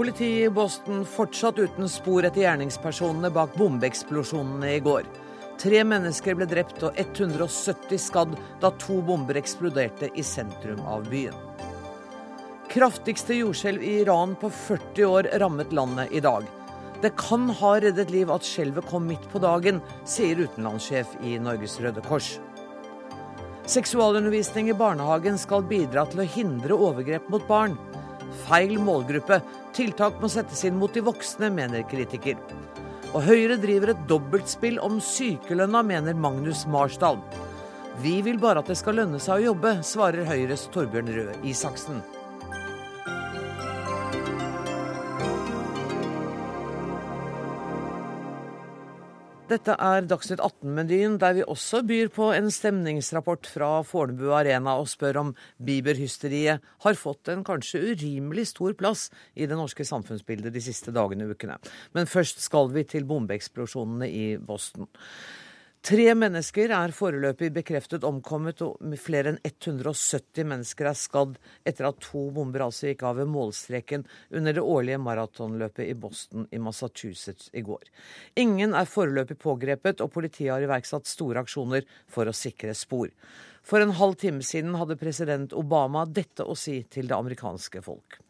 Politiet 0.00 0.46
i 0.46 0.50
Boston 0.50 1.02
fortsatt 1.04 1.58
uten 1.58 1.88
spor 1.88 2.24
etter 2.24 2.40
gjerningspersonene 2.40 3.28
bak 3.36 3.50
bombeeksplosjonene 3.60 4.70
i 4.72 4.78
går. 4.80 5.04
Tre 5.60 5.82
mennesker 5.84 6.38
ble 6.38 6.46
drept 6.48 6.80
og 6.88 6.96
170 6.96 8.00
skadd 8.00 8.32
da 8.62 8.70
to 8.80 8.96
bomber 9.04 9.36
eksploderte 9.36 10.08
i 10.16 10.24
sentrum 10.24 10.80
av 10.88 11.04
byen. 11.12 11.36
Kraftigste 12.72 13.36
jordskjelv 13.42 13.84
i 13.84 13.98
Iran 13.98 14.32
på 14.40 14.48
40 14.62 15.04
år 15.10 15.28
rammet 15.44 15.76
landet 15.76 16.16
i 16.16 16.24
dag. 16.24 16.48
Det 17.04 17.12
kan 17.20 17.50
ha 17.60 17.76
reddet 17.84 18.08
liv 18.08 18.32
at 18.32 18.48
skjelvet 18.48 18.88
kom 18.88 19.04
midt 19.04 19.28
på 19.28 19.44
dagen, 19.44 19.84
sier 20.08 20.40
utenlandssjef 20.40 21.12
i 21.20 21.36
Norges 21.44 21.76
Røde 21.84 22.00
Kors. 22.08 22.38
Seksualundervisning 23.68 24.72
i 24.72 24.80
barnehagen 24.80 25.36
skal 25.36 25.68
bidra 25.68 26.08
til 26.08 26.24
å 26.24 26.30
hindre 26.38 26.84
overgrep 26.88 27.28
mot 27.28 27.44
barn. 27.52 27.76
Feil 28.46 28.76
målgruppe. 28.82 29.40
Tiltak 29.76 30.20
må 30.22 30.30
settes 30.30 30.62
inn 30.66 30.78
mot 30.80 30.94
de 30.94 31.02
voksne, 31.04 31.50
mener 31.54 31.86
kritiker. 31.90 32.38
Og 33.10 33.24
Høyre 33.26 33.56
driver 33.58 33.92
et 33.92 34.06
dobbeltspill 34.10 34.78
om 34.82 35.00
sykelønna, 35.02 35.82
mener 35.86 36.14
Magnus 36.14 36.66
Marsdal. 36.70 37.18
Vi 38.00 38.20
vil 38.24 38.38
bare 38.40 38.62
at 38.62 38.70
det 38.70 38.78
skal 38.78 39.00
lønne 39.00 39.18
seg 39.20 39.40
å 39.40 39.50
jobbe, 39.50 39.76
svarer 39.84 40.28
Høyres 40.28 40.68
Torbjørn 40.72 41.10
Røe 41.16 41.36
Isaksen. 41.50 42.00
Dette 49.50 49.74
er 49.82 50.04
Dagsnytt 50.06 50.38
18-menyen, 50.38 51.16
der 51.18 51.32
vi 51.34 51.42
også 51.42 51.80
byr 51.82 52.12
på 52.14 52.28
en 52.30 52.52
stemningsrapport 52.54 53.48
fra 53.50 53.80
Fornebu 53.82 54.28
Arena 54.36 54.76
og 54.78 54.86
spør 54.92 55.18
om 55.24 55.32
Bieber-hysteriet 55.58 56.62
har 56.84 56.98
fått 57.00 57.32
en 57.32 57.42
kanskje 57.42 57.80
urimelig 57.88 58.46
stor 58.52 58.76
plass 58.78 59.08
i 59.34 59.48
det 59.50 59.58
norske 59.58 59.82
samfunnsbildet 59.88 60.54
de 60.54 60.62
siste 60.62 60.94
dagene 60.94 61.26
og 61.26 61.34
ukene. 61.34 61.58
Men 61.98 62.06
først 62.06 62.38
skal 62.44 62.70
vi 62.70 62.86
til 62.86 63.08
bombeeksplosjonene 63.10 64.06
i 64.06 64.26
Boston. 64.38 64.86
Tre 65.80 66.10
mennesker 66.12 66.68
er 66.76 66.92
foreløpig 66.92 67.48
bekreftet 67.56 68.04
omkommet, 68.04 68.60
og 68.60 68.76
flere 69.00 69.30
enn 69.32 69.38
170 69.48 70.44
mennesker 70.44 70.90
er 70.90 70.96
skadd 70.98 71.38
etter 71.64 71.86
at 71.88 72.02
to 72.04 72.26
bomber 72.36 72.66
altså 72.66 72.90
gikk 72.90 73.04
av 73.08 73.16
ved 73.16 73.30
målstreken 73.32 74.04
under 74.28 74.58
det 74.58 74.60
årlige 74.60 74.98
maratonløpet 75.00 75.88
i 75.88 75.94
Boston 75.96 76.44
i 76.52 76.60
Massachusetts 76.60 77.48
i 77.56 77.62
går. 77.64 77.88
Ingen 78.42 78.76
er 78.76 78.90
foreløpig 78.92 79.38
pågrepet, 79.40 80.02
og 80.04 80.12
politiet 80.12 80.52
har 80.52 80.66
iverksatt 80.66 81.08
store 81.08 81.40
aksjoner 81.46 81.88
for 82.12 82.28
å 82.28 82.36
sikre 82.36 82.74
spor. 82.76 83.08
For 83.64 83.80
en 83.80 83.96
halv 83.96 84.18
time 84.20 84.44
siden 84.44 84.76
hadde 84.76 84.98
president 85.00 85.54
Obama 85.56 86.04
dette 86.04 86.44
å 86.44 86.58
si 86.60 86.82
til 86.92 87.08
det 87.08 87.16
amerikanske 87.16 87.80
folk. 87.86 88.20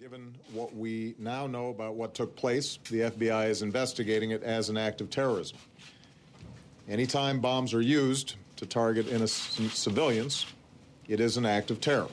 Given 0.00 0.36
what 0.52 0.76
we 0.76 1.14
now 1.18 1.46
know 1.46 1.70
about 1.70 1.96
what 1.96 2.12
took 2.12 2.36
place, 2.36 2.78
the 2.90 3.08
FBI 3.08 3.48
is 3.48 3.62
investigating 3.62 4.32
it 4.32 4.42
as 4.42 4.68
an 4.68 4.76
act 4.76 5.00
of 5.00 5.08
terrorism. 5.08 5.56
Anytime 6.90 7.38
bombs 7.38 7.72
are 7.72 7.80
used 7.80 8.34
to 8.56 8.66
target 8.66 9.06
innocent 9.06 9.70
civilians, 9.70 10.44
it 11.06 11.20
is 11.20 11.36
an 11.36 11.46
act 11.46 11.70
of 11.70 11.80
terror. 11.80 12.08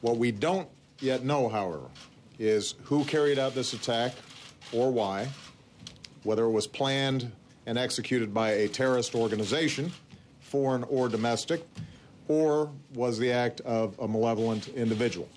What 0.00 0.16
we 0.16 0.30
don't 0.30 0.68
yet 1.00 1.24
know, 1.24 1.48
however, 1.48 1.90
is 2.38 2.76
who 2.84 3.04
carried 3.04 3.36
out 3.36 3.56
this 3.56 3.72
attack 3.72 4.12
or 4.72 4.92
why, 4.92 5.26
whether 6.22 6.44
it 6.44 6.52
was 6.52 6.68
planned 6.68 7.32
and 7.66 7.76
executed 7.76 8.32
by 8.32 8.50
a 8.50 8.68
terrorist 8.68 9.16
organization, 9.16 9.90
foreign 10.38 10.84
or 10.84 11.08
domestic, 11.08 11.66
or 12.28 12.70
was 12.94 13.18
the 13.18 13.32
act 13.32 13.60
of 13.62 13.98
a 13.98 14.06
malevolent 14.06 14.68
individual. 14.68 15.28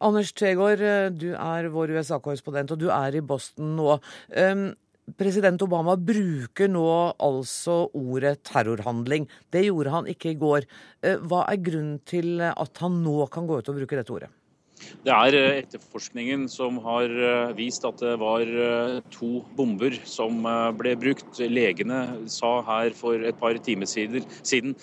Anders 0.00 0.32
Tvegård, 0.32 0.78
du 1.18 1.32
er 1.34 1.68
vår 1.68 1.90
USA-korrespondent, 1.90 2.70
og 2.70 2.78
du 2.78 2.88
er 2.90 3.14
i 3.16 3.20
Boston 3.20 3.74
nå. 3.76 3.98
Um, 4.36 4.74
President 5.20 5.60
Obama 5.62 5.98
bruker 6.00 6.70
nå 6.72 6.86
altså 7.22 7.84
ordet 7.92 8.38
terrorhandling. 8.48 9.28
Det 9.52 9.66
gjorde 9.66 9.92
han 9.92 10.08
ikke 10.08 10.32
i 10.32 10.38
går. 10.40 10.64
Eh, 11.04 11.20
hva 11.20 11.44
er 11.50 11.60
grunnen 11.60 12.00
til 12.08 12.40
at 12.40 12.80
han 12.80 13.02
nå 13.04 13.28
kan 13.32 13.46
gå 13.46 13.60
ut 13.60 13.68
og 13.68 13.82
bruke 13.82 14.00
dette 14.00 14.16
ordet? 14.16 14.33
Det 15.04 15.12
er 15.12 15.36
eh, 15.36 15.58
etterforskningen 15.60 16.46
som 16.48 16.78
har 16.84 17.10
eh, 17.12 17.52
vist 17.58 17.84
at 17.84 18.00
det 18.00 18.14
var 18.22 18.40
eh, 18.48 19.00
to 19.12 19.42
bomber 19.52 19.96
som 20.08 20.46
ble 20.78 20.94
brukt. 21.00 21.28
Legene 21.50 22.28
sa 22.32 22.54
her 22.64 22.94
for 22.96 23.20
et 23.20 23.36
par 23.38 23.56
timer 23.62 23.88
siden, 23.88 24.74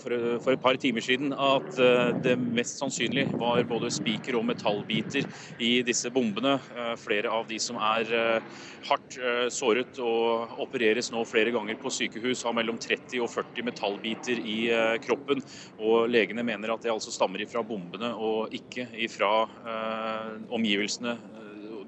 for 0.00 0.52
et 0.52 0.62
par 0.62 0.76
timer 0.80 1.04
siden 1.04 1.32
at 1.32 1.76
det 2.22 2.34
mest 2.40 2.80
sannsynlig 2.80 3.26
var 3.38 3.64
både 3.68 3.90
spiker 3.92 4.38
og 4.38 4.46
metallbiter 4.48 5.26
i 5.62 5.72
disse 5.86 6.10
bombene. 6.14 6.56
Flere 7.00 7.32
av 7.32 7.46
de 7.48 7.58
som 7.62 7.78
er 7.78 8.10
hardt 8.88 9.18
såret 9.54 10.00
og 10.02 10.58
opereres 10.64 11.10
nå 11.14 11.24
flere 11.28 11.52
ganger 11.54 11.78
på 11.80 11.92
sykehus, 11.94 12.44
har 12.46 12.56
mellom 12.56 12.78
30 12.80 13.22
og 13.24 13.30
40 13.32 13.68
metallbiter 13.70 14.40
i 14.40 14.58
kroppen. 15.04 15.42
Og 15.80 16.08
legene 16.12 16.46
mener 16.46 16.74
at 16.74 16.84
det 16.84 16.92
altså 16.94 17.14
stammer 17.14 17.44
ifra 17.44 17.64
bombene 17.66 18.12
og 18.14 18.54
ikke 18.54 18.88
ifra 19.06 19.23
fra 19.24 19.48
eh, 19.64 20.40
omgivelsene 20.52 21.18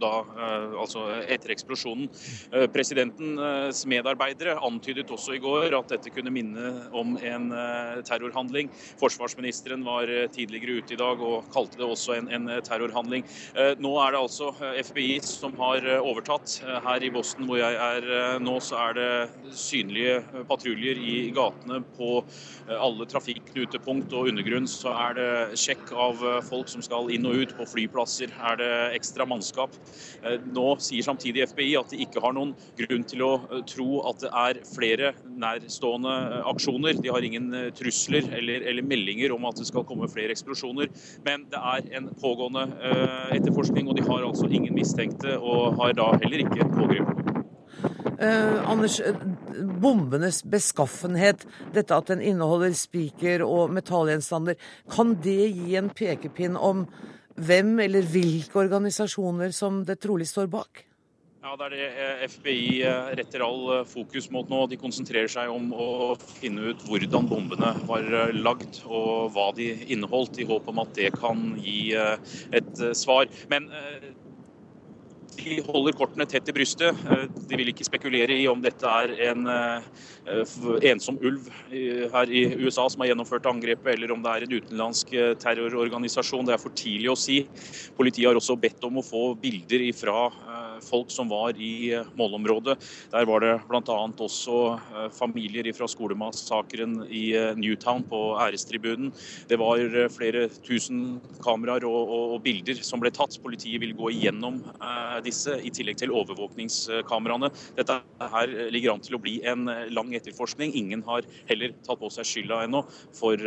da, 0.01 0.13
eh, 0.37 0.77
altså 0.81 1.05
etter 1.25 1.53
eksplosjonen. 1.55 2.09
Eh, 2.53 2.67
presidentens 2.73 3.83
medarbeidere 3.89 4.57
antydet 4.67 5.11
også 5.13 5.37
i 5.37 5.43
går 5.43 5.77
at 5.79 5.93
dette 5.95 6.13
kunne 6.15 6.33
minne 6.35 6.73
om 6.97 7.17
en 7.17 7.49
terrorhandling. 8.07 8.69
Forsvarsministeren 9.01 9.85
var 9.87 10.09
tidligere 10.33 10.81
ute 10.83 10.95
i 10.95 10.99
dag 11.01 11.21
og 11.23 11.49
kalte 11.53 11.79
det 11.81 11.87
også 11.87 12.17
en, 12.17 12.29
en 12.33 12.49
terrorhandling. 12.65 13.25
Nå 13.83 13.93
er 14.03 14.15
det 14.15 14.21
altså 14.21 14.51
FBI 14.83 15.19
som 15.25 15.55
har 15.61 15.85
overtatt. 15.99 16.59
Her 16.87 17.05
i 17.05 17.11
Boston 17.13 17.47
hvor 17.49 17.61
jeg 17.61 17.77
er 17.77 18.39
nå, 18.43 18.57
så 18.65 18.79
er 18.89 18.97
det 18.99 19.57
synlige 19.57 20.21
patruljer 20.49 21.01
i 21.01 21.17
gatene 21.37 21.83
på 21.97 22.11
alle 22.73 23.09
trafikknutepunkt 23.11 24.15
og 24.17 24.33
undergrunn. 24.33 24.69
Så 24.71 24.93
er 24.95 25.19
det 25.19 25.61
sjekk 25.61 25.93
av 25.93 26.25
folk 26.49 26.71
som 26.73 26.85
skal 26.85 27.13
inn 27.15 27.29
og 27.29 27.43
ut. 27.43 27.57
På 27.57 27.69
flyplasser 27.69 28.33
er 28.51 28.61
det 28.61 28.73
ekstra 28.99 29.27
mannskap. 29.29 29.75
Eh, 30.23 30.39
nå 30.53 30.67
sier 30.83 31.07
samtidig 31.07 31.47
FBI 31.51 31.75
at 31.81 31.93
de 31.93 32.01
ikke 32.05 32.23
har 32.25 32.35
noen 32.37 32.55
grunn 32.79 33.05
til 33.09 33.25
å 33.27 33.33
eh, 33.45 33.63
tro 33.69 34.01
at 34.11 34.25
det 34.25 34.33
er 34.43 34.63
flere 34.69 35.13
nærstående 35.27 36.17
eh, 36.39 36.51
aksjoner. 36.53 37.01
De 37.03 37.13
har 37.15 37.27
ingen 37.27 37.51
trusler 37.77 38.31
eller, 38.39 38.67
eller 38.71 38.87
meldinger 38.87 39.35
om 39.37 39.47
at 39.51 39.61
det 39.61 39.69
skal 39.71 39.87
komme 39.89 40.11
flere 40.13 40.35
eksplosjoner. 40.35 40.91
Men 41.27 41.47
det 41.53 41.63
er 41.75 41.91
en 41.99 42.11
pågående 42.21 42.67
etterforskning, 43.35 43.89
og 43.91 43.99
de 43.99 44.05
har 44.07 44.25
altså 44.27 44.49
ingen 44.51 44.75
mistenkte, 44.77 45.37
og 45.39 45.79
har 45.81 45.97
da 45.97 46.13
heller 46.23 46.45
ikke 46.47 46.69
pågrepet. 46.75 47.27
Eh, 48.19 48.71
Anders, 48.71 49.01
bombenes 49.81 50.41
beskaffenhet, 50.45 51.45
dette 51.75 51.97
at 51.97 52.09
den 52.09 52.23
inneholder 52.25 52.73
spiker 52.77 53.45
og 53.45 53.75
metallgjenstander, 53.77 54.57
kan 54.93 55.17
det 55.25 55.51
gi 55.53 55.77
en 55.77 55.91
pekepinn 55.93 56.57
om 56.57 56.87
hvem 57.37 57.79
eller 57.85 58.07
hvilke 58.09 58.61
organisasjoner 58.65 59.53
som 59.53 59.83
det 59.85 59.99
trolig 60.01 60.29
står 60.29 60.49
bak? 60.53 60.87
Ja, 61.47 61.55
Det 61.55 61.67
er 61.67 61.75
det 61.77 61.85
eh, 61.87 62.23
FBI 62.27 62.63
eh, 62.83 63.09
retter 63.21 63.43
all 63.47 63.61
eh, 63.77 63.85
fokus 63.87 64.27
mot 64.35 64.49
nå. 64.51 64.65
De 64.67 64.79
konsentrerer 64.81 65.31
seg 65.31 65.53
om 65.53 65.69
å 65.71 66.17
finne 66.19 66.73
ut 66.73 66.83
hvordan 66.89 67.29
bombene 67.31 67.71
var 67.87 68.09
lagd 68.35 68.81
og 68.89 69.31
hva 69.37 69.53
de 69.55 69.69
inneholdt, 69.87 70.41
i 70.43 70.49
håp 70.49 70.67
om 70.73 70.83
at 70.83 70.91
det 70.99 71.13
kan 71.15 71.53
gi 71.63 71.95
et 71.95 72.83
svar. 72.99 73.31
Men 73.53 73.71
de 75.37 75.57
holder 75.67 75.95
kortene 75.97 76.27
tett 76.29 76.49
i 76.49 76.55
brystet. 76.55 76.97
De 77.49 77.59
vil 77.59 77.71
ikke 77.73 77.87
spekulere 77.87 78.37
i 78.37 78.47
om 78.51 78.61
dette 78.65 78.89
er 78.89 79.13
en 79.31 79.49
ensom 80.91 81.19
ulv 81.21 81.51
her 81.71 82.33
i 82.33 82.45
USA 82.65 82.87
som 82.91 83.05
har 83.05 83.13
gjennomført 83.13 83.49
angrepet, 83.51 83.93
eller 83.95 84.15
om 84.15 84.25
det 84.25 84.33
er 84.33 84.47
en 84.47 84.57
utenlandsk 84.57 85.13
terrororganisasjon. 85.43 86.47
Det 86.49 86.57
er 86.57 86.63
for 86.63 86.77
tidlig 86.77 87.13
å 87.13 87.19
si. 87.21 87.43
Politiet 87.99 88.31
har 88.31 88.41
også 88.41 88.57
bedt 88.61 88.89
om 88.89 89.01
å 89.01 89.07
få 89.07 89.27
bilder 89.41 89.87
fra 89.97 90.27
folk 90.85 91.11
som 91.11 91.29
var 91.29 91.57
i 91.61 91.93
eh, 91.95 92.07
målområdet. 92.19 92.77
Der 93.13 93.27
var 93.29 93.43
det 93.45 93.53
bl.a. 93.69 93.97
også 94.27 94.59
eh, 94.77 95.09
familier 95.15 95.69
fra 95.77 95.89
skolemassakren 95.91 96.99
i 97.09 97.25
eh, 97.37 97.53
Newtown 97.59 98.05
på 98.09 98.21
ærestribunen. 98.43 99.13
Det 99.49 99.59
var 99.61 99.83
flere 100.13 100.47
tusen 100.67 101.21
kameraer 101.45 101.87
og, 101.89 101.99
og, 102.03 102.35
og, 102.37 102.43
bilder 102.45 102.83
som 102.87 103.03
ble 103.03 103.13
tatt. 103.15 103.39
Politiet 103.43 103.81
vil 103.83 103.95
gå 103.97 104.11
igjennom 104.15 104.61
disse, 105.25 105.57
i 105.63 105.73
tillegg 105.75 105.99
til 106.01 106.15
overvåkningskameraene. 106.15 107.51
Dette 107.77 107.99
her 108.33 108.55
ligger 108.73 108.95
an 108.95 109.05
til 109.05 109.19
å 109.19 109.23
bli 109.23 109.39
en 109.49 109.67
lang 109.93 110.15
etterforskning. 110.17 110.75
Ingen 110.79 111.05
har 111.07 111.27
heller 111.51 111.75
tatt 111.87 112.01
på 112.01 112.11
seg 112.13 112.29
skylda 112.29 112.63
ennå 112.67 112.85
for, 113.17 113.43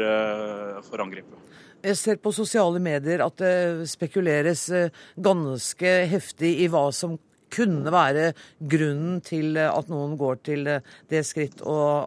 for 0.89 1.05
angrepet. 1.05 1.49
Jeg 1.79 1.95
ser 1.95 2.17
på 2.19 2.31
sosiale 2.35 2.79
medier 2.83 3.21
at 3.23 3.39
det 3.39 3.87
spekuleres 3.87 4.65
eh, 4.75 4.95
ganske 5.15 5.91
heftig 6.11 6.51
i 6.65 6.67
hva 6.71 6.89
som 6.91 7.15
kunne 7.49 7.89
være 7.93 8.33
grunnen 8.69 9.21
til 9.25 9.55
at 9.61 9.87
noen 9.89 10.17
går 10.19 10.41
til 10.43 10.67
eh, 10.67 10.83
det 11.09 11.23
skritt 11.23 11.63
å 11.63 12.03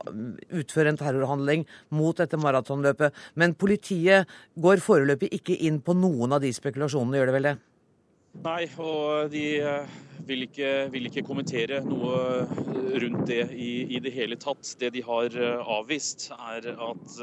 utføre 0.53 0.93
en 0.93 1.01
terrorhandling 1.01 1.65
mot 1.97 2.21
dette 2.21 2.37
maratonløpet. 2.37 3.17
Men 3.41 3.57
politiet 3.57 4.29
går 4.61 4.85
foreløpig 4.85 5.33
ikke 5.41 5.57
inn 5.65 5.81
på 5.81 5.97
noen 5.97 6.37
av 6.37 6.45
de 6.45 6.53
spekulasjonene, 6.53 7.17
gjør 7.17 7.33
det 7.33 7.37
vel 7.39 7.49
det? 7.49 7.57
Nei, 8.45 8.63
og 8.81 9.33
de 9.33 9.47
vil 10.29 10.47
ikke, 10.47 10.69
vil 10.93 11.09
ikke, 11.09 11.25
kommentere 11.25 11.81
noe 11.85 12.45
rundt 13.01 13.25
det 13.29 13.43
i, 13.57 13.73
i, 13.97 14.05
det 14.05 14.13
hele 14.17 14.37
tatt. 14.41 14.77
Det 14.81 14.93
de 14.95 15.03
har 15.05 15.37
avvist, 15.81 16.31
er 16.53 16.71
at 16.73 17.19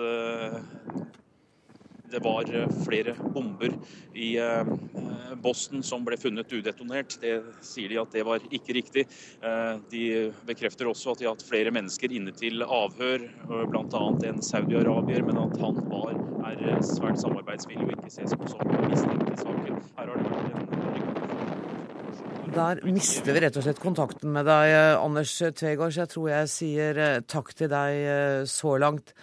det 2.12 2.22
var 2.24 2.50
flere 2.86 3.16
bomber 3.34 3.74
i 4.14 4.32
Boston 5.44 5.84
som 5.86 6.06
ble 6.08 6.18
funnet 6.20 6.52
udetonert. 6.52 7.18
Det 7.22 7.36
sier 7.66 7.92
de 7.92 8.00
at 8.02 8.14
det 8.16 8.26
var 8.28 8.44
ikke 8.50 8.76
riktig. 8.80 9.06
De 9.92 10.04
bekrefter 10.48 10.90
også 10.90 11.14
at 11.14 11.22
de 11.22 11.28
har 11.30 11.38
hatt 11.38 11.46
flere 11.46 11.74
mennesker 11.76 12.14
inne 12.16 12.34
til 12.36 12.64
avhør, 12.66 13.28
bl.a. 13.46 14.04
en 14.32 14.42
saudi-arabier, 14.46 15.26
men 15.28 15.42
at 15.46 15.60
han 15.62 15.84
var, 15.92 16.18
er 16.50 16.82
svært 16.86 17.22
samarbeidsvillig 17.22 17.90
og 17.90 17.96
ikke 17.98 18.16
ses 18.18 18.36
på 18.36 18.50
som 18.52 18.76
mistenkt 18.90 19.30
i 19.30 19.40
saken. 19.44 19.80
Her 20.00 20.14
har 20.14 20.18
det 20.18 20.34
vært 20.34 20.54
en 20.56 20.70
der 22.50 22.80
mister 22.82 23.36
vi 23.36 23.42
rett 23.44 23.58
og 23.60 23.64
slett 23.64 23.80
kontakten 23.80 24.32
med 24.34 24.48
deg, 24.50 24.72
Anders 24.98 25.36
Tvegård, 25.38 25.94
så 25.94 26.02
jeg 26.02 26.12
tror 26.12 26.30
jeg 26.32 26.50
sier 26.50 27.00
takk 27.30 27.54
til 27.56 27.70
deg 27.70 28.48
så 28.50 28.74
langt. 28.82 29.14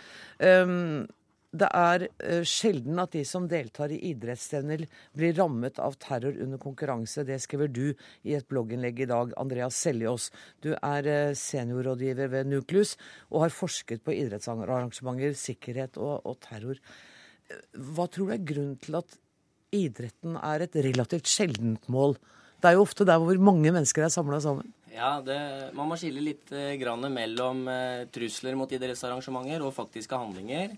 Det 1.56 1.68
er 1.72 2.06
sjelden 2.44 3.00
at 3.00 3.14
de 3.16 3.22
som 3.24 3.46
deltar 3.48 3.92
i 3.94 4.00
idrettsstevner 4.10 4.84
blir 5.16 5.34
rammet 5.38 5.80
av 5.80 5.96
terror 6.02 6.36
under 6.44 6.60
konkurranse. 6.60 7.24
Det 7.24 7.38
skriver 7.42 7.72
du 7.72 7.86
i 8.26 8.36
et 8.36 8.46
blogginnlegg 8.50 9.04
i 9.04 9.08
dag, 9.10 9.32
Andreas 9.40 9.78
Seljås. 9.80 10.28
Du 10.60 10.74
er 10.76 11.34
seniorrådgiver 11.38 12.32
ved 12.34 12.50
Nuklus 12.52 12.96
og 13.30 13.46
har 13.46 13.54
forsket 13.54 14.04
på 14.04 14.14
idrettsarrangementer, 14.16 15.36
sikkerhet 15.38 15.96
og, 15.96 16.20
og 16.28 16.40
terror. 16.44 16.80
Hva 17.72 18.06
tror 18.10 18.30
du 18.30 18.34
er 18.34 18.46
grunnen 18.46 18.78
til 18.82 18.98
at 18.98 19.18
idretten 19.74 20.38
er 20.40 20.64
et 20.66 20.78
relativt 20.86 21.30
sjeldent 21.30 21.86
mål? 21.92 22.16
Det 22.60 22.70
er 22.70 22.76
jo 22.78 22.86
ofte 22.86 23.06
der 23.06 23.20
hvor 23.20 23.38
mange 23.38 23.70
mennesker 23.70 24.06
er 24.06 24.12
samla 24.12 24.40
sammen. 24.42 24.72
Ja, 24.96 25.18
det, 25.20 25.36
Man 25.76 25.90
må 25.90 25.98
skille 26.00 26.22
litt 26.24 26.52
eh, 26.56 26.80
mellom 27.12 27.66
eh, 27.68 28.06
trusler 28.08 28.56
mot 28.56 28.70
idrettsarrangementer 28.72 29.64
og 29.66 29.74
faktiske 29.76 30.16
handlinger. 30.16 30.72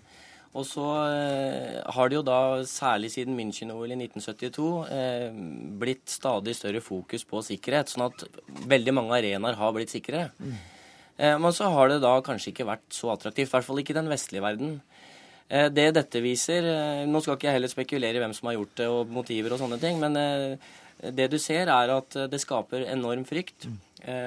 Og 0.57 0.65
så 0.65 0.85
eh, 1.13 1.77
har 1.93 2.09
det 2.09 2.17
jo 2.17 2.25
da, 2.25 2.39
særlig 2.69 3.11
siden 3.13 3.37
München-OL 3.37 3.93
i 3.93 3.99
1972, 3.99 4.69
eh, 4.95 5.37
blitt 5.81 6.09
stadig 6.09 6.55
større 6.57 6.81
fokus 6.85 7.27
på 7.29 7.43
sikkerhet. 7.45 7.93
Sånn 7.93 8.07
at 8.07 8.25
veldig 8.71 8.95
mange 8.97 9.19
arenaer 9.19 9.59
har 9.61 9.75
blitt 9.77 9.93
sikre. 9.93 10.29
Eh, 10.41 11.37
men 11.37 11.53
så 11.55 11.69
har 11.75 11.93
det 11.93 12.01
da 12.05 12.17
kanskje 12.25 12.55
ikke 12.55 12.69
vært 12.71 12.89
så 12.97 13.13
attraktivt. 13.13 13.51
I 13.51 13.57
hvert 13.59 13.69
fall 13.69 13.83
ikke 13.83 13.93
i 13.97 14.01
den 14.01 14.13
vestlige 14.13 14.45
verden. 14.45 14.79
Det 15.49 15.87
dette 15.97 16.21
viser 16.21 16.67
Nå 17.09 17.23
skal 17.25 17.39
ikke 17.39 17.47
jeg 17.47 17.55
heller 17.57 17.71
spekulere 17.73 18.19
i 18.19 18.21
hvem 18.21 18.35
som 18.37 18.51
har 18.51 18.59
gjort 18.59 18.75
det, 18.77 18.89
og 18.93 19.15
motiver 19.17 19.55
og 19.55 19.63
sånne 19.63 19.79
ting. 19.81 19.97
men 19.97 20.13
det 21.17 21.29
du 21.33 21.39
ser, 21.41 21.71
er 21.73 21.93
at 21.95 22.17
det 22.29 22.41
skaper 22.43 22.85
enorm 22.93 23.25
frykt. 23.25 23.65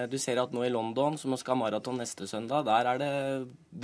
Du 0.10 0.18
ser 0.18 0.42
at 0.42 0.50
nå 0.50 0.64
i 0.66 0.72
London, 0.74 1.20
som 1.22 1.38
skal 1.38 1.54
ha 1.54 1.60
maraton 1.62 2.02
neste 2.02 2.26
søndag, 2.26 2.66
der 2.66 2.90
er 2.90 2.98
det, 2.98 3.12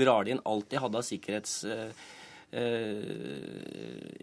drar 0.02 0.26
de 0.26 0.34
inn 0.34 0.42
alt 0.50 0.66
de 0.72 0.82
hadde 0.82 0.98
av 0.98 1.06
sikkerhetsinstrumenter 1.06 2.17
uh, 2.54 4.14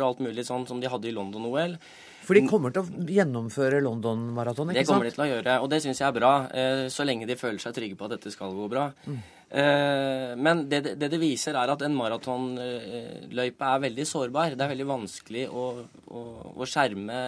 og 0.00 0.08
alt 0.08 0.24
mulig 0.24 0.44
sånn 0.46 0.66
som 0.66 0.80
de 0.82 0.90
hadde 0.90 1.10
i 1.10 1.14
London-OL. 1.14 1.76
For 2.24 2.38
de 2.38 2.46
kommer 2.48 2.72
til 2.72 2.82
å 2.82 3.06
gjennomføre 3.12 3.82
London-maraton, 3.84 4.72
ikke 4.72 4.80
sant? 4.80 4.86
Det 4.86 4.90
kommer 4.90 5.08
de 5.10 5.14
til 5.14 5.24
å 5.26 5.30
gjøre, 5.30 5.56
og 5.60 5.70
det 5.72 5.82
syns 5.84 6.00
jeg 6.00 6.08
er 6.08 6.16
bra. 6.16 6.34
Uh, 6.50 6.84
så 6.92 7.06
lenge 7.06 7.28
de 7.28 7.38
føler 7.38 7.60
seg 7.62 7.76
trygge 7.76 7.98
på 8.00 8.08
at 8.08 8.16
dette 8.16 8.32
skal 8.32 8.54
gå 8.56 8.68
bra. 8.72 8.88
Mm. 9.04 9.20
Uh, 9.54 10.34
men 10.34 10.64
det, 10.66 10.80
det, 10.98 11.08
det 11.12 11.18
viser, 11.22 11.54
er 11.54 11.70
at 11.70 11.82
en 11.86 11.94
maratonløype 11.94 13.68
er 13.70 13.82
veldig 13.84 14.06
sårbar. 14.10 14.56
Det 14.58 14.64
er 14.64 14.72
veldig 14.72 14.86
vanskelig 14.88 15.44
å, 15.46 15.66
å, 16.10 16.22
å 16.58 16.66
skjerme 16.66 17.18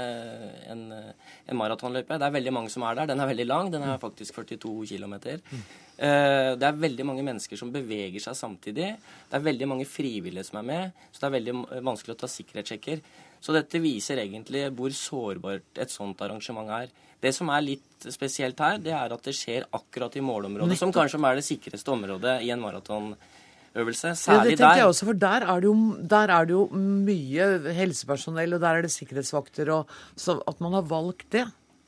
en, 0.73 0.83
en 0.91 1.61
maratonløype. 1.61 2.19
Det 2.19 2.27
er 2.27 2.35
veldig 2.35 2.55
mange 2.57 2.73
som 2.75 2.83
er 2.89 2.99
der. 2.99 3.13
Den 3.13 3.23
er 3.23 3.31
veldig 3.31 3.47
lang. 3.47 3.71
Den 3.71 3.87
er 3.87 4.03
faktisk 4.03 4.41
42 4.41 4.75
km. 4.91 5.15
Mm. 5.23 5.63
Uh, 5.97 6.51
det 6.59 6.67
er 6.67 6.83
veldig 6.83 7.07
mange 7.09 7.27
mennesker 7.31 7.63
som 7.63 7.71
beveger 7.73 8.27
seg 8.27 8.35
samtidig. 8.37 8.91
Det 9.31 9.39
er 9.39 9.47
veldig 9.47 9.71
mange 9.71 9.87
frivillige 9.89 10.49
som 10.51 10.59
er 10.61 10.67
med, 10.73 11.07
så 11.13 11.23
det 11.23 11.31
er 11.31 11.37
veldig 11.39 11.57
vanskelig 11.87 12.17
å 12.17 12.21
ta 12.25 12.33
sikkerhetssjekker. 12.33 13.07
Så 13.41 13.55
dette 13.55 13.81
viser 13.83 14.21
egentlig 14.23 14.67
hvor 14.77 14.95
sårbart 14.95 15.81
et 15.83 15.93
sånt 15.93 16.21
arrangement 16.25 16.71
er. 16.83 16.93
Det 17.23 17.33
som 17.35 17.51
er 17.53 17.65
litt 17.65 18.07
spesielt 18.13 18.61
her, 18.61 18.79
det 18.83 18.93
er 18.95 19.15
at 19.15 19.25
det 19.25 19.35
skjer 19.37 19.67
akkurat 19.75 20.15
i 20.19 20.25
målområdet, 20.25 20.79
som 20.79 20.93
kanskje 20.95 21.21
er 21.25 21.41
det 21.41 21.47
sikreste 21.47 21.93
området 21.95 22.39
i 22.45 22.51
en 22.55 22.63
maratonøvelse. 22.63 24.13
Særlig 24.21 24.53
ja, 24.53 24.57
det 24.57 24.59
tenker 24.61 24.83
jeg 24.83 24.91
også, 24.93 25.09
for 25.09 25.21
der 25.27 25.47
er, 25.47 25.63
det 25.63 25.71
jo, 25.71 25.77
der 26.17 26.33
er 26.37 26.49
det 26.49 26.57
jo 26.57 26.67
mye 26.77 27.49
helsepersonell, 27.79 28.59
og 28.59 28.67
der 28.67 28.81
er 28.81 28.87
det 28.87 28.93
sikkerhetsvakter, 28.95 29.73
og 29.79 29.95
så 30.15 30.39
at 30.47 30.61
man 30.65 30.77
har 30.77 30.85
valgt 30.91 31.31
det. 31.35 31.47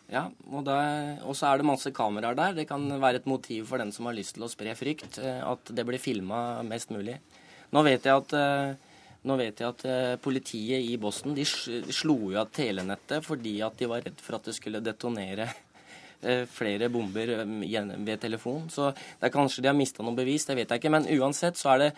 Ja, 0.09 0.25
og 0.49 1.35
så 1.37 1.51
er 1.51 1.61
det 1.61 1.69
masse 1.69 1.93
kameraer 1.93 2.37
der. 2.37 2.55
Det 2.56 2.65
kan 2.71 2.87
være 2.97 3.21
et 3.21 3.29
motiv 3.29 3.67
for 3.69 3.81
den 3.81 3.93
som 3.93 4.09
har 4.09 4.17
lyst 4.17 4.39
til 4.39 4.47
å 4.47 4.49
spre 4.49 4.73
frykt, 4.79 5.19
eh, 5.21 5.43
at 5.44 5.69
det 5.69 5.85
blir 5.85 6.01
filma 6.01 6.62
mest 6.65 6.89
mulig. 6.94 7.19
Nå 7.77 7.83
vet 7.85 8.09
jeg 8.09 8.23
at 8.23 8.33
eh, 8.33 8.88
nå 9.29 9.37
vet 9.37 9.61
jeg 9.61 9.69
at 9.69 9.85
eh, 9.89 10.17
politiet 10.23 10.85
i 10.89 10.97
Boston 11.01 11.37
de 11.37 11.45
slo 11.47 12.17
jo 12.33 12.39
av 12.41 12.53
telenettet 12.55 13.25
fordi 13.27 13.59
at 13.65 13.77
de 13.79 13.89
var 13.91 14.05
redd 14.07 14.23
for 14.25 14.39
at 14.39 14.49
det 14.49 14.55
skulle 14.57 14.83
detonere 14.85 15.49
eh, 16.23 16.47
flere 16.49 16.89
bomber 16.93 17.35
eh, 17.41 17.93
ved 18.07 18.23
telefon. 18.23 18.67
Så 18.73 18.91
det 18.95 19.29
er 19.29 19.35
kanskje 19.35 19.65
de 19.65 19.73
har 19.73 19.79
mista 19.79 20.07
noe 20.07 20.17
bevis, 20.17 20.49
det 20.49 20.57
vet 20.59 20.73
jeg 20.73 20.83
ikke. 20.83 20.95
Men 20.97 21.11
uansett 21.19 21.61
så 21.61 21.75
er 21.75 21.85
det 21.85 21.93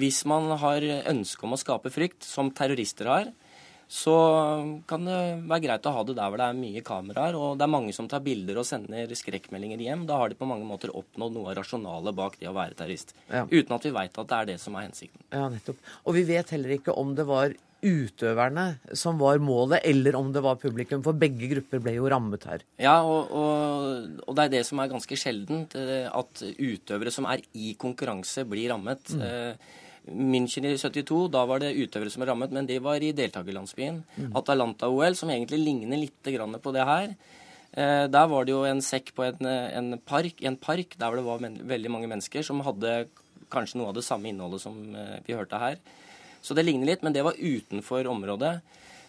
hvis 0.00 0.22
man 0.30 0.52
har 0.62 0.84
ønske 1.10 1.46
om 1.46 1.56
å 1.56 1.60
skape 1.60 1.90
frykt, 1.90 2.22
som 2.22 2.52
terrorister 2.54 3.10
har, 3.10 3.32
så 3.90 4.16
kan 4.86 5.06
det 5.08 5.18
være 5.50 5.64
greit 5.64 5.86
å 5.90 5.92
ha 5.96 6.02
det 6.06 6.14
der 6.14 6.30
hvor 6.30 6.38
det 6.38 6.46
er 6.46 6.58
mye 6.58 6.82
kameraer, 6.86 7.34
og 7.34 7.56
det 7.58 7.64
er 7.66 7.72
mange 7.74 7.94
som 7.96 8.06
tar 8.10 8.22
bilder 8.22 8.60
og 8.62 8.68
sender 8.68 9.10
skrekkmeldinger 9.18 9.82
hjem. 9.82 10.04
Da 10.06 10.20
har 10.20 10.30
de 10.30 10.38
på 10.38 10.46
mange 10.46 10.68
måter 10.68 10.92
oppnådd 10.94 11.34
noe 11.34 11.50
av 11.50 11.58
rasjonalet 11.58 12.14
bak 12.14 12.38
det 12.38 12.46
å 12.46 12.54
være 12.54 12.78
terrorist. 12.78 13.16
Ja. 13.26 13.48
Uten 13.50 13.74
at 13.74 13.88
vi 13.88 13.92
veit 13.96 14.14
at 14.22 14.30
det 14.30 14.38
er 14.38 14.48
det 14.52 14.56
som 14.62 14.78
er 14.78 14.86
hensikten. 14.86 15.24
Ja, 15.34 15.48
nettopp. 15.50 15.82
Og 16.06 16.16
vi 16.20 16.22
vet 16.30 16.54
heller 16.54 16.76
ikke 16.76 16.94
om 17.02 17.16
det 17.18 17.26
var 17.26 17.56
utøverne 17.82 18.68
som 18.94 19.18
var 19.18 19.42
målet, 19.42 19.82
eller 19.88 20.20
om 20.20 20.30
det 20.30 20.44
var 20.44 20.62
publikum. 20.62 21.02
For 21.02 21.18
begge 21.18 21.50
grupper 21.50 21.82
ble 21.82 21.96
jo 21.96 22.08
rammet 22.12 22.46
her. 22.46 22.64
Ja, 22.78 23.00
og, 23.02 23.34
og, 23.34 24.18
og 24.22 24.38
det 24.38 24.46
er 24.46 24.56
det 24.58 24.64
som 24.68 24.78
er 24.78 24.94
ganske 24.94 25.18
sjeldent. 25.18 25.74
Eh, 25.74 26.06
at 26.06 26.46
utøvere 26.46 27.10
som 27.10 27.26
er 27.26 27.42
i 27.58 27.74
konkurranse, 27.80 28.46
blir 28.46 28.70
rammet. 28.70 29.16
Mm. 29.16 29.88
Eh, 30.10 30.16
München 30.16 30.66
i 30.66 30.76
72, 30.78 31.28
da 31.32 31.44
var 31.46 31.62
det 31.62 31.74
utøvere 31.76 32.10
som 32.10 32.24
var 32.24 32.32
rammet, 32.32 32.50
men 32.52 32.66
det 32.66 32.80
var 32.82 33.02
i 33.02 33.12
deltakerlandsbyen. 33.16 34.02
Mm. 34.16 34.32
Atalanta-OL, 34.36 35.16
som 35.16 35.30
egentlig 35.30 35.62
ligner 35.62 35.96
litt 35.96 36.62
på 36.62 36.72
det 36.72 36.84
her. 36.84 37.14
Eh, 37.72 38.06
der 38.10 38.26
var 38.26 38.44
det 38.44 38.52
jo 38.52 38.64
en 38.66 38.82
sekk 38.82 39.14
på 39.14 39.24
en, 39.24 39.46
en, 39.46 39.98
park, 39.98 40.42
en 40.42 40.56
park 40.56 40.96
der 40.98 41.16
det 41.16 41.24
var 41.24 41.38
men, 41.38 41.60
veldig 41.62 41.90
mange 41.90 42.10
mennesker 42.10 42.42
som 42.42 42.60
hadde 42.66 43.06
kanskje 43.50 43.78
noe 43.78 43.90
av 43.90 43.94
det 43.98 44.06
samme 44.06 44.30
innholdet 44.30 44.62
som 44.62 44.76
eh, 44.94 45.20
vi 45.26 45.36
hørte 45.38 45.60
her. 45.60 45.78
Så 46.42 46.54
det 46.56 46.64
ligner 46.64 46.88
litt, 46.88 47.02
men 47.04 47.14
det 47.14 47.22
var 47.22 47.38
utenfor 47.38 48.08
området. 48.10 48.60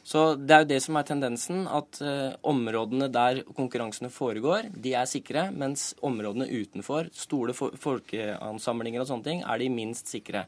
Så 0.03 0.33
det 0.35 0.55
er 0.55 0.63
jo 0.63 0.69
det 0.71 0.79
som 0.81 0.97
er 0.97 1.05
tendensen, 1.05 1.65
at 1.69 2.01
eh, 2.01 2.33
områdene 2.49 3.09
der 3.13 3.43
konkurransene 3.53 4.09
foregår, 4.13 4.71
de 4.73 4.95
er 4.97 5.09
sikre, 5.09 5.47
mens 5.53 5.91
områdene 6.01 6.49
utenfor, 6.49 7.11
store 7.13 7.53
folkeansamlinger 7.53 9.03
og 9.03 9.09
sånne 9.09 9.27
ting, 9.27 9.43
er 9.45 9.61
de 9.61 9.69
minst 9.73 10.09
sikre. 10.09 10.47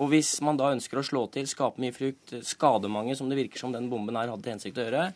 Og 0.00 0.08
hvis 0.12 0.34
man 0.44 0.56
da 0.56 0.72
ønsker 0.72 1.00
å 1.00 1.04
slå 1.04 1.26
til, 1.32 1.48
skape 1.50 1.82
mye 1.82 1.94
frukt, 1.94 2.34
skade 2.48 2.88
mange, 2.92 3.16
som 3.18 3.28
det 3.28 3.38
virker 3.38 3.60
som 3.60 3.74
den 3.74 3.90
bomben 3.92 4.16
her 4.16 4.32
hadde 4.32 4.44
til 4.46 4.54
hensikt 4.54 4.80
å 4.80 4.86
gjøre, 4.86 5.06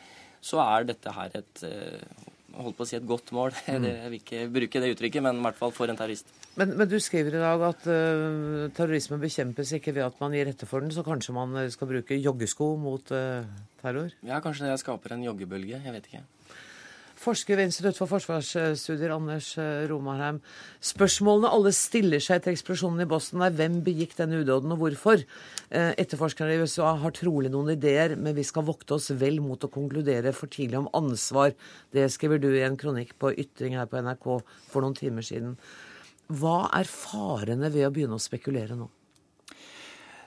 så 0.45 0.61
er 0.62 0.88
dette 0.90 1.14
her 1.16 1.38
et 1.38 1.62
eh, 1.66 2.26
holdt 2.56 2.76
på 2.76 2.85
å 2.85 2.88
si 2.88 2.99
et 2.99 3.09
godt 3.09 3.33
mål. 3.37 3.54
Mm. 3.76 3.85
Jeg 3.85 4.09
vil 4.09 4.21
ikke 4.21 4.42
bruke 4.54 4.80
det 4.80 4.88
uttrykket, 4.95 5.25
men 5.25 5.40
i 5.40 5.42
hvert 5.45 5.59
fall 5.59 5.73
for 5.75 5.90
en 5.90 5.99
terrorist. 5.99 6.30
Men, 6.56 6.71
men 6.78 6.88
du 6.88 6.95
skriver 7.02 7.35
i 7.37 7.42
dag 7.42 7.64
at 7.66 7.83
uh, 7.90 8.68
terrorisme 8.76 9.18
bekjempes 9.21 9.75
ikke 9.76 9.92
ved 9.97 10.06
at 10.06 10.21
man 10.23 10.33
gir 10.37 10.49
etter 10.49 10.71
for 10.71 10.85
den, 10.85 10.95
så 10.95 11.04
kanskje 11.04 11.35
man 11.37 11.52
skal 11.73 11.90
bruke 11.90 12.16
joggesko 12.16 12.71
mot 12.80 13.12
uh, 13.12 13.45
terror? 13.83 14.14
Ja, 14.25 14.38
kanskje 14.45 14.71
det 14.71 14.78
skaper 14.80 15.16
en 15.16 15.26
joggebølge. 15.26 15.83
Jeg 15.83 15.97
vet 15.99 16.09
ikke. 16.09 16.23
Forsker 17.16 17.56
ved 17.56 17.70
Institutt 17.70 17.96
for 17.96 18.11
forsvarsstudier, 18.11 19.14
Anders 19.14 19.54
eh, 19.61 19.87
Romarheim. 19.88 20.42
Spørsmålene 20.85 21.49
alle 21.49 21.73
stiller 21.73 22.20
seg 22.20 22.38
etter 22.38 22.52
eksplosjonen 22.52 23.06
i 23.06 23.08
Boston, 23.08 23.44
er 23.46 23.54
hvem 23.56 23.78
begikk 23.87 24.12
denne 24.18 24.42
udåden, 24.42 24.75
og 24.75 24.82
hvorfor? 24.82 25.25
Eh, 25.70 25.94
etterforskerne 25.96 26.54
i 26.54 26.61
USA 26.61 26.92
har 27.00 27.16
trolig 27.16 27.50
noen 27.54 27.73
ideer, 27.73 28.18
men 28.20 28.37
vi 28.37 28.44
skal 28.44 28.66
vokte 28.68 28.99
oss 28.99 29.08
vel 29.16 29.40
mot 29.44 29.64
å 29.64 29.73
konkludere 29.73 30.35
for 30.37 30.52
tidlig 30.52 30.82
om 30.82 30.92
ansvar. 30.96 31.56
Det 31.96 32.04
skriver 32.12 32.42
du 32.42 32.50
i 32.52 32.64
en 32.66 32.76
kronikk 32.76 33.16
på 33.18 33.32
Ytring 33.32 33.78
her 33.80 33.88
på 33.88 34.04
NRK 34.04 34.28
for 34.68 34.85
noen 34.85 34.99
timer 34.99 35.25
siden. 35.25 35.56
Hva 36.37 36.66
er 36.75 36.88
farene 36.90 37.73
ved 37.73 37.88
å 37.88 37.92
begynne 37.94 38.20
å 38.20 38.23
spekulere 38.23 38.76
nå? 38.76 38.90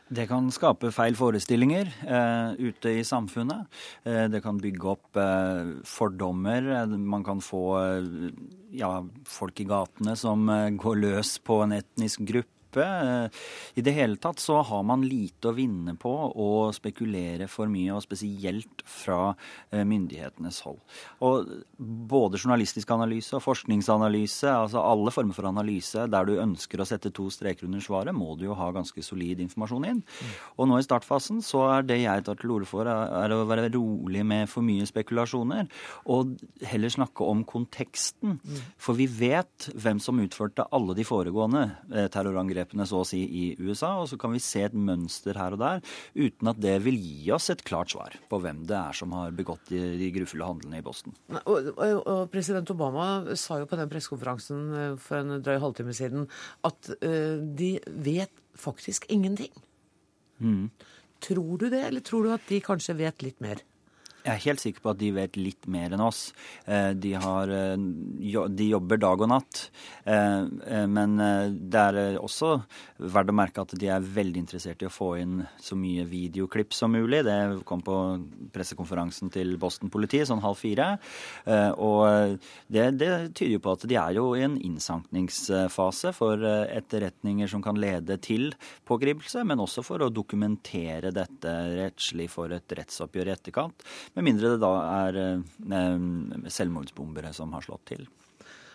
Det 0.10 0.26
kan 0.26 0.48
skape 0.50 0.90
feil 0.94 1.14
forestillinger 1.18 1.92
eh, 2.02 2.56
ute 2.58 2.96
i 2.98 3.04
samfunnet. 3.06 3.68
Eh, 4.04 4.26
det 4.34 4.42
kan 4.42 4.58
bygge 4.58 4.88
opp 4.96 5.20
eh, 5.22 5.76
fordommer. 5.86 6.72
Man 6.98 7.26
kan 7.26 7.44
få 7.46 7.64
eh, 7.78 8.32
ja, 8.80 8.96
folk 9.30 9.62
i 9.62 9.68
gatene 9.70 10.16
som 10.18 10.50
eh, 10.50 10.72
går 10.82 10.98
løs 11.04 11.36
på 11.46 11.62
en 11.66 11.78
etnisk 11.78 12.26
gruppe 12.26 12.59
gruppe. 12.70 13.30
I 13.76 13.82
det 13.82 13.92
hele 13.92 14.18
tatt 14.18 14.40
så 14.40 14.62
har 14.62 14.84
man 14.84 15.02
lite 15.02 15.50
å 15.50 15.56
vinne 15.56 15.96
på 15.96 16.12
å 16.36 16.72
spekulere 16.74 17.48
for 17.48 17.68
mye, 17.68 17.94
og 17.94 18.04
spesielt 18.04 18.84
fra 18.86 19.36
myndighetenes 19.72 20.62
hold. 20.66 20.80
Og 21.22 21.48
både 21.78 22.40
journalistisk 22.40 22.90
analyse 22.92 23.36
og 23.36 23.44
forskningsanalyse, 23.44 24.50
altså 24.50 24.82
alle 24.84 25.12
former 25.12 25.34
for 25.34 25.50
analyse 25.50 26.08
der 26.10 26.26
du 26.26 26.40
ønsker 26.40 26.82
å 26.82 26.88
sette 26.88 27.12
to 27.12 27.30
streker 27.30 27.68
under 27.68 27.80
svaret, 27.80 28.16
må 28.16 28.36
du 28.38 28.46
jo 28.46 28.58
ha 28.58 28.72
ganske 28.72 29.02
solid 29.04 29.40
informasjon 29.40 29.88
inn. 29.90 30.04
Og 30.58 30.70
nå 30.70 30.80
i 30.80 30.86
startfasen 30.86 31.42
så 31.46 31.66
er 31.70 31.88
det 31.88 32.02
jeg 32.04 32.26
tar 32.26 32.40
til 32.40 32.56
orde 32.58 32.70
for, 32.70 32.88
er 32.88 33.34
å 33.34 33.46
være 33.50 33.70
rolig 33.74 34.26
med 34.26 34.50
for 34.50 34.66
mye 34.66 34.88
spekulasjoner, 34.90 35.70
og 36.10 36.36
heller 36.66 36.94
snakke 36.94 37.26
om 37.26 37.46
konteksten. 37.48 38.40
For 38.80 38.98
vi 38.98 39.08
vet 39.10 39.70
hvem 39.76 40.02
som 40.04 40.20
utførte 40.22 40.68
alle 40.76 40.96
de 40.98 41.06
foregående 41.08 41.66
eh, 41.94 42.10
terrorangrepene, 42.60 42.88
så 42.88 43.02
å 43.02 43.08
si, 43.08 43.20
i 43.24 43.46
USA, 43.60 44.00
og 44.02 44.10
så 44.10 44.18
kan 44.20 44.34
vi 44.34 44.42
se 44.44 44.64
et 44.66 44.76
mønster 44.76 45.38
her 45.38 45.56
og 45.56 45.62
der, 45.62 45.82
uten 46.16 46.52
at 46.52 46.60
det 46.60 46.76
vil 46.84 46.98
gi 46.98 47.32
oss 47.32 47.50
et 47.50 47.64
klart 47.64 47.92
svar 47.92 48.16
på 48.30 48.40
hvem 48.40 48.66
det 48.68 48.78
er 48.78 48.94
som 48.94 49.14
har 49.14 49.32
begått 49.36 49.70
de, 49.70 49.80
de 50.00 50.12
grufulle 50.16 50.46
handlene 50.46 50.80
i 50.80 50.86
Boston. 50.86 51.16
Og, 51.46 51.72
og, 51.76 52.04
og, 52.06 52.22
president 52.32 52.70
Obama 52.72 53.36
sa 53.36 53.60
jo 53.60 53.70
på 53.70 53.80
den 53.80 53.90
pressekonferansen 53.90 54.62
eh, 54.76 54.94
for 55.00 55.22
en 55.22 55.42
drøy 55.44 55.60
halvtime 55.62 55.96
siden 55.96 56.28
at 56.68 56.92
uh, 57.04 57.40
de 57.40 57.78
vet 57.88 58.32
faktisk 58.60 59.08
ingenting. 59.10 59.52
Mm. 60.40 60.70
Tror 61.24 61.60
du 61.60 61.68
det, 61.72 61.82
eller 61.88 62.04
tror 62.06 62.26
du 62.26 62.34
at 62.34 62.46
de 62.48 62.62
kanskje 62.64 62.98
vet 63.00 63.24
litt 63.26 63.40
mer? 63.44 63.62
Jeg 64.30 64.38
er 64.38 64.46
helt 64.46 64.62
sikker 64.62 64.84
på 64.84 64.92
at 64.92 65.00
de 65.02 65.10
vet 65.16 65.38
litt 65.40 65.66
mer 65.72 65.96
enn 65.96 66.04
oss. 66.06 66.20
Eh, 66.70 66.92
de, 66.94 67.16
har, 67.18 67.50
eh, 67.50 67.78
de 67.80 68.68
jobber 68.70 69.00
dag 69.02 69.24
og 69.26 69.32
natt. 69.32 69.62
Eh, 70.06 70.86
men 70.90 71.16
det 71.72 71.82
er 71.82 72.20
også 72.20 72.52
verdt 73.00 73.32
å 73.34 73.36
merke 73.36 73.64
at 73.64 73.74
de 73.80 73.90
er 73.90 74.06
veldig 74.06 74.44
interessert 74.44 74.84
i 74.84 74.90
å 74.90 74.94
få 74.94 75.10
inn 75.24 75.40
så 75.58 75.78
mye 75.80 76.06
videoklipp 76.10 76.76
som 76.78 76.94
mulig. 76.94 77.24
Det 77.26 77.38
kom 77.70 77.82
på 77.86 77.96
pressekonferansen 78.54 79.34
til 79.34 79.56
Boston-politiet 79.62 80.30
sånn 80.30 80.44
halv 80.44 80.60
fire. 80.60 80.92
Og 81.80 82.38
det, 82.70 82.86
det, 83.00 83.12
tyder 83.38 83.56
jo 83.56 83.64
på 83.64 83.74
at 83.78 83.86
de 83.90 83.98
er 84.00 84.18
jo 84.18 84.28
i 84.38 84.44
en 84.46 84.58
innsankningsfase 84.58 86.14
for 86.18 86.44
etterretninger 86.46 87.50
som 87.50 87.64
kan 87.66 87.80
lede 87.80 88.20
til 88.22 88.50
pågripelse, 88.90 89.46
men 89.48 89.64
også 89.64 89.84
for 89.86 90.06
å 90.06 90.12
dokumentere 90.14 91.14
dette 91.16 91.56
rettslig 91.80 92.30
for 92.32 92.54
et 92.56 92.78
rettsoppgjør 92.80 93.32
i 93.32 93.36
etterkant. 93.36 93.88
Med 94.20 94.34
mindre 94.34 94.50
det 94.52 94.60
da 94.60 94.70
er 95.08 95.18
eh, 95.24 96.50
selvmordsbombere 96.52 97.30
som 97.32 97.54
har 97.56 97.64
slått 97.64 97.86
til. 97.94 98.02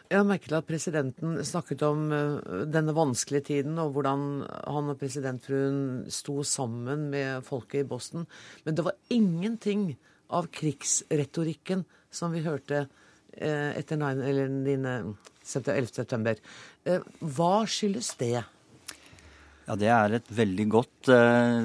Jeg 0.08 0.16
har 0.16 0.24
merket 0.24 0.54
at 0.56 0.64
presidenten 0.64 1.34
snakket 1.44 1.82
om 1.84 2.06
eh, 2.16 2.62
denne 2.72 2.94
vanskelige 2.96 3.44
tiden, 3.50 3.76
og 3.82 3.90
hvordan 3.92 4.22
han 4.48 4.88
og 4.88 4.96
presidentfruen 5.02 6.06
sto 6.08 6.38
sammen 6.48 7.10
med 7.12 7.44
folket 7.44 7.82
i 7.82 7.88
Boston. 7.90 8.24
Men 8.64 8.78
det 8.78 8.86
var 8.86 8.96
ingenting 9.12 9.90
av 10.32 10.48
krigsretorikken 10.48 11.84
som 12.08 12.32
vi 12.32 12.40
hørte 12.46 12.86
eh, 13.36 13.76
etter 13.76 14.00
9, 14.00 14.24
eller 14.24 14.48
11. 14.48 15.92
september. 15.92 16.40
Hva 17.20 17.52
skyldes 17.68 18.14
det? 18.16 18.38
Ja, 19.68 19.76
Det 19.76 19.92
er 19.92 20.16
et 20.16 20.32
veldig 20.40 20.66
godt 20.72 21.12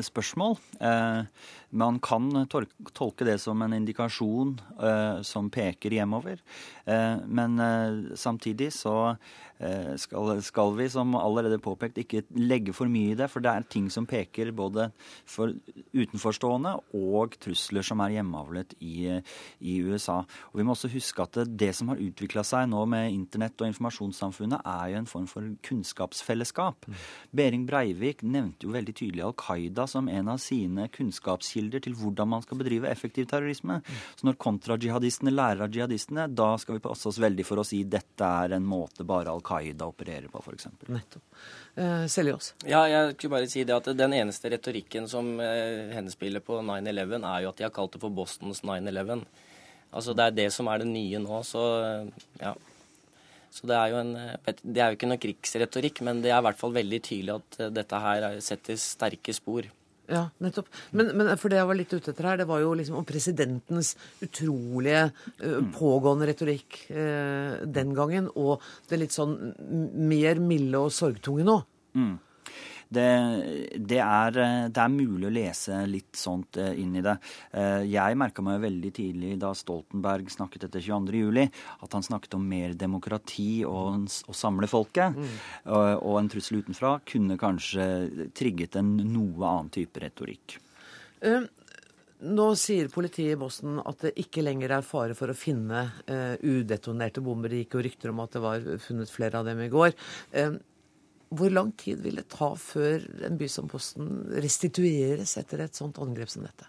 spørsmål. 0.07 0.59
Uh, 0.79 1.23
man 1.69 1.99
kan 2.03 2.29
tolke 2.49 3.27
det 3.27 3.37
som 3.41 3.61
en 3.61 3.75
indikasjon 3.77 4.55
uh, 4.81 5.21
som 5.25 5.49
peker 5.53 5.93
hjemover. 5.99 6.41
men 7.29 7.61
samtidig 8.17 8.71
så 8.73 9.15
skal, 10.01 10.39
skal, 10.41 10.71
vi, 10.73 10.87
som 10.89 11.13
allerede 11.19 11.59
påpekt, 11.61 11.99
ikke 12.01 12.23
legge 12.39 12.73
for 12.73 12.89
mye 12.89 13.11
i 13.11 13.17
det. 13.19 13.27
For 13.29 13.43
det 13.43 13.51
er 13.51 13.67
ting 13.69 13.89
som 13.93 14.07
peker 14.09 14.49
både 14.55 14.87
for 15.29 15.53
utenforstående 15.93 16.71
og 16.97 17.35
trusler 17.43 17.85
som 17.85 18.01
er 18.01 18.15
hjemmeavlet 18.15 18.73
i, 18.79 19.19
i 19.59 19.75
USA. 19.85 20.23
Og 20.49 20.57
Vi 20.57 20.65
må 20.65 20.73
også 20.73 20.89
huske 20.89 21.21
at 21.21 21.37
det, 21.37 21.45
det 21.59 21.69
som 21.77 21.91
har 21.93 22.01
utvikla 22.01 22.41
seg 22.47 22.71
nå 22.71 22.85
med 22.89 23.11
internett 23.13 23.61
og 23.61 23.69
informasjonssamfunnet, 23.69 24.65
er 24.65 24.95
jo 24.95 25.01
en 25.03 25.11
form 25.13 25.27
for 25.29 25.45
kunnskapsfellesskap. 25.67 26.89
Mm. 26.89 26.99
Behring 27.35 27.69
Breivik 27.69 28.23
nevnte 28.25 28.65
jo 28.65 28.73
veldig 28.73 28.95
tydelig 28.95 29.27
Al 29.27 29.37
Qaida 29.37 29.85
som 29.91 30.09
en 30.09 30.33
av 30.33 30.41
sine 30.41 30.89
kunnskapskilder 30.95 31.58
til 31.83 31.95
hvordan 31.99 32.29
man 32.31 32.43
skal 32.45 32.59
bedrive 32.61 32.87
effektiv 32.89 33.27
terrorisme. 33.29 33.81
Så 34.15 34.27
når 34.27 34.39
kontrajihadistene 34.39 35.33
lærer 35.33 35.65
av 35.65 35.75
jihadistene, 35.75 36.29
da 36.31 36.53
skal 36.61 36.77
vi 36.77 36.83
passe 36.87 37.09
oss 37.11 37.19
veldig 37.21 37.45
for 37.47 37.61
å 37.61 37.67
si 37.67 37.83
dette 37.83 38.25
er 38.25 38.55
en 38.55 38.65
måte 38.65 39.05
bare 39.07 39.33
Al 39.33 39.43
Qaida 39.45 39.89
opererer 39.89 40.29
på, 40.31 40.41
f.eks. 40.45 40.69
Nettopp. 40.87 41.43
Eh, 41.75 42.05
Seljås? 42.11 42.53
Ja, 42.67 42.85
jeg 42.89 43.13
skulle 43.17 43.35
bare 43.37 43.51
si 43.51 43.63
det 43.67 43.75
at 43.75 43.91
den 43.97 44.15
eneste 44.17 44.51
retorikken 44.51 45.07
som 45.11 45.35
eh, 45.43 45.91
henspiller 45.95 46.43
på 46.45 46.61
9-11, 46.65 47.19
er 47.19 47.45
jo 47.45 47.51
at 47.53 47.59
de 47.59 47.67
har 47.67 47.75
kalt 47.75 47.95
det 47.95 48.01
for 48.03 48.15
Bostons 48.15 48.63
9-11. 48.67 49.23
Altså 49.89 50.13
Det 50.13 50.25
er 50.25 50.35
det 50.37 50.49
som 50.53 50.67
er 50.69 50.83
det 50.83 50.89
nye 50.89 51.21
nå, 51.23 51.43
så 51.47 51.63
eh, 51.83 52.27
ja. 52.43 52.53
Så 53.49 53.65
det 53.65 53.73
er 53.73 53.89
jo 53.89 54.01
en 54.03 54.13
eh, 54.19 54.55
Det 54.61 54.81
er 54.81 54.91
jo 54.91 54.99
ikke 54.99 55.09
noe 55.09 55.23
krigsretorikk, 55.23 56.03
men 56.05 56.23
det 56.25 56.33
er 56.33 56.41
i 56.41 56.47
hvert 56.49 56.59
fall 56.59 56.75
veldig 56.75 57.01
tydelig 57.05 57.37
at 57.37 57.61
dette 57.73 58.05
her 58.05 58.29
setter 58.45 58.79
sterke 58.81 59.35
spor. 59.35 59.69
Ja, 60.09 60.23
nettopp. 60.41 60.69
Men, 60.97 61.11
men, 61.17 61.33
for 61.37 61.53
det 61.53 61.59
jeg 61.59 61.69
var 61.69 61.77
litt 61.77 61.91
ute 61.93 62.13
etter 62.13 62.27
her, 62.31 62.39
det 62.41 62.47
var 62.49 62.63
jo 62.63 62.71
liksom 62.77 62.97
om 62.97 63.07
presidentens 63.07 63.91
utrolige 64.25 65.03
uh, 65.43 65.59
pågående 65.75 66.31
retorikk 66.31 66.79
uh, 66.89 67.59
den 67.69 67.93
gangen, 67.97 68.31
og 68.33 68.65
det 68.89 69.03
litt 69.03 69.15
sånn 69.15 69.37
mer 70.09 70.41
milde 70.41 70.81
og 70.81 70.95
sorgtunge 70.95 71.45
nå. 71.45 71.61
Mm 71.97 72.17
det, 72.89 73.09
det, 73.77 73.99
er, 74.01 74.37
det, 74.73 74.81
er, 74.81 74.89
mulig 74.89 75.27
å 75.29 75.33
lese 75.33 75.83
litt 75.89 76.17
sånt 76.17 76.57
eh, 76.57 76.73
inn 76.81 76.95
i 76.97 77.03
det. 77.05 77.15
Eh, 77.53 77.83
jeg 77.85 78.17
merka 78.17 78.41
meg 78.45 78.63
veldig 78.63 78.91
tidlig 78.97 79.35
da 79.41 79.51
Stoltenberg 79.57 80.31
snakket 80.33 80.65
etter 80.65 80.81
22.07, 80.87 81.45
at 81.85 81.93
han 81.97 82.05
snakket 82.05 82.39
om 82.39 82.47
mer 82.49 82.73
demokrati 82.73 83.61
og 83.69 84.09
å 84.09 84.35
samle 84.35 84.69
folket. 84.71 85.13
Mm. 85.13 85.37
Og, 85.69 85.85
og 86.01 86.17
en 86.17 86.31
trussel 86.33 86.63
utenfra 86.63 86.95
kunne 87.05 87.37
kanskje 87.39 87.85
trigget 88.37 88.79
en 88.81 88.95
noe 89.03 89.45
annen 89.45 89.71
type 89.73 90.01
retorikk. 90.01 90.57
Um. 91.21 91.45
nå 92.19 92.45
sier 92.55 92.87
politiet 92.91 93.33
i 93.33 93.39
Boston 93.39 93.81
at 93.83 94.05
det 94.05 94.13
ikke 94.21 94.43
lenger 94.43 94.71
er 94.77 94.85
fare 94.87 95.15
for 95.15 95.31
å 95.31 95.35
finne 95.37 95.83
uh, 96.09 96.35
udetonerte 96.41 97.21
bomber. 97.23 97.51
Det 97.51 97.61
gikk 97.65 97.77
jo 97.77 97.83
rykter 97.85 98.13
om 98.13 98.23
at 98.23 98.33
det 98.35 98.41
var 98.43 98.65
funnet 98.81 99.11
flere 99.11 99.39
av 99.39 99.47
dem 99.47 99.61
i 99.63 99.69
går. 99.71 99.93
Uh, 100.33 100.57
hvor 101.29 101.53
lang 101.53 101.71
tid 101.77 102.01
vil 102.03 102.19
det 102.19 102.29
ta 102.33 102.51
før 102.57 103.05
en 103.27 103.37
by 103.39 103.47
som 103.51 103.69
Posten 103.69 104.09
restitueres 104.41 105.35
etter 105.41 105.65
et 105.65 105.77
sånt 105.77 105.99
angrep 106.01 106.31
som 106.31 106.45
dette? 106.45 106.67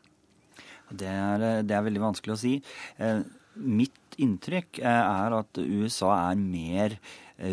Det 0.91 1.09
er, 1.09 1.63
det 1.63 1.77
er 1.77 1.85
veldig 1.87 2.03
vanskelig 2.03 2.35
å 2.35 2.41
si. 2.41 2.57
Eh, 2.99 3.23
mitt 3.61 4.19
inntrykk 4.21 4.83
eh, 4.83 5.03
er 5.25 5.37
at 5.39 5.61
USA 5.63 6.13
er 6.31 6.41
mer 6.41 6.97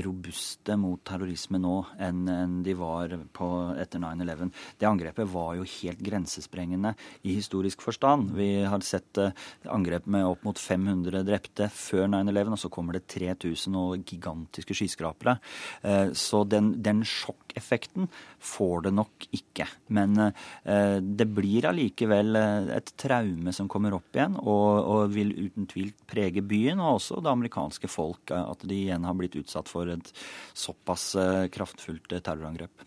robuste 0.03 0.75
mot 0.79 1.01
terrorisme 1.07 1.59
nå 1.61 1.75
enn 2.03 2.61
de 2.63 2.73
var 2.77 3.13
på, 3.33 3.47
etter 3.79 4.01
9-11. 4.01 4.51
Det 4.79 4.87
angrepet 4.89 5.29
var 5.31 5.55
jo 5.57 5.65
helt 5.67 6.01
grensesprengende 6.03 6.93
i 7.27 7.35
historisk 7.37 7.83
forstand. 7.85 8.31
Vi 8.37 8.49
har 8.67 8.83
sett 8.85 9.17
eh, 9.21 9.33
angrep 9.71 10.07
med 10.09 10.27
opp 10.27 10.45
mot 10.47 10.59
500 10.59 11.23
drepte 11.27 11.69
før 11.73 12.07
9-11, 12.11 12.55
og 12.55 12.61
så 12.61 12.71
kommer 12.73 12.97
det 12.97 13.07
3000 13.13 13.77
og 13.79 14.05
gigantiske 14.07 14.77
skyskrapere. 14.77 15.37
Eh, 15.81 16.13
så 16.17 16.43
den, 16.49 16.73
den 16.83 17.03
sjokkeffekten 17.07 18.09
får 18.39 18.87
det 18.87 18.93
nok 18.97 19.29
ikke. 19.35 19.67
Men 19.95 20.17
eh, 20.21 20.97
det 21.01 21.29
blir 21.37 21.69
allikevel 21.69 22.37
et 22.75 22.93
traume 22.99 23.53
som 23.55 23.69
kommer 23.71 23.95
opp 23.97 24.17
igjen, 24.17 24.37
og, 24.41 24.69
og 24.83 25.15
vil 25.15 25.33
uten 25.37 25.69
tvil 25.69 25.93
prege 26.07 26.43
byen 26.45 26.81
og 26.83 26.97
også 26.97 27.21
det 27.23 27.33
amerikanske 27.33 27.89
folk, 27.91 28.33
at 28.33 28.63
de 28.67 28.83
igjen 28.87 29.05
har 29.07 29.15
blitt 29.17 29.37
utsatt 29.39 29.69
for 29.69 29.76
for 29.77 29.93
et 29.93 30.11
såpass 30.57 31.13
eh, 31.15 31.47
kraftfullt 31.53 32.13
eh, 32.13 32.23
terrorangrep. 32.25 32.85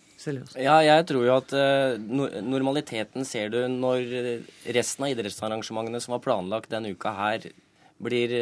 Ja, 0.60 0.76
jeg 0.84 1.06
tror 1.08 1.24
jo 1.24 1.32
at 1.32 1.52
uh, 1.56 1.94
normaliteten 2.44 3.24
ser 3.24 3.48
du 3.48 3.62
når 3.72 4.02
resten 4.76 5.06
av 5.06 5.14
idrettsarrangementene 5.14 6.02
som 6.04 6.12
var 6.12 6.20
planlagt 6.26 6.68
denne 6.74 6.92
uka 6.92 7.14
her, 7.16 7.46
blir 8.00 8.34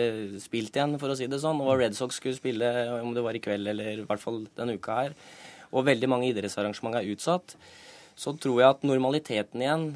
spilt 0.43 0.75
igjen, 0.75 0.97
for 0.99 1.11
å 1.11 1.17
si 1.19 1.29
det 1.31 1.39
sånn. 1.43 1.63
Og 1.63 1.79
Red 1.79 1.95
Sox 1.95 2.19
skulle 2.19 2.39
spille 2.39 2.67
om 2.99 3.15
det 3.15 3.23
var 3.23 3.39
i 3.39 3.43
kveld 3.43 3.71
eller 3.71 4.03
i 4.03 4.07
hvert 4.07 4.23
fall 4.23 4.43
denne 4.59 4.75
uka 4.75 4.99
her, 5.05 5.15
og 5.71 5.87
veldig 5.87 6.11
mange 6.11 6.33
idrettsarrangementer 6.33 7.05
er 7.05 7.15
utsatt, 7.15 7.55
så 8.19 8.35
tror 8.35 8.59
jeg 8.59 8.75
at 8.75 8.87
normaliteten 8.87 9.63
igjen 9.63 9.89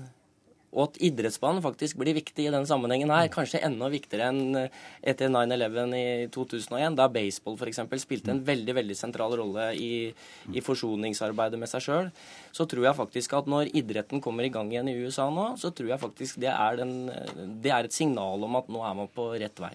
og 0.73 0.87
at 0.87 0.99
idrettsbanen 1.05 1.63
faktisk 1.65 1.99
blir 2.01 2.17
viktig 2.17 2.47
i 2.47 2.53
den 2.53 2.67
sammenhengen 2.69 3.13
her. 3.13 3.29
Kanskje 3.33 3.61
enda 3.67 3.91
viktigere 3.93 4.31
enn 4.33 4.59
eh, 4.63 4.79
etter 5.13 5.29
9-11 5.33 5.97
i 5.99 6.05
2001, 6.33 6.97
da 6.97 7.09
baseball 7.13 7.59
f.eks. 7.61 7.83
spilte 8.01 8.33
en 8.33 8.43
veldig 8.47 8.77
veldig 8.81 8.97
sentral 8.97 9.37
rolle 9.39 9.69
i, 9.77 9.93
i 10.53 10.65
forsoningsarbeidet 10.65 11.61
med 11.61 11.71
seg 11.71 11.85
sjøl. 11.85 12.11
Så 12.57 12.67
tror 12.71 12.89
jeg 12.89 12.99
faktisk 12.99 13.37
at 13.37 13.51
når 13.53 13.75
idretten 13.77 14.25
kommer 14.25 14.49
i 14.49 14.53
gang 14.53 14.73
igjen 14.73 14.89
i 14.89 14.97
USA 15.05 15.29
nå, 15.33 15.53
så 15.61 15.75
tror 15.77 15.93
jeg 15.93 16.03
faktisk 16.03 16.41
det 16.43 16.53
er, 16.55 16.81
den, 16.81 16.97
det 17.63 17.73
er 17.73 17.89
et 17.89 17.97
signal 17.97 18.49
om 18.49 18.61
at 18.61 18.73
nå 18.73 18.85
er 18.89 18.97
man 19.03 19.13
på 19.13 19.29
rett 19.37 19.61
vei. 19.63 19.75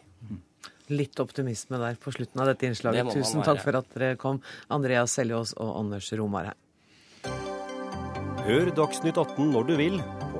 Litt 0.88 1.20
optimisme 1.20 1.78
der 1.82 1.98
på 2.00 2.14
slutten 2.16 2.42
av 2.42 2.48
dette 2.50 2.70
innslaget. 2.70 3.12
Tusen 3.12 3.44
takk 3.46 3.60
for 3.62 3.78
at 3.78 3.90
dere 3.94 4.18
kom, 4.20 4.40
Andreas 4.72 5.18
Seljås 5.18 5.54
og 5.60 5.76
Anders 5.82 6.10
Romar 6.16 6.54
her. 6.54 6.64
Hør 8.48 8.72
Dagsnytt 8.72 9.18
18 9.20 9.52
når 9.52 9.68
du 9.68 9.74
vil, 9.76 9.98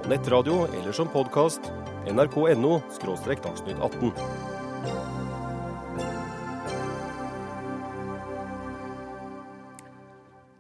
nettradio 0.10 0.68
eller 0.82 0.92
som 0.92 1.08
podkast. 1.08 1.62
nrk.no– 2.08 2.82
dagsnytt 3.44 3.78
18. 3.82 4.12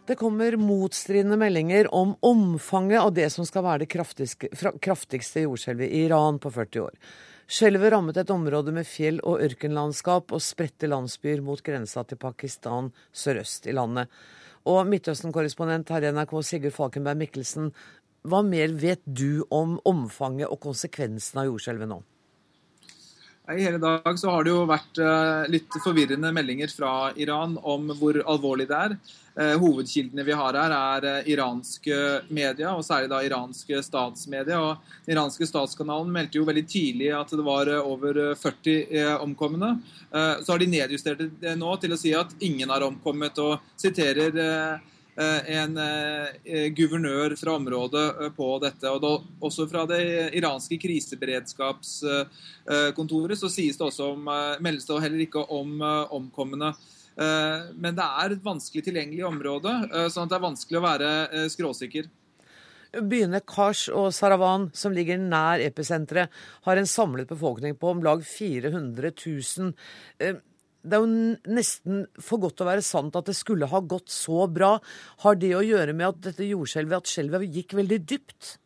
Det 0.07 0.15
kommer 0.15 0.55
motstridende 0.57 1.37
meldinger 1.37 1.93
om 1.95 2.15
omfanget 2.19 3.01
av 3.01 3.13
det 3.13 3.29
som 3.29 3.45
skal 3.45 3.63
være 3.63 3.85
det 3.85 4.79
kraftigste, 4.79 5.43
jordskjelvet 5.43 5.89
i 5.89 6.05
Iran 6.05 6.39
på 6.39 6.51
40 6.51 6.83
år. 6.83 6.95
Skjelvet 7.47 7.91
rammet 7.91 8.17
et 8.19 8.31
område 8.31 8.71
med 8.75 8.87
fjell- 8.87 9.23
og 9.23 9.39
ørkenlandskap 9.43 10.31
og 10.35 10.43
spredte 10.43 10.87
landsbyer 10.87 11.39
mot 11.43 11.63
grensa 11.63 12.03
til 12.03 12.19
Pakistan 12.19 12.91
sørøst 13.15 13.67
i 13.67 13.75
landet. 13.75 14.11
Og 14.67 14.83
Midtøsten-korrespondent 14.87 15.91
her 15.93 16.03
i 16.03 16.11
NRK 16.11 16.33
Sigurd 16.43 16.75
Falkenberg 16.75 17.19
Mikkelsen, 17.21 17.69
hva 18.27 18.43
mer 18.45 18.75
vet 18.75 19.01
du 19.05 19.43
om 19.49 19.77
omfanget 19.87 20.51
og 20.51 20.61
konsekvensene 20.67 21.43
av 21.45 21.51
jordskjelvet 21.51 21.89
nå? 21.89 22.01
I 23.47 23.63
hele 23.63 23.77
dag 23.77 24.19
så 24.19 24.31
har 24.33 24.43
det 24.43 24.51
jo 24.51 24.65
vært 24.67 24.99
eh, 24.99 25.45
litt 25.53 25.75
forvirrende 25.79 26.33
meldinger 26.35 26.67
fra 26.67 27.13
Iran 27.15 27.53
om 27.63 27.93
hvor 27.95 28.19
alvorlig 28.27 28.65
det 28.67 28.75
er. 28.75 28.95
Eh, 29.39 29.53
hovedkildene 29.61 30.25
vi 30.27 30.35
har 30.35 30.57
her, 30.59 30.75
er 30.75 31.07
eh, 31.07 31.29
iranske 31.31 31.99
media, 32.27 32.73
og 32.75 32.83
særlig 32.83 33.07
da 33.13 33.21
iranske 33.23 33.79
statsmedia. 33.87 34.59
Og 34.59 34.91
den 35.05 35.15
iranske 35.15 35.47
statskanalen 35.47 36.11
meldte 36.11 36.41
jo 36.41 36.49
veldig 36.49 36.65
tidlig 36.67 37.13
at 37.15 37.31
det 37.31 37.47
var 37.47 37.71
over 37.77 38.19
40 38.35 39.23
omkomne. 39.23 39.77
Så 40.11 40.51
har 40.51 40.59
de 40.59 40.67
nedjustert 40.71 41.23
det 41.39 41.55
nå 41.59 41.71
til 41.79 41.95
å 41.95 41.99
si 41.99 42.11
at 42.19 42.35
ingen 42.43 42.71
har 42.73 42.83
omkommet, 42.83 43.39
og 43.39 43.63
siterer 43.79 44.35
en 45.17 45.73
eh, 45.81 46.67
guvernør 46.77 47.33
fra 47.39 47.55
området 47.57 48.21
eh, 48.21 48.29
på 48.37 48.59
dette. 48.61 48.85
og 48.91 49.01
da, 49.01 49.17
Også 49.47 49.67
fra 49.69 49.85
det 49.89 50.01
iranske 50.37 50.77
kriseberedskapskontoret 50.81 53.37
så 53.39 53.49
sies 53.49 53.77
det 53.79 53.85
også 53.87 54.03
om, 54.13 54.23
meldes 54.61 54.85
det 54.85 55.01
heller 55.01 55.21
ikke 55.25 55.43
om 55.53 55.81
omkomne. 55.81 56.73
Men 57.17 57.95
det 57.97 58.05
er 58.05 58.31
et 58.35 58.45
vanskelig 58.45 58.83
tilgjengelig 58.85 59.25
område, 59.25 59.89
sånn 60.13 60.25
at 60.27 60.29
det 60.29 60.37
er 60.37 60.43
vanskelig 60.43 60.77
å 60.77 60.85
være 60.85 61.09
skråsikker. 61.49 62.05
Byene 62.93 63.41
Kars 63.41 63.89
og 63.89 64.13
Saravan, 64.15 64.69
som 64.77 64.93
ligger 64.93 65.17
nær 65.17 65.59
episenteret, 65.65 66.29
har 66.67 66.77
en 66.77 66.87
samlet 66.87 67.27
befolkning 67.29 67.75
på 67.79 67.89
om 67.95 68.03
lag 68.05 68.21
400 68.21 69.11
000 69.17 69.73
det 70.83 70.97
er 70.97 71.03
jo 71.03 71.53
nesten 71.57 72.03
for 72.21 72.41
godt 72.43 72.61
å 72.63 72.67
være 72.69 72.85
sant 72.85 73.15
at 73.19 73.29
det 73.29 73.35
skulle 73.37 73.69
ha 73.69 73.81
gått 73.81 74.11
så 74.13 74.45
bra. 74.51 74.77
Har 75.23 75.39
det 75.39 75.53
å 75.57 75.65
gjøre 75.65 75.95
med 75.97 76.09
at 76.11 76.21
dette 76.29 76.47
jordskjelvet, 76.47 77.01
at 77.01 77.11
skjelvet 77.11 77.47
gikk 77.57 77.77
veldig 77.79 78.01
dypt? 78.07 78.57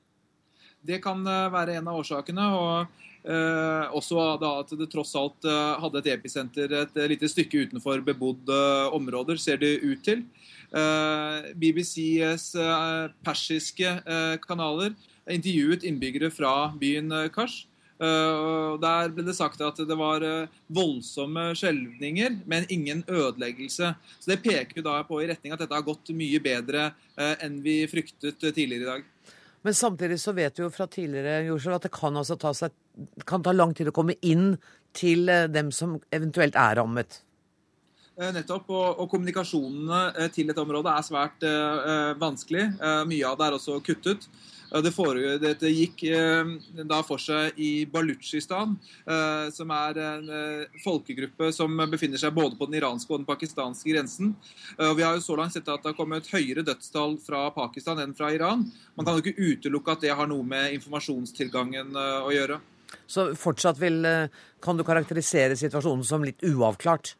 Det 0.82 1.00
kan 1.04 1.22
eh, 1.28 1.48
være 1.54 1.78
en 1.80 1.90
av 1.92 2.02
årsakene. 2.02 2.48
og 2.58 3.02
eh, 3.24 3.96
også 3.98 4.28
da 4.42 4.54
at 4.64 4.74
det 4.78 4.90
tross 4.92 5.14
alt 5.20 5.46
eh, 5.46 5.82
hadde 5.84 6.02
et 6.02 6.12
episenter 6.16 6.74
et 6.84 7.02
lite 7.12 7.30
stykke 7.30 7.68
utenfor 7.68 8.02
bebodde 8.06 8.62
områder, 8.98 9.38
ser 9.42 9.62
det 9.62 9.78
ut 9.86 10.02
til. 10.06 10.26
Eh, 10.72 11.52
BBCs 11.60 12.56
eh, 12.56 13.12
persiske 13.26 13.90
eh, 13.92 14.38
kanaler 14.40 14.94
intervjuet 15.28 15.84
innbyggere 15.84 16.32
fra 16.32 16.72
byen 16.80 17.12
Kars. 17.36 17.66
Uh, 18.02 18.80
der 18.82 19.12
ble 19.14 19.22
det 19.28 19.36
sagt 19.38 19.60
at 19.62 19.78
det 19.86 19.96
var 19.98 20.24
uh, 20.26 20.50
voldsomme 20.74 21.52
skjelvninger, 21.54 22.40
men 22.50 22.66
ingen 22.74 23.04
ødeleggelse. 23.06 23.92
Så 24.18 24.32
Det 24.32 24.40
peker 24.42 24.82
da 24.82 24.96
på 25.06 25.20
i 25.22 25.28
retning 25.30 25.54
at 25.54 25.62
dette 25.62 25.78
har 25.78 25.86
gått 25.86 26.10
mye 26.18 26.40
bedre 26.42 26.88
uh, 26.98 27.36
enn 27.38 27.60
vi 27.62 27.84
fryktet 27.92 28.42
tidligere 28.42 28.82
i 28.82 28.90
dag. 28.90 29.04
Men 29.62 29.78
samtidig 29.78 30.18
så 30.18 30.34
vet 30.34 30.58
vi 30.58 30.66
jo 30.66 30.72
fra 30.74 30.88
tidligere 30.90 31.44
Joshua, 31.46 31.78
at 31.78 31.86
det 31.86 31.92
kan, 31.94 32.18
altså 32.18 32.40
ta 32.42 32.56
seg, 32.58 32.74
kan 33.30 33.44
ta 33.46 33.54
lang 33.54 33.76
tid 33.78 33.92
å 33.92 33.94
komme 33.94 34.18
inn 34.26 34.56
til 34.98 35.30
dem 35.54 35.70
som 35.70 36.00
eventuelt 36.10 36.58
er 36.58 36.80
rammet. 36.82 37.20
Nettopp. 38.18 38.66
Og, 38.74 39.04
og 39.04 39.12
kommunikasjonene 39.14 40.32
til 40.34 40.50
dette 40.50 40.66
området 40.66 40.96
er 40.96 41.06
svært 41.06 41.46
vanskelig. 42.20 42.66
mye 43.08 43.30
av 43.30 43.38
det 43.38 43.46
er 43.48 43.60
også 43.60 43.78
kuttet. 43.86 44.26
Det 44.72 44.94
forrige, 44.96 45.34
dette 45.42 45.68
gikk 45.68 46.06
eh, 46.08 46.52
da 46.88 47.02
for 47.04 47.20
seg 47.20 47.58
i 47.60 47.84
Balutsjistan, 47.92 48.78
eh, 49.04 49.50
som 49.52 49.74
er 49.76 50.00
en 50.00 50.30
eh, 50.32 50.80
folkegruppe 50.80 51.50
som 51.52 51.76
befinner 51.92 52.22
seg 52.22 52.32
både 52.38 52.56
på 52.56 52.70
den 52.70 52.80
iranske 52.80 53.12
og 53.12 53.20
den 53.20 53.28
pakistanske 53.28 53.92
grensen. 53.92 54.32
Vi 54.80 55.04
har 55.04 55.18
jo 55.18 55.26
så 55.26 55.36
langt 55.36 55.58
sett 55.58 55.68
at 55.68 55.84
det 55.84 55.92
har 55.92 55.98
kommet 55.98 56.30
høyere 56.32 56.64
dødstall 56.64 57.18
fra 57.20 57.50
Pakistan 57.52 58.00
enn 58.00 58.16
fra 58.16 58.32
Iran. 58.32 58.64
Man 58.96 59.08
kan 59.08 59.18
jo 59.18 59.26
ikke 59.26 59.50
utelukke 59.52 59.98
at 59.98 60.06
det 60.06 60.16
har 60.16 60.30
noe 60.32 60.48
med 60.48 60.78
informasjonstilgangen 60.78 61.92
å 62.00 62.32
gjøre. 62.32 62.62
Så 63.12 63.32
fortsatt 63.40 63.80
vil, 63.80 64.06
kan 64.64 64.80
du 64.80 64.88
karakterisere 64.88 65.60
situasjonen 65.60 66.08
som 66.08 66.24
litt 66.28 66.44
uavklart? 66.48 67.18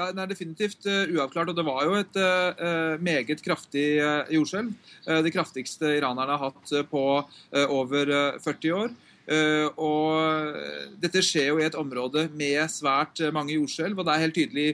Ja, 0.00 0.08
Den 0.08 0.22
er 0.22 0.30
definitivt 0.30 0.86
uh, 0.88 1.04
uavklart. 1.12 1.50
og 1.52 1.56
Det 1.58 1.66
var 1.66 1.84
jo 1.84 1.98
et 1.98 2.16
uh, 2.16 2.96
meget 3.04 3.42
kraftig 3.44 4.00
uh, 4.00 4.24
jordskjelv. 4.32 4.72
det 5.24 5.32
kraftigste 5.34 5.96
iranerne 5.98 6.36
har 6.38 6.50
hatt 6.50 6.72
på 6.90 7.04
over 7.68 8.38
40 8.40 8.72
år. 8.74 8.90
og 9.80 10.56
Dette 11.02 11.22
skjer 11.22 11.48
jo 11.48 11.58
i 11.58 11.64
et 11.64 11.74
område 11.74 12.28
med 12.34 12.60
svært 12.70 13.20
mange 13.32 13.54
jordskjelv, 13.54 13.98
og 13.98 14.06
det 14.06 14.14
er 14.14 14.24
helt 14.24 14.34
tydelig 14.34 14.68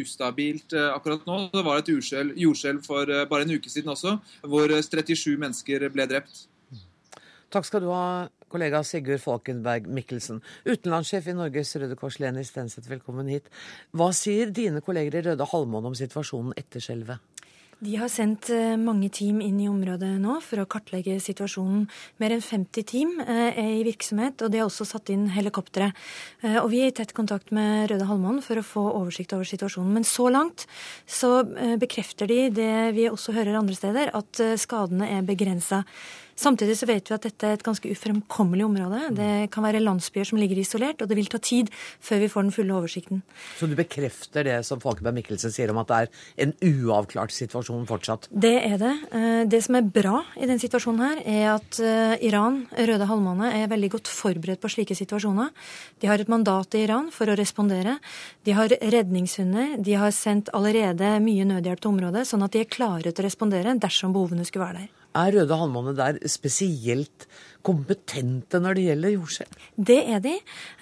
ustabilt 0.00 0.74
akkurat 0.74 1.26
nå. 1.26 1.38
Det 1.54 1.64
var 1.64 1.80
et 1.80 1.90
jordskjelv 1.90 2.82
for 2.84 3.06
bare 3.30 3.46
en 3.46 3.54
uke 3.54 3.70
siden 3.70 3.92
også, 3.94 4.16
hvor 4.42 4.68
37 4.68 5.36
mennesker 5.38 5.88
ble 5.92 6.08
drept. 6.10 6.46
Takk 7.50 7.66
skal 7.66 7.82
du 7.84 7.90
ha, 7.94 8.28
kollega 8.50 8.82
Sigurd 8.86 9.22
Falkenberg 9.22 9.88
Mikkelsen. 9.90 10.42
Utenlandssjef 10.66 11.30
i 11.30 11.36
Norges 11.38 11.74
Røde 11.78 11.98
Kors, 11.98 12.20
Leni 12.22 12.44
Stenseth, 12.46 12.90
velkommen 12.90 13.30
hit. 13.30 13.50
Hva 13.96 14.10
sier 14.16 14.50
dine 14.54 14.82
kolleger 14.84 15.20
i 15.20 15.26
Røde 15.30 15.48
Halvmåne 15.52 15.92
om 15.92 15.98
situasjonen 15.98 16.56
etter 16.60 16.82
skjelvet? 16.82 17.22
De 17.80 17.94
har 17.96 18.10
sendt 18.12 18.50
eh, 18.52 18.74
mange 18.76 19.08
team 19.08 19.38
inn 19.40 19.56
i 19.62 19.68
området 19.70 20.10
nå 20.20 20.34
for 20.44 20.60
å 20.60 20.68
kartlegge 20.68 21.14
situasjonen. 21.24 21.86
Mer 22.20 22.34
enn 22.34 22.42
50 22.44 22.84
team 22.84 23.14
eh, 23.24 23.56
er 23.56 23.70
i 23.78 23.86
virksomhet, 23.86 24.44
og 24.44 24.52
de 24.52 24.60
har 24.60 24.68
også 24.68 24.84
satt 24.84 25.08
inn 25.14 25.30
helikoptre. 25.32 25.88
Eh, 26.44 26.58
og 26.60 26.68
vi 26.74 26.82
er 26.84 26.92
i 26.92 26.96
tett 26.98 27.14
kontakt 27.16 27.54
med 27.56 27.88
Røde 27.88 28.04
Halvmåne 28.10 28.44
for 28.44 28.60
å 28.60 28.66
få 28.66 28.84
oversikt 28.90 29.32
over 29.32 29.48
situasjonen. 29.48 29.94
Men 29.96 30.04
så 30.04 30.28
langt 30.28 30.66
så 31.08 31.38
bekrefter 31.80 32.28
de 32.28 32.42
det 32.52 32.74
vi 32.98 33.08
også 33.08 33.32
hører 33.32 33.56
andre 33.56 33.78
steder, 33.78 34.12
at 34.12 34.44
skadene 34.60 35.08
er 35.16 35.24
begrensa. 35.24 35.86
Samtidig 36.40 36.78
så 36.78 36.88
vet 36.88 37.10
vi 37.10 37.16
at 37.16 37.26
dette 37.26 37.48
er 37.48 37.58
et 37.58 37.64
ganske 37.64 37.90
ufremkommelig 37.92 38.64
område. 38.64 39.00
Det 39.12 39.50
kan 39.52 39.64
være 39.66 39.82
landsbyer 39.82 40.24
som 40.30 40.38
ligger 40.40 40.60
isolert, 40.62 41.02
og 41.02 41.10
det 41.10 41.18
vil 41.18 41.28
ta 41.28 41.40
tid 41.42 41.68
før 42.00 42.22
vi 42.22 42.30
får 42.32 42.46
den 42.46 42.54
fulle 42.54 42.76
oversikten. 42.78 43.20
Så 43.58 43.68
du 43.68 43.74
bekrefter 43.76 44.46
det 44.48 44.54
som 44.64 44.80
Folkeberg 44.80 45.18
Mikkelsen 45.18 45.52
sier 45.52 45.72
om 45.72 45.82
at 45.82 45.90
det 45.90 45.98
er 45.98 46.46
en 46.46 46.54
uavklart 46.64 47.34
situasjon 47.36 47.84
fortsatt? 47.88 48.30
Det 48.32 48.54
er 48.56 48.78
det. 48.80 48.92
Eh, 49.12 49.42
det 49.52 49.60
som 49.66 49.76
er 49.76 49.90
bra 49.92 50.22
i 50.40 50.48
den 50.48 50.62
situasjonen 50.62 51.02
her, 51.04 51.20
er 51.28 51.48
at 51.58 51.80
eh, 51.84 52.14
Iran, 52.30 52.62
Røde 52.72 53.08
halvmåne, 53.10 53.52
er 53.60 53.68
veldig 53.72 53.90
godt 53.98 54.08
forberedt 54.08 54.62
på 54.62 54.70
slike 54.72 54.96
situasjoner. 54.96 55.52
De 56.00 56.08
har 56.08 56.22
et 56.22 56.32
mandat 56.32 56.78
i 56.78 56.86
Iran 56.86 57.10
for 57.12 57.28
å 57.28 57.36
respondere. 57.36 57.98
De 58.48 58.56
har 58.56 58.72
redningshunder. 58.80 59.76
De 59.76 59.98
har 60.00 60.16
sendt 60.16 60.48
allerede 60.56 61.18
mye 61.20 61.44
nødhjelp 61.52 61.84
til 61.84 61.92
området, 61.92 62.24
sånn 62.32 62.48
at 62.48 62.56
de 62.56 62.64
er 62.64 62.72
klare 62.72 63.12
til 63.12 63.20
å 63.20 63.28
respondere 63.28 63.76
dersom 63.76 64.16
behovene 64.16 64.48
skulle 64.48 64.70
være 64.70 64.86
der. 64.86 64.99
Er 65.16 65.32
Røde 65.34 65.56
halvmåne 65.58 65.94
der 65.98 66.18
spesielt 66.30 67.26
kompetente 67.66 68.60
når 68.62 68.76
det 68.76 68.84
gjelder 68.86 69.12
jordskjelv? 69.14 69.56
Det 69.90 69.98
er 70.14 70.22
de. 70.24 70.32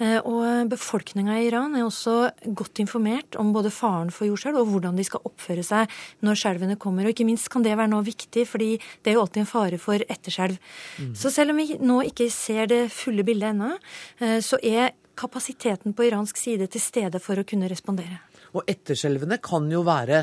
Eh, 0.04 0.18
og 0.20 0.68
befolkninga 0.70 1.38
i 1.38 1.48
Iran 1.48 1.74
er 1.78 1.86
også 1.86 2.30
godt 2.54 2.82
informert 2.84 3.38
om 3.40 3.54
både 3.54 3.72
faren 3.74 4.12
for 4.14 4.28
jordskjelv 4.28 4.60
og 4.60 4.70
hvordan 4.74 4.98
de 4.98 5.06
skal 5.06 5.24
oppføre 5.26 5.64
seg 5.66 5.96
når 6.26 6.38
skjelvene 6.42 6.78
kommer. 6.80 7.08
Og 7.08 7.16
ikke 7.16 7.26
minst 7.28 7.50
kan 7.52 7.66
det 7.66 7.74
være 7.74 7.90
noe 7.90 8.06
viktig, 8.06 8.46
fordi 8.50 8.70
det 8.78 9.12
er 9.12 9.18
jo 9.18 9.24
alltid 9.24 9.42
en 9.42 9.50
fare 9.50 9.80
for 9.82 10.06
etterskjelv. 10.06 10.60
Mm. 11.00 11.12
Så 11.18 11.32
selv 11.34 11.54
om 11.54 11.62
vi 11.62 11.80
nå 11.80 12.00
ikke 12.12 12.28
ser 12.34 12.70
det 12.70 12.84
fulle 12.94 13.26
bildet 13.26 13.54
ennå, 13.54 13.74
eh, 14.20 14.38
så 14.44 14.60
er 14.62 14.92
kapasiteten 15.18 15.96
på 15.96 16.06
iransk 16.06 16.38
side 16.38 16.68
til 16.70 16.82
stede 16.82 17.18
for 17.22 17.40
å 17.40 17.46
kunne 17.48 17.70
respondere. 17.70 18.20
Og 18.56 18.68
etterskjelvene 18.70 19.40
kan 19.44 19.66
jo 19.72 19.82
være 19.86 20.22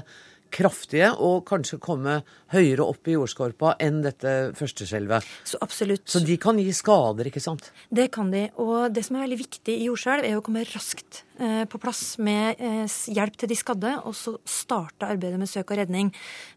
kraftige 0.56 1.12
og 1.20 1.44
kanskje 1.48 1.80
komme 1.84 2.20
høyere 2.54 2.86
opp 2.86 3.10
i 3.10 3.16
jordskorpa 3.16 3.76
enn 3.84 4.02
dette 4.06 4.34
første 4.56 4.88
skjelvet. 4.88 5.26
Så 5.48 5.60
absolutt. 5.64 6.06
Så 6.10 6.22
de 6.24 6.38
kan 6.42 6.60
gi 6.62 6.72
skader, 6.76 7.28
ikke 7.30 7.44
sant? 7.44 7.72
Det 7.90 8.08
kan 8.16 8.32
de. 8.32 8.48
Og 8.62 8.94
det 8.96 9.06
som 9.08 9.18
er 9.18 9.26
veldig 9.26 9.40
viktig 9.42 9.76
i 9.76 9.88
jordskjelv, 9.90 10.26
er 10.28 10.40
å 10.40 10.44
komme 10.46 10.66
raskt 10.70 11.24
eh, 11.40 11.64
på 11.70 11.82
plass 11.82 12.04
med 12.24 12.62
eh, 12.64 12.98
hjelp 13.16 13.40
til 13.42 13.52
de 13.52 13.60
skadde, 13.60 13.94
og 14.08 14.16
så 14.18 14.38
starte 14.48 15.10
arbeidet 15.10 15.42
med 15.42 15.52
søk 15.52 15.74
og 15.74 15.82
redning. 15.82 16.12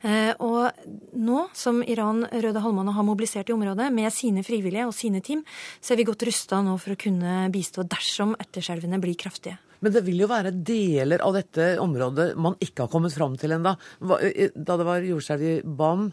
Eh, 0.07 0.33
og 0.45 0.71
nå 1.19 1.47
som 1.59 1.83
Iran 1.83 2.25
Røde 2.31 2.65
Halvmåne 2.65 2.95
har 2.97 3.07
mobilisert 3.07 3.51
i 3.51 3.57
området 3.57 3.91
med 3.95 4.13
sine 4.15 4.45
frivillige 4.47 4.89
og 4.89 4.97
sine 4.97 5.25
team, 5.25 5.45
så 5.81 5.95
er 5.95 6.03
vi 6.03 6.09
godt 6.09 6.27
rusta 6.29 6.63
nå 6.65 6.79
for 6.81 6.95
å 6.95 7.01
kunne 7.01 7.49
bistå 7.55 7.87
dersom 7.89 8.37
etterskjelvene 8.39 9.01
blir 9.03 9.19
kraftige. 9.19 9.59
Men 9.85 9.95
det 9.95 10.03
vil 10.07 10.23
jo 10.25 10.31
være 10.31 10.53
deler 10.53 11.23
av 11.25 11.37
dette 11.37 11.71
området 11.83 12.33
man 12.41 12.57
ikke 12.65 12.87
har 12.87 12.93
kommet 12.93 13.15
fram 13.15 13.37
til 13.39 13.55
ennå. 13.55 13.75
Da 14.05 14.79
det 14.79 14.89
var 14.89 15.07
jordskjelv 15.07 15.47
i 15.47 15.55
Bam, 15.63 16.09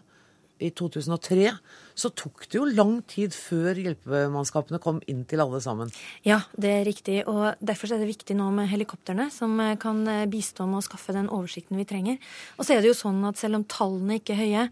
i 0.64 0.70
2003, 0.72 1.50
så 1.96 2.12
tok 2.12 2.46
det 2.52 2.60
jo 2.60 2.66
lang 2.68 2.98
tid 3.08 3.34
før 3.36 3.78
hjelpemannskapene 3.80 4.82
kom 4.84 5.00
inn 5.12 5.24
til 5.30 5.42
alle 5.44 5.62
sammen. 5.64 5.92
Ja, 6.28 6.42
det 6.60 6.72
er 6.72 6.86
riktig. 6.88 7.22
Og 7.32 7.56
derfor 7.64 7.94
er 7.94 8.02
det 8.02 8.10
viktig 8.10 8.36
nå 8.36 8.50
med 8.56 8.68
helikoptrene, 8.70 9.30
som 9.32 9.56
kan 9.82 10.02
eh, 10.12 10.26
bistå 10.30 10.68
med 10.68 10.82
å 10.82 10.86
skaffe 10.86 11.16
den 11.16 11.30
oversikten 11.32 11.80
vi 11.80 11.88
trenger. 11.88 12.20
Og 12.60 12.68
så 12.68 12.76
er 12.76 12.84
det 12.84 12.92
jo 12.92 12.98
sånn 13.00 13.22
at 13.30 13.40
selv 13.40 13.62
om 13.62 13.68
tallene 13.72 14.20
ikke 14.20 14.36
er 14.36 14.42
høye, 14.42 14.66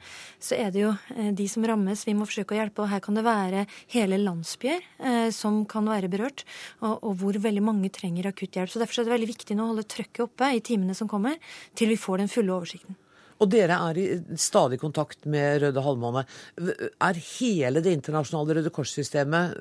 så 0.44 0.58
er 0.60 0.74
det 0.76 0.84
jo 0.84 0.92
eh, 1.16 1.32
de 1.36 1.48
som 1.52 1.66
rammes 1.68 2.04
vi 2.08 2.16
må 2.18 2.28
forsøke 2.28 2.58
å 2.58 2.60
hjelpe. 2.60 2.84
Og 2.84 2.92
her 2.92 3.04
kan 3.04 3.20
det 3.20 3.26
være 3.28 3.66
hele 3.96 4.20
landsbyer 4.20 4.84
eh, 4.84 5.30
som 5.36 5.64
kan 5.70 5.88
være 5.88 6.12
berørt, 6.12 6.44
og, 6.82 6.98
og, 6.98 7.16
hvor 7.22 7.40
veldig 7.48 7.64
mange 7.64 7.94
trenger 7.94 8.28
akutt 8.34 8.60
hjelp. 8.60 8.74
Så 8.74 8.84
derfor 8.84 9.02
er 9.02 9.08
det 9.08 9.16
veldig 9.16 9.32
viktig 9.32 9.58
nå 9.58 9.64
å 9.64 9.72
holde 9.72 9.88
trøkket 9.88 10.28
oppe 10.28 10.52
i 10.58 10.64
timene 10.66 10.98
som 10.98 11.12
kommer, 11.12 11.40
til 11.78 11.94
vi 11.94 12.00
får 12.00 12.26
den 12.26 12.32
fulle 12.36 12.56
oversikten. 12.56 13.00
Og 13.42 13.50
dere 13.52 13.80
er 13.90 14.00
i 14.00 14.08
stadig 14.40 14.80
kontakt 14.82 15.28
med 15.30 15.62
Røde 15.64 15.84
Halvmåne. 15.86 16.26
Er 16.60 17.22
hele 17.40 17.84
det 17.84 17.96
internasjonale 17.98 18.60
Røde 18.60 18.74
Kors-systemet 18.74 19.58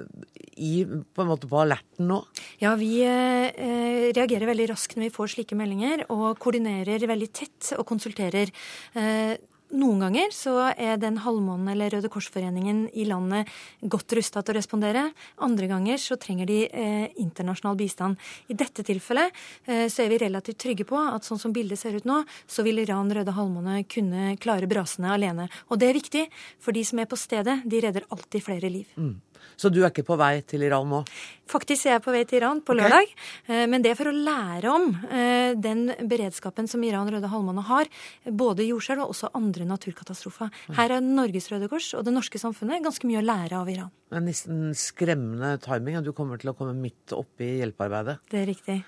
i, 0.57 0.85
på 0.85 1.25
en 1.25 1.31
måte 1.31 1.49
på 1.51 1.63
alerten 1.63 2.11
nå? 2.11 2.21
Ja, 2.63 2.75
vi 2.81 3.01
eh, 3.07 4.11
reagerer 4.13 4.51
veldig 4.51 4.69
raskt 4.73 4.99
når 4.99 5.09
vi 5.09 5.15
får 5.15 5.33
slike 5.37 5.59
meldinger, 5.59 6.07
og 6.13 6.37
koordinerer 6.43 7.09
veldig 7.09 7.31
tett 7.33 7.73
og 7.79 7.87
konsulterer. 7.89 8.53
Eh, 8.99 9.35
noen 9.73 10.03
ganger 10.05 10.33
så 10.35 10.55
er 10.71 10.99
den 11.01 11.19
halvmånen 11.25 11.71
eller 11.73 11.93
Røde 11.95 12.11
Kors-foreningen 12.13 12.85
i 12.93 13.07
landet 13.09 13.51
godt 13.81 14.13
rusta 14.19 14.43
til 14.43 14.55
å 14.55 14.59
respondere. 14.59 15.07
Andre 15.45 15.69
ganger 15.71 16.01
så 16.01 16.19
trenger 16.21 16.49
de 16.51 16.59
eh, 16.69 17.07
internasjonal 17.23 17.79
bistand. 17.81 18.21
I 18.53 18.57
dette 18.59 18.85
tilfellet 18.87 19.33
eh, 19.67 19.87
så 19.93 20.05
er 20.05 20.13
vi 20.13 20.21
relativt 20.23 20.61
trygge 20.65 20.87
på 20.89 21.01
at 21.01 21.27
sånn 21.29 21.41
som 21.41 21.55
bildet 21.57 21.81
ser 21.81 21.97
ut 21.97 22.09
nå, 22.09 22.23
så 22.47 22.65
vil 22.67 22.83
Iran 22.85 23.11
Røde 23.13 23.35
Halvmåne 23.37 23.83
kunne 23.89 24.37
klare 24.43 24.69
brasene 24.71 25.13
alene. 25.17 25.49
Og 25.71 25.81
det 25.81 25.91
er 25.91 26.01
viktig, 26.01 26.29
for 26.63 26.77
de 26.77 26.85
som 26.87 27.01
er 27.03 27.11
på 27.11 27.21
stedet, 27.21 27.63
de 27.65 27.85
redder 27.85 28.09
alltid 28.13 28.45
flere 28.45 28.73
liv. 28.73 28.89
Mm. 28.97 29.17
Så 29.57 29.71
du 29.71 29.83
er 29.83 29.91
ikke 29.91 30.07
på 30.07 30.17
vei 30.19 30.41
til 30.49 30.65
Iran 30.67 30.89
nå? 30.91 31.03
Faktisk 31.51 31.87
er 31.87 31.97
jeg 31.97 32.05
på 32.05 32.15
vei 32.15 32.23
til 32.29 32.41
Iran 32.41 32.63
på 32.65 32.75
lørdag. 32.77 33.05
Okay. 33.05 33.53
Eh, 33.53 33.65
men 33.71 33.85
det 33.85 33.93
er 33.93 33.99
for 33.99 34.11
å 34.11 34.15
lære 34.15 34.73
om 34.73 34.89
eh, 35.11 35.53
den 35.59 35.85
beredskapen 36.09 36.69
som 36.71 36.83
Iran 36.87 37.11
Røde 37.13 37.31
Halvmåne 37.31 37.65
har. 37.69 37.91
Både 38.25 38.67
jordskjelv 38.67 39.05
og 39.05 39.13
også 39.15 39.33
andre 39.37 39.62
naturkatastrofer. 39.69 40.51
Her 40.77 40.97
er 40.97 41.05
Norges 41.05 41.49
Røde 41.53 41.69
Kors 41.71 41.93
og 41.99 42.05
det 42.07 42.15
norske 42.15 42.41
samfunnet 42.41 42.85
ganske 42.85 43.09
mye 43.09 43.21
å 43.23 43.27
lære 43.27 43.61
av 43.61 43.71
Iran. 43.73 43.93
Det 44.11 44.19
er 44.19 44.27
nesten 44.27 44.61
skremmende 44.79 45.55
timing 45.65 46.01
at 46.01 46.07
du 46.07 46.13
kommer 46.17 46.41
til 46.41 46.53
å 46.53 46.57
komme 46.59 46.75
midt 46.79 47.15
oppi 47.17 47.55
hjelpearbeidet. 47.61 48.19
Det 48.33 48.43
er 48.43 48.51
riktig. 48.53 48.79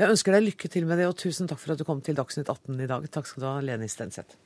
Jeg 0.00 0.14
ønsker 0.14 0.34
deg 0.34 0.46
lykke 0.48 0.70
til 0.72 0.88
med 0.88 0.98
det, 0.98 1.10
og 1.10 1.18
tusen 1.20 1.50
takk 1.50 1.60
for 1.62 1.74
at 1.74 1.82
du 1.82 1.86
kom 1.86 2.00
til 2.04 2.16
Dagsnytt 2.18 2.48
18 2.48 2.80
i 2.80 2.88
dag. 2.90 3.04
Takk 3.12 3.28
skal 3.28 3.44
du 3.44 3.48
ha, 3.50 3.58
Leni 3.62 3.90
Stenseth. 3.92 4.40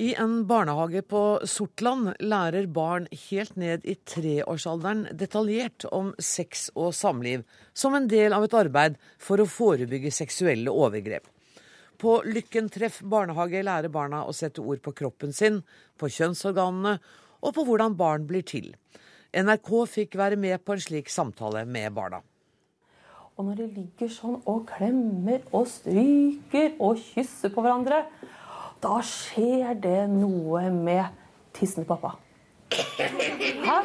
I 0.00 0.14
en 0.14 0.46
barnehage 0.46 1.00
på 1.02 1.20
Sortland 1.42 2.12
lærer 2.22 2.68
barn 2.70 3.08
helt 3.10 3.56
ned 3.58 3.82
i 3.82 3.96
treårsalderen 4.06 5.08
detaljert 5.18 5.88
om 5.90 6.12
sex 6.22 6.68
og 6.78 6.92
samliv, 6.94 7.42
som 7.74 7.96
en 7.98 8.06
del 8.06 8.36
av 8.36 8.46
et 8.46 8.54
arbeid 8.54 9.00
for 9.18 9.42
å 9.42 9.48
forebygge 9.50 10.12
seksuelle 10.14 10.70
overgrep. 10.70 11.26
På 11.98 12.20
Lykken 12.22 12.70
treff 12.70 13.00
barnehage 13.02 13.64
lærer 13.66 13.90
barna 13.90 14.22
å 14.22 14.36
sette 14.38 14.62
ord 14.62 14.84
på 14.86 14.94
kroppen 15.02 15.34
sin, 15.34 15.64
på 15.98 16.06
kjønnsorganene 16.06 16.94
og 17.42 17.58
på 17.58 17.66
hvordan 17.66 17.98
barn 17.98 18.30
blir 18.30 18.46
til. 18.46 18.70
NRK 19.34 19.74
fikk 19.98 20.14
være 20.22 20.38
med 20.38 20.62
på 20.62 20.78
en 20.78 20.86
slik 20.86 21.10
samtale 21.10 21.66
med 21.66 21.90
barna. 21.98 22.22
Og 23.34 23.50
når 23.50 23.64
de 23.64 23.70
ligger 23.82 24.14
sånn 24.14 24.38
og 24.46 24.68
klemmer 24.70 25.42
og 25.50 25.66
stryker 25.74 26.78
og 26.78 27.02
kysser 27.02 27.50
på 27.50 27.66
hverandre, 27.66 28.04
da 28.82 29.00
skjer 29.02 29.74
det 29.82 30.06
noe 30.12 30.68
med 30.70 31.06
tissen 31.56 31.82
til 31.82 31.88
pappa. 31.88 32.14
Hæ? 32.70 33.78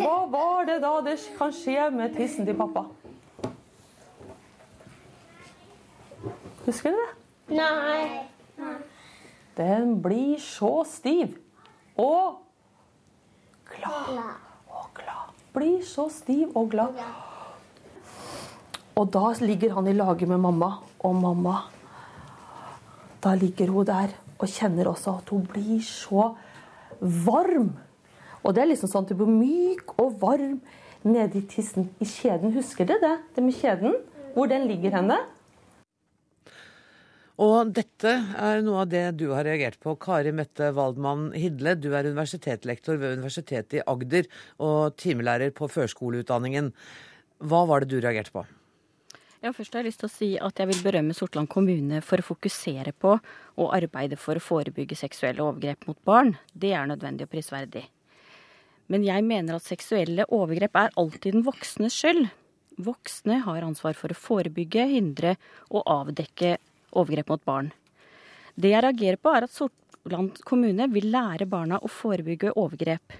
Hva 0.00 0.16
var 0.30 0.66
det 0.68 0.78
da 0.84 0.92
det 1.04 1.18
kan 1.36 1.52
skje 1.54 1.90
med 1.92 2.14
tissen 2.16 2.46
til 2.48 2.56
pappa? 2.56 2.86
Husker 6.66 6.94
du 6.94 7.00
det? 7.00 7.10
Nei. 7.58 8.26
Den 9.58 9.96
blir 10.02 10.38
så 10.40 10.84
stiv 10.88 11.34
og 11.98 12.38
glad. 13.72 14.20
Og 14.70 14.86
glad. 14.94 15.34
Blir 15.52 15.82
så 15.84 16.06
stiv 16.12 16.54
og 16.54 16.70
glad. 16.70 17.00
Og 18.96 19.12
da 19.12 19.32
ligger 19.40 19.74
han 19.74 19.88
i 19.88 19.96
lage 19.96 20.26
med 20.28 20.38
mamma, 20.38 20.72
og 21.00 21.14
mamma 21.14 21.58
Da 23.20 23.34
ligger 23.34 23.68
hun 23.68 23.86
der 23.86 24.14
og 24.40 24.48
kjenner 24.48 24.88
også 24.90 25.18
at 25.20 25.32
hun 25.32 25.44
blir 25.48 25.80
så 25.84 26.30
varm. 27.00 27.74
Og 28.40 28.54
det 28.56 28.62
er 28.62 28.70
liksom 28.72 28.90
sånn 28.90 29.06
at 29.06 29.12
hun 29.12 29.20
blir 29.20 29.34
myk 29.34 29.98
og 30.00 30.16
varm 30.22 30.60
nedi 31.04 31.42
tissen 31.48 31.90
i 32.00 32.08
kjeden. 32.08 32.54
Husker 32.56 32.88
dere 32.88 33.04
det? 33.04 33.18
Det 33.36 33.44
med 33.44 33.56
kjeden? 33.56 34.00
Hvor 34.34 34.48
den 34.50 34.66
ligger 34.70 34.96
henne? 35.00 35.18
Og 37.40 37.70
dette 37.72 38.10
er 38.36 38.60
noe 38.64 38.82
av 38.82 38.90
det 38.92 39.06
du 39.16 39.30
har 39.32 39.46
reagert 39.48 39.78
på. 39.80 39.94
Kari 39.96 40.32
Mette 40.36 40.68
Waldmann 40.76 41.30
Hidle, 41.32 41.72
du 41.80 41.88
er 41.96 42.10
universitetslektor 42.10 43.00
ved 43.00 43.16
Universitetet 43.16 43.78
i 43.78 43.84
Agder 43.88 44.28
og 44.60 44.98
timelærer 45.00 45.54
på 45.56 45.70
førskoleutdanningen. 45.72 46.68
Hva 47.40 47.64
var 47.70 47.80
det 47.80 47.94
du 47.94 48.02
reagerte 48.04 48.34
på? 48.34 48.44
Ja, 49.40 49.54
først 49.56 49.72
har 49.72 49.80
jeg 49.80 49.88
lyst 49.88 50.02
til 50.02 50.08
å 50.10 50.12
si 50.12 50.26
at 50.36 50.58
jeg 50.60 50.68
vil 50.68 50.82
berømme 50.84 51.14
Sortland 51.16 51.48
kommune 51.48 52.02
for 52.04 52.20
å 52.20 52.26
fokusere 52.26 52.92
på 52.92 53.14
og 53.16 53.70
arbeide 53.72 54.18
for 54.20 54.36
å 54.36 54.42
forebygge 54.44 54.98
seksuelle 55.00 55.40
overgrep 55.40 55.86
mot 55.88 55.96
barn. 56.04 56.34
Det 56.52 56.74
er 56.76 56.90
nødvendig 56.90 57.24
og 57.24 57.32
prisverdig. 57.32 57.86
Men 58.92 59.06
jeg 59.06 59.24
mener 59.24 59.56
at 59.56 59.64
seksuelle 59.64 60.26
overgrep 60.28 60.76
er 60.76 60.92
alltid 61.00 61.38
den 61.38 61.46
voksnes 61.46 61.96
skyld. 61.96 62.28
Voksne 62.84 63.38
har 63.46 63.64
ansvar 63.64 63.96
for 63.96 64.12
å 64.12 64.18
forebygge, 64.18 64.84
hindre 64.92 65.32
og 65.70 65.88
avdekke 65.88 66.58
overgrep 66.92 67.32
mot 67.32 67.48
barn. 67.48 67.72
Det 68.60 68.74
jeg 68.74 68.84
reagerer 68.84 69.22
på, 69.24 69.32
er 69.32 69.48
at 69.48 69.56
Sortland 69.56 70.44
kommune 70.44 70.90
vil 70.92 71.08
lære 71.14 71.48
barna 71.48 71.80
å 71.80 71.88
forebygge 71.88 72.52
overgrep. 72.60 73.16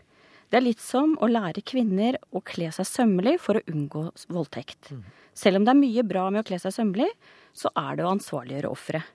Det 0.50 0.58
er 0.58 0.64
litt 0.66 0.82
som 0.82 1.12
å 1.22 1.28
lære 1.30 1.62
kvinner 1.62 2.16
å 2.34 2.42
kle 2.42 2.72
seg 2.74 2.88
sømmelig 2.88 3.36
for 3.38 3.60
å 3.60 3.64
unngå 3.70 4.08
voldtekt. 4.34 4.90
Mm. 4.90 5.04
Selv 5.38 5.60
om 5.60 5.66
det 5.66 5.72
er 5.72 5.78
mye 5.78 6.04
bra 6.06 6.24
med 6.34 6.42
å 6.42 6.48
kle 6.48 6.58
seg 6.58 6.74
sømmelig, 6.74 7.06
så 7.54 7.70
er 7.78 7.98
det 7.98 8.06
å 8.06 8.10
ansvarliggjøre 8.16 8.72
offeret. 8.72 9.06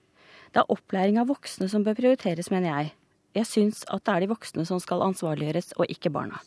Det 0.56 0.62
er 0.64 0.72
opplæring 0.72 1.20
av 1.20 1.28
voksne 1.28 1.68
som 1.68 1.84
bør 1.84 1.98
prioriteres, 1.98 2.48
mener 2.54 2.72
jeg. 2.72 2.94
Jeg 3.36 3.50
syns 3.50 3.84
at 3.92 4.06
det 4.08 4.14
er 4.14 4.24
de 4.24 4.32
voksne 4.32 4.64
som 4.68 4.80
skal 4.80 5.04
ansvarliggjøres, 5.10 5.74
og 5.76 5.92
ikke 5.92 6.14
barna. 6.16 6.40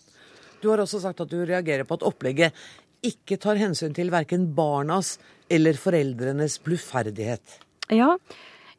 Du 0.63 0.71
har 0.73 0.81
også 0.81 1.03
sagt 1.03 1.21
at 1.21 1.29
du 1.31 1.43
reagerer 1.45 1.85
på 1.85 1.99
at 1.99 2.07
opplegget 2.09 2.57
ikke 3.05 3.37
tar 3.39 3.61
hensyn 3.61 3.93
til 3.95 4.09
verken 4.11 4.49
barnas 4.57 5.19
eller 5.53 5.77
foreldrenes 5.79 6.57
bluferdighet. 6.65 7.59
Ja, 7.93 8.17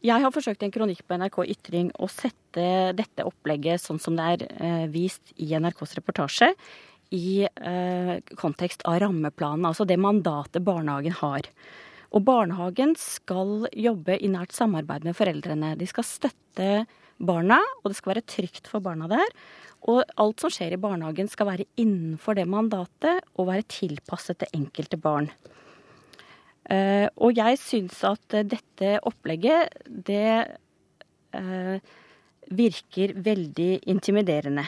jeg 0.05 0.23
har 0.23 0.31
forsøkt 0.31 0.63
i 0.63 0.67
en 0.69 0.73
kronikk 0.73 1.01
på 1.07 1.17
NRK 1.19 1.41
Ytring 1.55 1.89
å 1.99 2.07
sette 2.11 2.93
dette 2.95 3.25
opplegget 3.27 3.83
sånn 3.83 3.99
som 3.99 4.15
det 4.15 4.27
er 4.33 4.45
eh, 4.47 4.85
vist 4.91 5.33
i 5.35 5.51
NRKs 5.59 5.97
reportasje, 5.99 6.53
i 7.15 7.43
eh, 7.43 8.15
kontekst 8.39 8.85
av 8.87 8.99
rammeplanen, 9.03 9.65
altså 9.67 9.87
det 9.89 9.97
mandatet 9.99 10.63
barnehagen 10.63 11.17
har. 11.19 11.49
Og 12.15 12.23
barnehagen 12.25 12.95
skal 12.97 13.67
jobbe 13.75 14.17
i 14.17 14.29
nært 14.31 14.53
samarbeid 14.55 15.05
med 15.05 15.17
foreldrene. 15.17 15.75
De 15.77 15.87
skal 15.89 16.07
støtte 16.07 16.69
barna, 17.19 17.59
og 17.81 17.91
det 17.91 17.99
skal 17.99 18.15
være 18.15 18.27
trygt 18.29 18.69
for 18.71 18.85
barna 18.85 19.09
der. 19.11 19.35
Og 19.89 20.01
alt 20.21 20.41
som 20.41 20.53
skjer 20.53 20.75
i 20.75 20.81
barnehagen 20.81 21.29
skal 21.31 21.51
være 21.51 21.67
innenfor 21.81 22.39
det 22.39 22.47
mandatet 22.49 23.21
og 23.35 23.49
være 23.51 23.67
tilpasset 23.69 24.41
det 24.41 24.53
enkelte 24.55 24.99
barn. 25.01 25.29
Uh, 26.69 27.07
og 27.17 27.33
jeg 27.33 27.57
syns 27.57 28.03
at 28.05 28.35
uh, 28.37 28.45
dette 28.45 28.97
opplegget, 29.09 29.73
det 29.89 30.45
uh, 31.33 31.77
virker 32.49 33.15
veldig 33.17 33.71
intimiderende. 33.89 34.65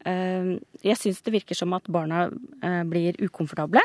jeg 0.00 0.96
syns 0.96 1.18
det 1.20 1.32
virker 1.34 1.54
som 1.54 1.74
at 1.76 1.84
barna 1.92 2.30
blir 2.88 3.18
ukomfortable. 3.20 3.82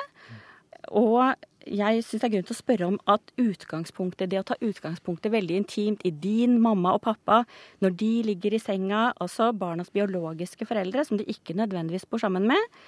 Og 0.95 1.33
jeg 1.67 2.03
syns 2.05 2.21
det 2.21 2.27
er 2.29 2.33
grunn 2.37 2.45
til 2.47 2.55
å 2.55 2.59
spørre 2.61 2.87
om 2.87 2.95
at 3.11 3.33
utgangspunktet, 3.41 4.29
det 4.31 4.39
å 4.39 4.45
ta 4.47 4.55
utgangspunktet 4.63 5.33
veldig 5.33 5.57
intimt 5.59 6.05
i 6.07 6.13
din 6.15 6.55
mamma 6.63 6.93
og 6.95 7.03
pappa 7.03 7.41
når 7.83 7.97
de 7.99 8.11
ligger 8.29 8.55
i 8.55 8.61
senga, 8.63 9.09
altså 9.19 9.49
barnas 9.51 9.91
biologiske 9.91 10.69
foreldre, 10.69 11.03
som 11.03 11.19
de 11.19 11.27
ikke 11.27 11.57
nødvendigvis 11.59 12.07
bor 12.07 12.23
sammen 12.23 12.47
med, 12.47 12.79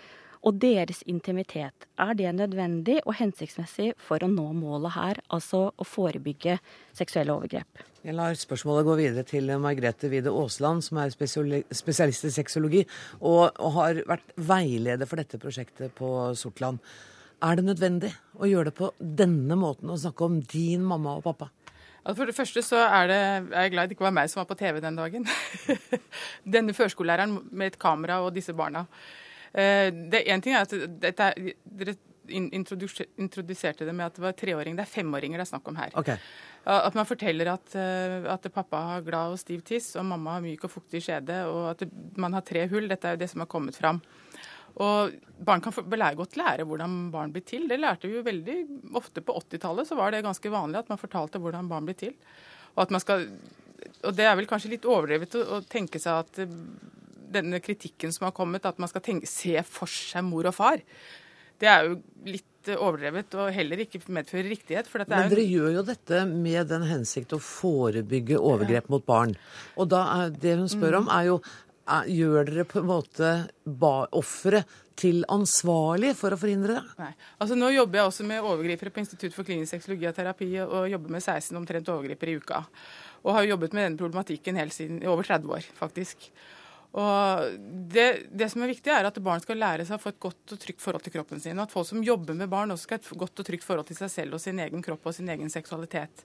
og 0.45 0.59
deres 0.61 1.03
intimitet. 1.09 1.87
Er 1.99 2.13
det 2.17 2.33
nødvendig 2.35 2.99
og 3.05 3.17
hensiktsmessig 3.19 3.93
for 4.01 4.23
å 4.23 4.29
nå 4.31 4.47
målet 4.57 4.95
her, 4.95 5.21
altså 5.33 5.67
å 5.71 5.87
forebygge 5.87 6.59
seksuelle 6.97 7.35
overgrep? 7.35 7.83
Jeg 8.07 8.15
lar 8.15 8.37
spørsmålet 8.39 8.87
gå 8.87 8.95
videre 9.01 9.25
til 9.27 9.51
Margrethe 9.59 10.09
Wide 10.11 10.31
Aasland, 10.31 10.85
som 10.85 11.01
er 11.01 11.11
spesialist 11.11 12.29
i 12.29 12.31
sexologi 12.31 12.85
og, 13.19 13.51
og 13.59 13.77
har 13.81 14.01
vært 14.07 14.33
veileder 14.37 15.09
for 15.09 15.19
dette 15.19 15.41
prosjektet 15.41 15.95
på 15.97 16.11
Sortland. 16.39 16.79
Er 17.43 17.57
det 17.57 17.67
nødvendig 17.67 18.13
å 18.39 18.47
gjøre 18.49 18.71
det 18.71 18.77
på 18.79 18.89
denne 18.97 19.57
måten, 19.59 19.91
å 19.91 19.99
snakke 19.99 20.25
om 20.25 20.39
din 20.41 20.85
mamma 20.87 21.19
og 21.19 21.25
pappa? 21.27 21.51
For 22.15 22.29
det 22.29 22.37
første 22.37 22.63
så 22.63 22.79
er, 22.85 23.09
det, 23.11 23.19
er 23.51 23.65
jeg 23.65 23.73
glad 23.73 23.89
det 23.89 23.97
ikke 23.97 24.05
var 24.07 24.15
meg 24.15 24.29
som 24.31 24.39
var 24.39 24.47
på 24.47 24.55
TV 24.57 24.79
den 24.79 24.95
dagen. 24.95 25.27
Denne 26.55 26.75
førskolelæreren 26.75 27.35
med 27.51 27.73
et 27.73 27.79
kamera 27.81 28.21
og 28.23 28.31
disse 28.37 28.55
barna. 28.55 28.85
Eh, 29.57 29.89
det 30.11 30.25
Én 30.29 30.43
ting 30.43 30.53
er 30.53 30.67
at 30.67 30.75
dette, 31.01 31.31
dere 31.79 31.95
introduserte 32.27 33.85
det 33.87 33.93
med 33.95 34.05
at 34.09 34.17
det 34.17 34.23
var 34.23 34.35
treåring. 34.37 34.75
Det 34.75 34.83
er 34.83 34.91
femåringer 34.91 35.39
det 35.39 35.47
er 35.47 35.51
snakk 35.53 35.69
om 35.71 35.79
her. 35.79 35.93
Okay. 35.97 36.19
At 36.67 36.97
man 36.97 37.07
forteller 37.07 37.53
at, 37.53 37.75
eh, 37.79 38.27
at, 38.27 38.49
pappa 38.53 38.81
har 38.91 39.05
glad 39.05 39.33
og 39.33 39.39
stiv 39.39 39.63
tiss, 39.67 39.93
og 39.95 40.05
mamma 40.05 40.35
har 40.35 40.43
myk 40.43 40.65
og 40.67 40.73
fuktig 40.73 41.01
skjede, 41.05 41.45
og 41.47 41.71
at 41.71 41.85
man 42.19 42.35
har 42.35 42.43
tre 42.45 42.67
hull. 42.67 42.89
Dette 42.91 43.07
er 43.07 43.15
jo 43.15 43.23
det 43.23 43.29
som 43.31 43.43
har 43.43 43.51
kommet 43.51 43.79
fram. 43.79 44.01
Og 44.83 45.15
Barn 45.41 45.61
kan 45.61 45.73
godt 45.73 46.37
lære 46.37 46.65
hvordan 46.67 47.09
barn 47.13 47.31
blir 47.33 47.45
til. 47.47 47.65
Det 47.69 47.79
lærte 47.79 48.09
vi 48.09 48.17
jo 48.17 48.25
veldig 48.25 48.57
ofte 48.99 49.23
på 49.25 49.33
80-tallet. 49.33 49.87
Så 49.87 49.95
var 49.97 50.11
det 50.11 50.25
ganske 50.25 50.51
vanlig 50.53 50.83
at 50.83 50.89
man 50.89 51.01
fortalte 51.01 51.41
hvordan 51.41 51.69
barn 51.69 51.87
blir 51.87 51.97
til. 51.97 52.13
Og, 52.75 52.83
at 52.83 52.93
man 52.93 53.01
skal, 53.01 53.25
og 54.03 54.13
det 54.13 54.27
er 54.27 54.35
vel 54.37 54.49
kanskje 54.49 54.75
litt 54.75 54.85
overdrevet 54.85 55.39
å, 55.39 55.43
å 55.57 55.61
tenke 55.65 56.01
seg 56.01 56.21
at 56.21 56.43
denne 57.33 57.61
kritikken 57.63 58.13
som 58.15 58.27
har 58.29 58.35
kommet, 58.35 58.65
at 58.65 58.79
man 58.81 58.91
skal 58.91 59.03
tenke, 59.05 59.29
se 59.29 59.55
for 59.67 59.89
seg 59.91 60.25
mor 60.27 60.49
og 60.49 60.55
far. 60.57 60.83
Det 61.57 61.69
er 61.69 61.87
jo 61.87 61.97
litt 62.27 62.45
overdrevet 62.75 63.35
og 63.39 63.53
heller 63.55 63.83
ikke 63.83 64.01
medfører 64.11 64.49
riktighet. 64.51 64.89
Men 65.07 65.31
dere 65.31 65.45
gjør 65.45 65.77
jo 65.77 65.85
dette 65.87 66.23
med 66.29 66.67
den 66.69 66.83
hensikt 66.89 67.35
å 67.35 67.39
forebygge 67.41 68.39
overgrep 68.39 68.89
ja. 68.89 68.93
mot 68.93 69.05
barn. 69.07 69.37
Og 69.79 69.89
da 69.93 70.03
er, 70.17 70.35
det 70.35 70.57
hun 70.59 70.69
spør 70.71 71.01
om, 71.01 71.09
er 71.13 71.31
jo 71.31 71.39
er, 71.87 72.09
Gjør 72.11 72.49
dere 72.49 72.67
på 72.67 72.81
en 72.81 72.89
måte 72.89 73.29
offeret 74.17 74.67
til 74.97 75.21
ansvarlig 75.31 76.13
for 76.17 76.33
å 76.33 76.39
forhindre 76.41 76.79
det? 76.79 76.95
Nei. 76.99 77.11
Altså 77.37 77.55
Nå 77.55 77.69
jobber 77.71 78.01
jeg 78.01 78.11
også 78.11 78.25
med 78.27 78.43
overgripere 78.43 78.91
på 78.93 79.03
Institutt 79.03 79.35
for 79.35 79.47
klinisk 79.47 79.75
sexologi 79.75 80.09
og 80.09 80.15
terapi, 80.17 80.49
og 80.65 80.89
jobber 80.91 81.15
med 81.15 81.23
16 81.23 81.55
omtrent 81.59 81.91
overgripere 81.93 82.33
i 82.33 82.41
uka. 82.41 82.63
Og 83.23 83.35
har 83.37 83.47
jobbet 83.47 83.75
med 83.77 83.85
denne 83.85 84.01
problematikken 84.01 84.59
helt 84.59 84.75
siden 84.75 84.99
i 85.03 85.09
over 85.09 85.27
30 85.27 85.53
år, 85.59 85.69
faktisk. 85.77 86.27
Og 86.97 87.57
det, 87.91 88.07
det, 88.31 88.47
som 88.49 88.63
er 88.63 88.71
viktig, 88.71 88.91
er 88.93 89.09
at 89.09 89.19
barn 89.23 89.43
skal 89.43 89.59
lære 89.59 89.85
seg 89.85 89.97
å 89.97 90.01
få 90.01 90.13
et 90.13 90.21
godt 90.23 90.55
og 90.55 90.61
trygt 90.61 90.81
forhold 90.81 91.03
til 91.05 91.13
kroppen 91.17 91.41
sin. 91.43 91.57
Og 91.59 91.67
at 91.67 91.73
folk 91.73 91.89
som 91.89 92.05
jobber 92.05 92.37
med 92.37 92.49
barn, 92.51 92.71
også 92.73 92.87
skal 92.87 93.01
ha 93.01 93.03
et 93.03 93.19
godt 93.25 93.43
og 93.43 93.49
trygt 93.49 93.67
forhold 93.67 93.89
til 93.89 93.99
seg 93.99 94.13
selv 94.13 94.37
og 94.37 94.41
sin 94.41 94.61
egen 94.63 94.85
kropp 94.85 95.05
og 95.05 95.17
sin 95.17 95.29
egen 95.33 95.51
seksualitet. 95.53 96.23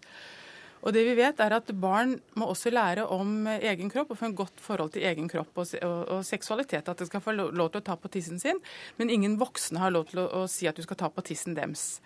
Og 0.82 0.90
det 0.94 1.04
vi 1.06 1.14
vet 1.14 1.38
er 1.38 1.54
at 1.54 1.68
Barn 1.78 2.16
må 2.38 2.48
også 2.50 2.72
lære 2.72 3.04
om 3.14 3.46
egen 3.52 3.90
kropp 3.92 4.10
og 4.10 4.18
få 4.18 4.26
en 4.30 4.38
godt 4.38 4.62
forhold 4.62 4.90
til 4.96 5.04
egen 5.06 5.28
kropp 5.30 5.60
og, 5.62 5.74
og, 5.78 5.98
og 6.16 6.24
seksualitet. 6.26 6.88
At 6.90 6.98
de 6.98 7.06
skal 7.06 7.22
få 7.22 7.36
lov 7.38 7.70
til 7.70 7.78
å 7.78 7.86
ta 7.86 7.94
på 7.94 8.10
tissen 8.10 8.42
sin, 8.42 8.58
men 8.98 9.12
ingen 9.14 9.38
voksne 9.38 9.78
har 9.82 9.94
lov 9.94 10.08
til 10.10 10.24
å, 10.24 10.26
å 10.42 10.50
si 10.50 10.66
at 10.66 10.78
du 10.78 10.82
skal 10.82 10.98
ta 10.98 11.10
på 11.12 11.22
tissen 11.28 11.54
dems. 11.54 12.00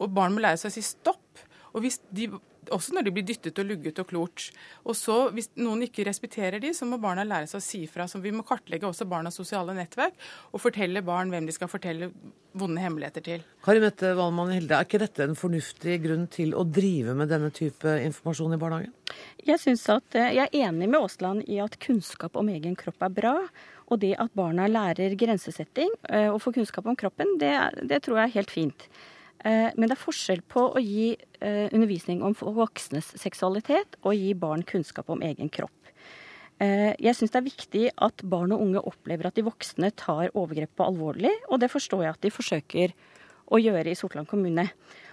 Og 0.00 0.12
Barn 0.16 0.32
må 0.32 0.44
lære 0.44 0.62
seg 0.62 0.72
å 0.72 0.76
si 0.78 0.84
stopp. 0.86 1.44
Og 1.76 1.84
hvis 1.84 2.00
de 2.08 2.30
også 2.74 2.96
når 2.96 3.06
de 3.06 3.12
blir 3.16 3.26
dyttet 3.26 3.58
og 3.62 3.68
lugget 3.68 4.00
og 4.02 4.08
klort. 4.10 4.48
Og 4.84 4.96
så, 4.96 5.16
Hvis 5.34 5.50
noen 5.60 5.84
ikke 5.86 6.06
respekterer 6.08 6.60
de, 6.62 6.72
så 6.74 6.88
må 6.88 6.98
barna 7.02 7.24
lære 7.26 7.50
seg 7.50 7.60
å 7.60 7.66
si 7.66 7.82
fra. 7.90 8.06
Så 8.08 8.20
vi 8.22 8.32
må 8.34 8.44
kartlegge 8.46 8.88
også 8.88 9.08
barnas 9.08 9.38
sosiale 9.38 9.74
nettverk 9.76 10.14
og 10.52 10.62
fortelle 10.62 11.02
barn 11.04 11.30
hvem 11.32 11.46
de 11.46 11.54
skal 11.54 11.70
fortelle 11.70 12.10
vonde 12.56 12.80
hemmeligheter 12.80 13.24
til. 13.24 13.46
Kari 13.64 13.80
Mette 13.82 14.14
Valmann 14.16 14.52
Hilde, 14.54 14.74
Er 14.76 14.86
ikke 14.86 15.02
dette 15.02 15.24
en 15.24 15.36
fornuftig 15.36 15.98
grunn 16.04 16.26
til 16.32 16.54
å 16.56 16.64
drive 16.64 17.14
med 17.14 17.28
denne 17.28 17.50
type 17.50 17.84
informasjon 17.84 18.56
i 18.56 18.60
barnehagen? 18.60 18.94
Jeg, 19.44 19.60
at, 19.60 20.14
eh, 20.14 20.34
jeg 20.36 20.48
er 20.48 20.68
enig 20.68 20.88
med 20.88 21.00
Aasland 21.00 21.44
i 21.48 21.60
at 21.62 21.78
kunnskap 21.78 22.36
om 22.36 22.48
egen 22.48 22.76
kropp 22.76 23.02
er 23.02 23.12
bra. 23.20 23.34
Og 23.86 24.00
det 24.02 24.16
at 24.18 24.32
barna 24.34 24.66
lærer 24.66 25.14
grensesetting 25.18 25.92
eh, 26.08 26.26
og 26.32 26.40
får 26.42 26.56
kunnskap 26.58 26.86
om 26.86 26.96
kroppen, 26.98 27.36
det, 27.38 27.52
det 27.86 28.02
tror 28.02 28.18
jeg 28.18 28.30
er 28.30 28.38
helt 28.40 28.50
fint. 28.50 28.88
Eh, 29.46 29.70
men 29.76 29.86
det 29.86 29.94
er 29.94 30.02
forskjell 30.02 30.42
på 30.50 30.64
å 30.74 30.82
gi 30.82 31.12
eh, 31.14 31.66
undervisning 31.70 32.22
om 32.26 32.34
voksnes 32.34 33.12
seksualitet 33.20 33.98
og 34.02 34.16
gi 34.18 34.32
barn 34.34 34.64
kunnskap 34.66 35.12
om 35.12 35.22
egen 35.22 35.50
kropp. 35.52 35.90
Eh, 36.58 36.94
jeg 36.98 37.14
syns 37.14 37.34
det 37.34 37.40
er 37.42 37.46
viktig 37.46 37.84
at 38.08 38.24
barn 38.26 38.54
og 38.56 38.64
unge 38.64 38.82
opplever 38.90 39.28
at 39.28 39.36
de 39.36 39.44
voksne 39.46 39.92
tar 39.94 40.32
overgrep 40.32 40.72
på 40.74 40.88
alvorlig, 40.88 41.34
og 41.50 41.60
det 41.62 41.70
forstår 41.70 42.06
jeg 42.06 42.16
at 42.16 42.24
de 42.26 42.32
forsøker 42.32 42.96
å 43.46 43.60
gjøre 43.62 43.92
i 43.92 43.98
Sortland 43.98 44.26
kommune. 44.26 44.66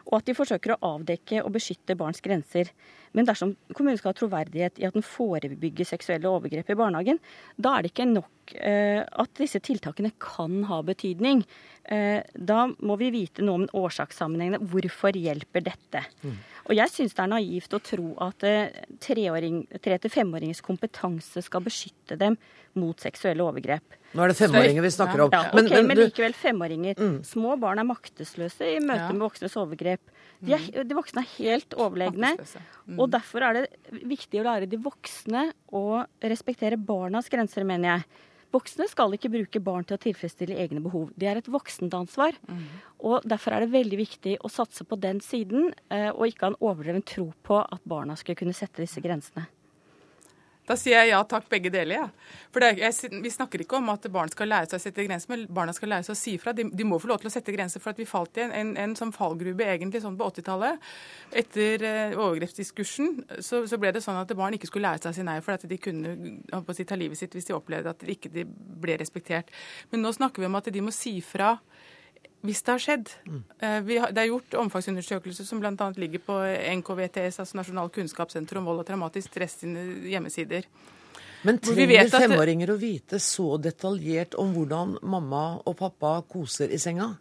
Og 0.09 0.17
at 0.17 0.27
de 0.27 0.35
forsøker 0.35 0.73
å 0.73 0.81
avdekke 0.95 1.43
og 1.43 1.53
beskytte 1.53 1.97
barns 1.99 2.23
grenser. 2.23 2.71
Men 3.13 3.27
dersom 3.29 3.53
kommunen 3.73 3.99
skal 3.99 4.13
ha 4.13 4.17
troverdighet 4.17 4.79
i 4.81 4.87
at 4.87 4.95
den 4.97 5.05
forebygger 5.05 5.87
seksuelle 5.87 6.29
overgrep 6.29 6.71
i 6.73 6.77
barnehagen, 6.77 7.21
da 7.61 7.75
er 7.75 7.85
det 7.85 7.93
ikke 7.93 8.09
nok 8.09 8.55
eh, 8.57 9.03
at 9.03 9.35
disse 9.37 9.61
tiltakene 9.63 10.13
kan 10.21 10.63
ha 10.69 10.81
betydning. 10.85 11.43
Eh, 11.83 12.23
da 12.33 12.65
må 12.79 12.97
vi 13.01 13.11
vite 13.13 13.45
noe 13.45 13.61
om 13.61 13.67
årsakssammenhengene. 13.83 14.61
Hvorfor 14.71 15.17
hjelper 15.19 15.65
dette? 15.69 16.03
Mm. 16.23 16.37
Og 16.63 16.77
jeg 16.79 16.93
syns 16.93 17.15
det 17.15 17.23
er 17.25 17.33
naivt 17.35 17.75
å 17.75 17.81
tro 17.83 18.09
at 18.23 18.45
eh, 18.47 18.83
tre- 19.03 19.97
til 20.03 20.13
femåringers 20.13 20.63
kompetanse 20.65 21.43
skal 21.45 21.65
beskytte 21.65 22.17
dem 22.19 22.39
mot 22.79 22.97
seksuelle 23.03 23.43
overgrep. 23.45 23.99
Nå 24.13 24.23
er 24.23 24.29
det 24.29 24.37
femåringer 24.37 24.85
vi 24.85 24.91
snakker 24.93 25.25
om. 25.25 25.33
Ja, 25.33 25.47
okay, 25.49 25.57
men, 25.57 25.69
men, 25.71 25.87
men, 25.89 26.01
likevel 26.05 26.35
femåringer. 26.37 26.99
Mm. 27.01 27.15
Små 27.25 27.57
barn 27.61 27.81
er 27.81 27.87
maktesløse 27.89 28.75
i 28.75 28.79
møte 28.81 29.07
ja. 29.07 29.13
med 29.13 29.25
voksnes 29.25 29.57
overgrep. 29.59 30.13
De, 30.43 30.53
er, 30.53 30.61
mm. 30.61 30.87
de, 30.89 30.97
voksne 30.97 31.23
er 31.23 31.29
helt 31.37 31.77
overlegne. 31.79 32.33
Mm. 32.85 32.99
Og 33.03 33.09
derfor 33.11 33.43
er 33.43 33.57
det 33.57 34.03
viktig 34.07 34.39
å 34.39 34.45
lære 34.47 34.69
de 34.71 34.79
voksne 34.79 35.49
å 35.75 36.03
respektere 36.23 36.79
barnas 36.79 37.27
grenser, 37.31 37.67
mener 37.67 37.97
jeg. 37.97 38.21
Voksne 38.53 38.85
skal 38.85 39.15
ikke 39.15 39.31
bruke 39.33 39.61
barn 39.65 39.85
til 39.87 39.97
å 39.97 40.01
tilfredsstille 40.01 40.57
egne 40.61 40.81
behov. 40.85 41.09
Det 41.17 41.25
er 41.29 41.39
et 41.39 41.49
voksent 41.49 41.93
ansvar. 41.97 42.37
Mm. 42.45 42.67
Og 43.09 43.25
derfor 43.25 43.55
er 43.55 43.65
det 43.65 43.73
veldig 43.73 43.97
viktig 43.97 44.35
å 44.45 44.51
satse 44.51 44.85
på 44.85 44.99
den 45.01 45.23
siden, 45.25 45.71
eh, 45.89 46.11
og 46.13 46.27
ikke 46.29 46.45
ha 46.45 46.53
en 46.53 46.61
overdreven 46.61 47.05
tro 47.09 47.31
på 47.43 47.59
at 47.63 47.81
barna 47.89 48.15
skal 48.19 48.37
kunne 48.37 48.53
sette 48.53 48.85
disse 48.85 49.01
grensene. 49.01 49.47
Da 50.63 50.77
sier 50.79 51.01
jeg 51.01 51.09
ja 51.11 51.19
takk, 51.27 51.49
begge 51.51 51.67
deler. 51.73 51.97
Ja. 51.97 52.35
For 52.53 52.63
er, 52.63 52.77
jeg, 52.79 53.09
Vi 53.23 53.31
snakker 53.33 53.63
ikke 53.63 53.81
om 53.81 53.89
at 53.91 54.05
barn 54.13 54.31
skal 54.31 54.47
lære 54.47 54.69
seg 54.71 54.79
å 54.79 54.83
sette 54.85 55.03
grenser, 55.03 55.31
men 55.33 55.43
barna 55.51 55.73
skal 55.75 55.91
lære 55.91 56.07
seg 56.07 56.15
å 56.15 56.19
si 56.19 56.35
fra. 56.39 56.53
De, 56.55 56.65
de 56.71 56.85
må 56.87 56.99
få 57.03 57.09
lov 57.11 57.19
til 57.19 57.27
å 57.27 57.33
sette 57.33 57.55
grenser, 57.55 57.83
for 57.83 57.91
at 57.91 57.99
vi 57.99 58.07
falt 58.07 58.39
i 58.39 58.45
en, 58.45 58.53
en, 58.55 58.71
en 58.85 58.95
sånn 58.95 59.11
fallgrube 59.15 59.67
egentlig 59.67 60.03
sånn 60.05 60.15
på 60.19 60.29
80-tallet. 60.31 60.91
Etter 61.43 61.83
eh, 61.89 62.15
overgrepsdiskursen 62.15 63.11
så, 63.39 63.65
så, 63.67 63.79
ble 63.81 63.91
det 63.95 64.03
sånn 64.05 64.21
at 64.21 64.31
barn 64.39 64.55
ikke 64.55 64.71
skulle 64.71 64.87
lære 64.87 65.03
seg 65.03 65.11
å 65.11 65.17
si 65.19 65.27
nei, 65.27 65.39
for 65.43 65.57
at 65.57 65.67
de 65.67 65.79
kunne 65.81 66.15
si, 66.71 66.87
ta 66.87 66.99
livet 66.99 67.19
sitt 67.19 67.35
hvis 67.35 67.51
de 67.51 67.57
opplevde 67.57 67.91
at 67.91 68.05
de 68.05 68.15
ikke 68.15 68.31
de 68.31 68.47
ble 68.47 68.95
respektert. 69.01 69.51
Men 69.91 70.05
nå 70.05 70.15
snakker 70.15 70.45
vi 70.45 70.47
om 70.51 70.61
at 70.61 70.71
de 70.71 70.85
må 70.85 70.95
si 70.95 71.17
fra 71.25 71.57
hvis 72.43 72.59
det 72.63 72.73
har 72.73 72.81
skjedd. 72.83 73.11
Har, 73.61 74.11
det 74.11 74.19
er 74.19 74.27
gjort 74.27 74.57
omfangsundersøkelser 74.65 75.47
som 75.47 75.61
bl.a. 75.63 75.89
ligger 75.95 76.23
på 76.25 76.39
NKVTS, 76.81 77.39
altså 77.39 77.59
Nasjonal 77.59 77.91
kunnskapssenter 77.93 78.59
om 78.59 78.67
vold 78.67 78.83
og 78.83 78.89
traumatisk 78.89 79.31
stress 79.31 79.61
sine 79.61 79.85
hjemmesider. 80.11 80.67
Men 81.43 81.59
trenger 81.63 82.11
femåringer 82.11 82.71
å 82.71 82.79
vite 82.79 83.19
så 83.19 83.57
detaljert 83.59 84.35
om 84.39 84.51
hvordan 84.55 84.97
mamma 85.07 85.43
og 85.63 85.75
pappa 85.79 86.17
koser 86.27 86.71
i 86.71 86.79
senga? 86.79 87.13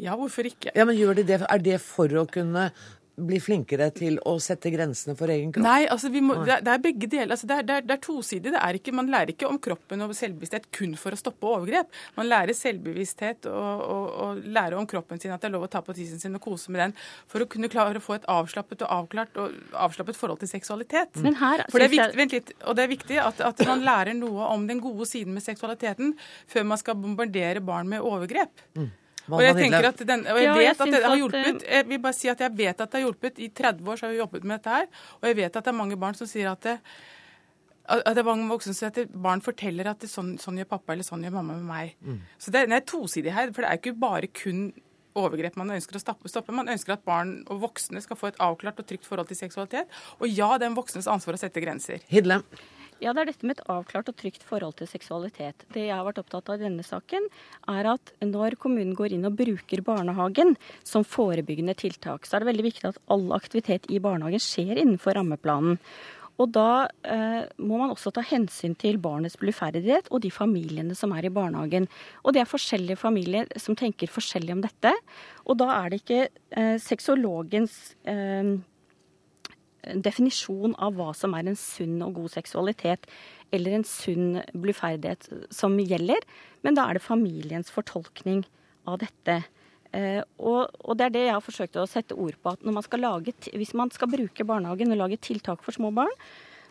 Ja, 0.00 0.16
hvorfor 0.18 0.48
ikke? 0.48 0.72
Ja, 0.74 0.84
men 0.88 0.98
gjør 0.98 1.20
de 1.20 1.28
det? 1.28 1.40
Er 1.44 1.62
det 1.62 1.78
for 1.84 2.10
å 2.20 2.26
kunne 2.28 2.70
bli 3.14 3.38
flinkere 3.42 3.88
til 3.94 4.16
å 4.26 4.34
sette 4.42 4.70
grensene 4.74 5.14
for 5.18 5.30
egen 5.30 5.52
kropp? 5.54 5.64
Nei, 5.66 5.84
altså 5.90 6.10
må, 6.14 6.36
det, 6.46 6.58
er, 6.60 6.80
begge 6.82 7.08
deler. 7.10 7.34
Altså 7.36 7.48
det, 7.50 7.58
er, 7.60 7.66
det, 7.68 7.76
er, 7.76 7.86
det 7.86 7.94
er 7.96 8.02
tosidig. 8.02 8.52
Det 8.54 8.60
er 8.60 8.78
ikke, 8.78 8.94
man 8.96 9.10
lærer 9.12 9.34
ikke 9.34 9.48
om 9.48 9.60
kroppen 9.62 10.02
og 10.04 10.14
selvbevissthet 10.18 10.66
kun 10.74 10.96
for 10.98 11.14
å 11.14 11.20
stoppe 11.20 11.50
overgrep. 11.50 11.92
Man 12.18 12.28
lærer 12.30 12.56
selvbevissthet 12.58 13.48
og, 13.50 13.84
og, 13.84 14.08
og 14.24 14.48
lærer 14.56 14.78
om 14.80 14.88
kroppen 14.90 15.22
sin, 15.22 15.34
at 15.34 15.44
det 15.44 15.50
er 15.50 15.54
lov 15.54 15.68
å 15.68 15.70
ta 15.70 15.84
på 15.84 15.94
tissen 15.96 16.22
sin 16.22 16.34
og 16.34 16.42
kose 16.44 16.74
med 16.74 16.82
den, 16.82 16.96
for 17.30 17.44
å 17.44 17.48
kunne 17.50 17.70
klare 17.72 18.02
å 18.02 18.04
få 18.04 18.18
et 18.18 18.28
avslappet 18.34 18.82
og 18.86 18.96
avklart 18.98 19.40
og 19.40 19.54
avslappet 19.86 20.18
forhold 20.18 20.42
til 20.42 20.50
seksualitet. 20.50 21.22
Men 21.22 21.38
her, 21.38 21.64
for 21.70 21.82
det 21.82 21.90
er 21.90 21.94
viktig, 21.94 22.18
vent 22.22 22.36
litt, 22.38 22.52
og 22.64 22.78
det 22.78 22.86
er 22.86 22.92
viktig 22.96 23.22
at, 23.22 23.44
at 23.52 23.64
man 23.68 23.86
lærer 23.86 24.18
noe 24.18 24.50
om 24.50 24.66
den 24.70 24.82
gode 24.82 25.06
siden 25.08 25.36
med 25.36 25.46
seksualiteten 25.46 26.16
før 26.50 26.68
man 26.74 26.80
skal 26.80 26.98
bombardere 26.98 27.62
barn 27.64 27.90
med 27.90 28.02
overgrep. 28.04 28.66
Mm. 28.74 28.90
Og 29.32 29.42
jeg 29.44 29.56
tenker 29.56 29.88
at 29.88 30.04
den, 30.04 30.22
og 30.28 30.38
jeg 30.40 30.54
vet 30.58 30.84
at 30.84 30.92
det 30.92 31.02
har 31.04 31.16
hjulpet. 31.16 31.64
Eh, 31.64 31.80
jeg 31.80 31.88
vil 31.88 32.00
bare 32.04 32.16
si 32.16 32.30
at 32.32 32.44
jeg 32.44 32.56
vet 32.58 32.80
at 32.80 32.92
det 32.92 33.00
har 33.00 33.06
hjulpet. 33.06 33.40
I 33.40 33.48
30 33.48 33.90
år 33.90 34.00
så 34.00 34.06
har 34.06 34.14
vi 34.14 34.20
jobbet 34.20 34.44
med 34.44 34.58
dette 34.58 34.78
her. 34.78 34.88
Og 35.20 35.28
jeg 35.30 35.38
vet 35.40 35.56
at 35.56 35.64
det 35.64 35.72
er 35.72 35.78
mange 35.80 35.98
barn 36.00 36.18
som 36.18 36.28
sier 36.28 36.50
at 36.52 36.64
det, 36.66 36.78
at 37.84 38.10
det 38.16 38.22
er 38.22 38.28
mange 38.28 38.48
voksne 38.48 38.72
som 38.72 38.80
sier 38.80 38.92
at 38.92 39.18
barn 39.26 39.44
forteller 39.44 39.90
at 39.90 40.00
det, 40.04 40.08
sånn, 40.12 40.34
sånn, 40.40 40.60
gjør 40.60 40.70
pappa 40.76 40.94
eller 40.94 41.06
sånn 41.06 41.24
gjør 41.24 41.36
mamma 41.38 41.58
med 41.60 41.68
meg. 41.68 41.94
Mm. 42.04 42.20
Så 42.40 42.52
det, 42.54 42.66
det 42.72 42.80
er 42.80 42.88
tosidig 42.88 43.34
her. 43.36 43.52
For 43.52 43.64
det 43.64 43.70
er 43.72 43.80
ikke 43.80 43.96
bare 44.04 44.30
kun 44.32 44.68
overgrep 45.14 45.56
man 45.60 45.74
ønsker 45.76 45.98
å 45.98 46.02
stoppe. 46.02 46.54
Man 46.54 46.70
ønsker 46.72 46.96
at 46.96 47.04
barn 47.06 47.36
og 47.52 47.62
voksne 47.64 48.02
skal 48.04 48.18
få 48.18 48.32
et 48.32 48.40
avklart 48.42 48.80
og 48.82 48.88
trygt 48.88 49.08
forhold 49.08 49.30
til 49.30 49.38
seksualitet. 49.38 49.92
Og 50.20 50.28
ja, 50.28 50.54
det 50.58 50.66
er 50.66 50.72
en 50.72 50.78
voksnes 50.78 51.08
ansvar 51.10 51.38
å 51.38 51.44
sette 51.44 51.62
grenser. 51.64 52.02
Hidle. 52.10 52.42
Ja, 53.04 53.12
det 53.12 53.20
er 53.20 53.28
dette 53.28 53.44
med 53.44 53.58
et 53.58 53.66
avklart 53.68 54.08
og 54.08 54.16
trygt 54.16 54.46
forhold 54.48 54.78
til 54.78 54.88
seksualitet. 54.88 55.66
Det 55.74 55.82
jeg 55.90 55.92
har 55.92 56.06
vært 56.06 56.22
opptatt 56.22 56.48
av 56.48 56.56
i 56.56 56.64
denne 56.64 56.84
saken, 56.86 57.26
er 57.68 57.88
at 57.90 58.12
når 58.24 58.56
kommunen 58.62 58.94
går 58.96 59.12
inn 59.12 59.28
og 59.28 59.36
bruker 59.36 59.84
barnehagen 59.84 60.54
som 60.88 61.04
forebyggende 61.04 61.76
tiltak, 61.76 62.24
så 62.24 62.38
er 62.38 62.44
det 62.44 62.52
veldig 62.54 62.66
viktig 62.70 62.88
at 62.94 63.00
all 63.12 63.28
aktivitet 63.36 63.90
i 63.92 64.00
barnehagen 64.00 64.40
skjer 64.40 64.78
innenfor 64.78 65.18
rammeplanen. 65.18 65.76
Og 66.40 66.50
da 66.50 66.88
eh, 67.06 67.44
må 67.62 67.76
man 67.78 67.92
også 67.92 68.10
ta 68.14 68.24
hensyn 68.26 68.72
til 68.80 68.96
barnets 69.02 69.36
bluferdighet 69.38 70.08
og 70.10 70.24
de 70.24 70.32
familiene 70.34 70.96
som 70.98 71.12
er 71.14 71.28
i 71.28 71.34
barnehagen. 71.34 71.86
Og 72.24 72.34
det 72.34 72.42
er 72.42 72.50
forskjellige 72.50 72.98
familier 73.04 73.52
som 73.60 73.76
tenker 73.78 74.10
forskjellig 74.10 74.56
om 74.56 74.64
dette. 74.64 74.96
Og 75.44 75.60
da 75.60 75.68
er 75.76 75.92
det 75.92 76.00
ikke 76.02 76.22
eh, 76.24 76.76
sexologens 76.82 77.76
eh, 78.10 78.56
definisjon 80.04 80.74
av 80.82 80.96
hva 80.98 81.10
som 81.16 81.34
er 81.36 81.48
en 81.50 81.58
sunn 81.58 81.98
og 82.04 82.16
god 82.20 82.34
seksualitet 82.36 83.08
eller 83.54 83.76
en 83.76 83.86
sunn 83.86 84.40
bluferdighet 84.52 85.28
som 85.54 85.76
gjelder, 85.78 86.24
men 86.66 86.78
da 86.78 86.88
er 86.88 86.98
det 86.98 87.04
familiens 87.04 87.70
fortolkning 87.72 88.42
av 88.90 88.98
dette. 89.04 89.42
Eh, 89.94 90.22
og, 90.40 90.72
og, 90.82 90.96
det 90.98 91.06
er 91.06 91.14
det 91.14 91.26
jeg 91.28 91.36
har 91.36 91.44
forsøkt 91.44 91.78
å 91.78 91.86
sette 91.90 92.16
ord 92.18 92.36
på. 92.40 92.54
at 92.54 92.64
man 92.66 92.82
lage, 92.98 93.34
Hvis 93.52 93.74
man 93.74 93.90
skal 93.90 94.10
bruke 94.10 94.44
barnehagen 94.44 94.92
og 94.92 94.98
lage 94.98 95.20
tiltak 95.20 95.62
for 95.62 95.72
små 95.72 95.92
barn, 95.94 96.12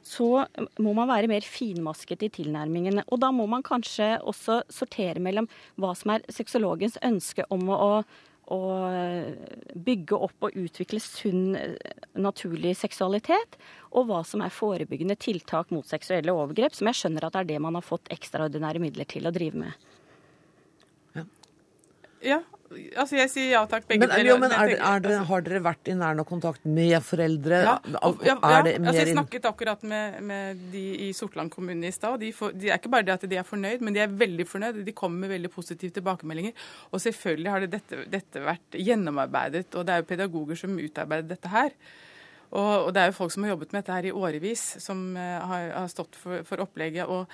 så 0.04 0.46
må 0.84 0.92
man 0.94 1.08
være 1.08 1.30
mer 1.32 1.46
finmasket 1.48 2.26
i 2.28 2.30
tilnærmingene. 2.30 3.06
Og 3.08 3.22
da 3.24 3.32
må 3.32 3.48
man 3.48 3.64
kanskje 3.64 4.20
også 4.20 4.64
sortere 4.68 5.24
mellom 5.24 5.48
hva 5.80 5.94
som 5.96 6.12
er 6.12 6.26
sexologens 6.28 7.00
ønske 7.02 7.46
om 7.50 7.70
å, 7.72 7.78
å 7.80 7.92
bygge 9.86 10.18
opp 10.28 10.48
og 10.48 10.58
utvikle 10.60 11.00
sunn, 11.04 11.56
naturlig 12.20 12.76
seksualitet, 12.80 13.58
og 13.92 14.10
hva 14.10 14.22
som 14.28 14.44
er 14.46 14.54
forebyggende 14.54 15.18
tiltak 15.20 15.72
mot 15.74 15.88
seksuelle 15.90 16.34
overgrep, 16.36 16.76
som 16.76 16.90
jeg 16.90 17.00
skjønner 17.02 17.28
at 17.28 17.38
er 17.40 17.50
det 17.50 17.60
man 17.64 17.78
har 17.80 17.86
fått 17.86 18.12
ekstraordinære 18.14 18.82
midler 18.84 19.10
til 19.10 19.30
å 19.30 19.34
drive 19.36 19.66
med. 19.66 19.88
Ja, 21.14 21.26
ja 22.24 22.42
Altså, 22.74 23.18
jeg 23.18 23.32
sier 23.32 23.50
ja 23.54 23.62
takk, 23.70 23.86
begge 23.90 24.08
men, 24.08 24.28
jo, 24.28 24.36
men 24.42 24.54
er, 24.56 24.76
er 24.78 25.04
det, 25.04 25.16
Har 25.30 25.44
dere 25.46 25.62
vært 25.66 25.90
i 25.92 25.96
nær 25.98 26.18
nok 26.18 26.30
kontakt 26.30 26.66
med 26.66 26.96
foreldre? 27.06 27.62
Ja, 27.66 27.76
ja, 27.90 28.38
altså, 28.38 28.96
jeg 29.00 29.14
snakket 29.14 29.48
akkurat 29.50 29.84
med, 29.88 30.20
med 30.26 30.64
de 30.74 30.84
i 31.08 31.10
Sortland 31.18 31.54
kommune 31.54 31.90
i 31.90 31.96
stad. 31.96 32.20
De, 32.22 32.32
de, 32.32 32.70
er 32.72 32.80
ikke 32.80 32.94
bare 32.94 33.08
det 33.08 33.18
at 33.18 33.28
de 33.30 33.40
er 33.40 33.48
fornøyd, 33.48 33.84
men 33.86 33.96
de 33.96 34.04
er 34.06 34.16
veldig 34.24 34.48
fornøyd. 34.50 34.84
De 34.88 34.96
kommer 34.98 35.26
med 35.26 35.36
veldig 35.36 35.52
positive 35.54 35.94
tilbakemeldinger. 35.98 36.56
Og 36.92 37.04
selvfølgelig 37.04 37.54
har 37.54 37.66
det 37.66 37.74
dette, 37.76 38.06
dette 38.12 38.44
vært 38.44 38.80
gjennomarbeidet, 38.80 39.70
og 39.74 39.88
det 39.88 39.96
er 39.96 40.04
jo 40.04 40.10
pedagoger 40.14 40.64
som 40.64 40.80
utarbeider 40.80 41.30
dette 41.36 41.54
her. 41.54 41.76
Og, 42.54 42.86
og, 42.86 42.94
det 42.94 43.02
er 43.02 43.10
jo 43.10 43.18
folk 43.18 43.34
som 43.34 43.46
har 43.46 43.56
jobbet 43.56 43.74
med 43.74 43.82
dette 43.82 43.98
her 43.98 44.08
i 44.08 44.14
årevis, 44.14 44.64
som 44.84 45.06
uh, 45.18 45.42
har, 45.50 45.68
har, 45.74 45.92
stått 45.92 46.18
for, 46.20 46.46
for 46.48 46.62
opplegget. 46.66 47.10
og 47.10 47.30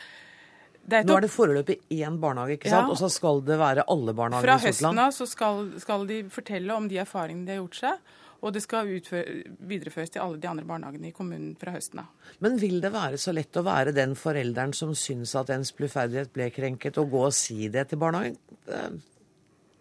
nå 0.90 1.18
er 1.18 1.26
det 1.26 1.32
foreløpig 1.34 1.80
én 1.96 2.18
barnehage, 2.22 2.58
ikke 2.60 2.72
sant? 2.72 2.88
Ja. 2.88 2.94
og 2.94 2.98
så 3.00 3.10
skal 3.14 3.44
det 3.48 3.60
være 3.60 3.86
alle 3.88 4.16
barnehager 4.16 4.46
i 4.46 4.50
Sortland? 4.50 4.64
Fra 4.64 4.70
høsten 4.70 5.04
av 5.04 5.14
så 5.16 5.28
skal, 5.30 5.68
skal, 5.84 6.08
de 6.10 6.24
fortelle 6.34 6.76
om 6.76 6.88
de 6.90 7.00
erfaringene 7.02 7.48
de 7.48 7.56
har 7.56 7.62
gjort 7.64 7.80
seg. 7.84 8.16
Og 8.40 8.54
det 8.56 8.62
skal 8.64 8.88
utføre, 8.96 9.34
videreføres 9.68 10.14
til 10.14 10.24
alle 10.24 10.40
de 10.40 10.48
andre 10.48 10.64
barnehagene 10.68 11.10
i 11.10 11.16
kommunen 11.16 11.58
fra 11.60 11.74
høsten 11.76 12.00
av. 12.06 12.08
Men 12.40 12.56
vil 12.62 12.78
det 12.80 12.94
være 12.94 13.20
så 13.20 13.34
lett 13.36 13.60
å 13.60 13.66
være 13.68 13.92
den 13.92 14.16
forelderen 14.16 14.72
som 14.78 14.94
syns 14.96 15.36
at 15.36 15.52
ens 15.52 15.74
bluferdighet 15.76 16.32
ble 16.32 16.48
krenket, 16.56 17.02
og 17.02 17.12
gå 17.12 17.26
og 17.28 17.36
si 17.36 17.68
det 17.74 17.90
til 17.92 18.00
barnehagen? 18.00 18.40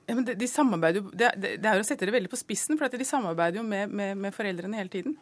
Ja, 0.08 0.16
men 0.16 0.24
de, 0.26 0.34
de 0.40 0.48
samarbeider 0.50 1.02
jo, 1.02 1.12
det, 1.12 1.30
det, 1.38 1.54
er 1.62 1.78
jo 1.78 1.84
å 1.84 1.86
sette 1.86 2.08
det 2.08 2.14
veldig 2.16 2.32
på 2.32 2.40
spissen, 2.40 2.80
for 2.80 2.90
de 2.90 3.06
samarbeider 3.06 3.60
jo 3.60 3.64
med, 3.68 3.92
med, 3.92 4.16
med 4.18 4.34
foreldrene 4.34 4.80
hele 4.80 4.90
tiden. 4.90 5.18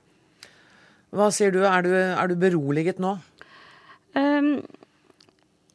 Hva 1.16 1.28
sier 1.34 1.52
du, 1.54 1.60
er 1.66 1.84
du, 1.84 1.92
er 1.92 2.30
du 2.30 2.36
beroliget 2.38 3.00
nå? 3.02 3.16
Um, 4.16 4.50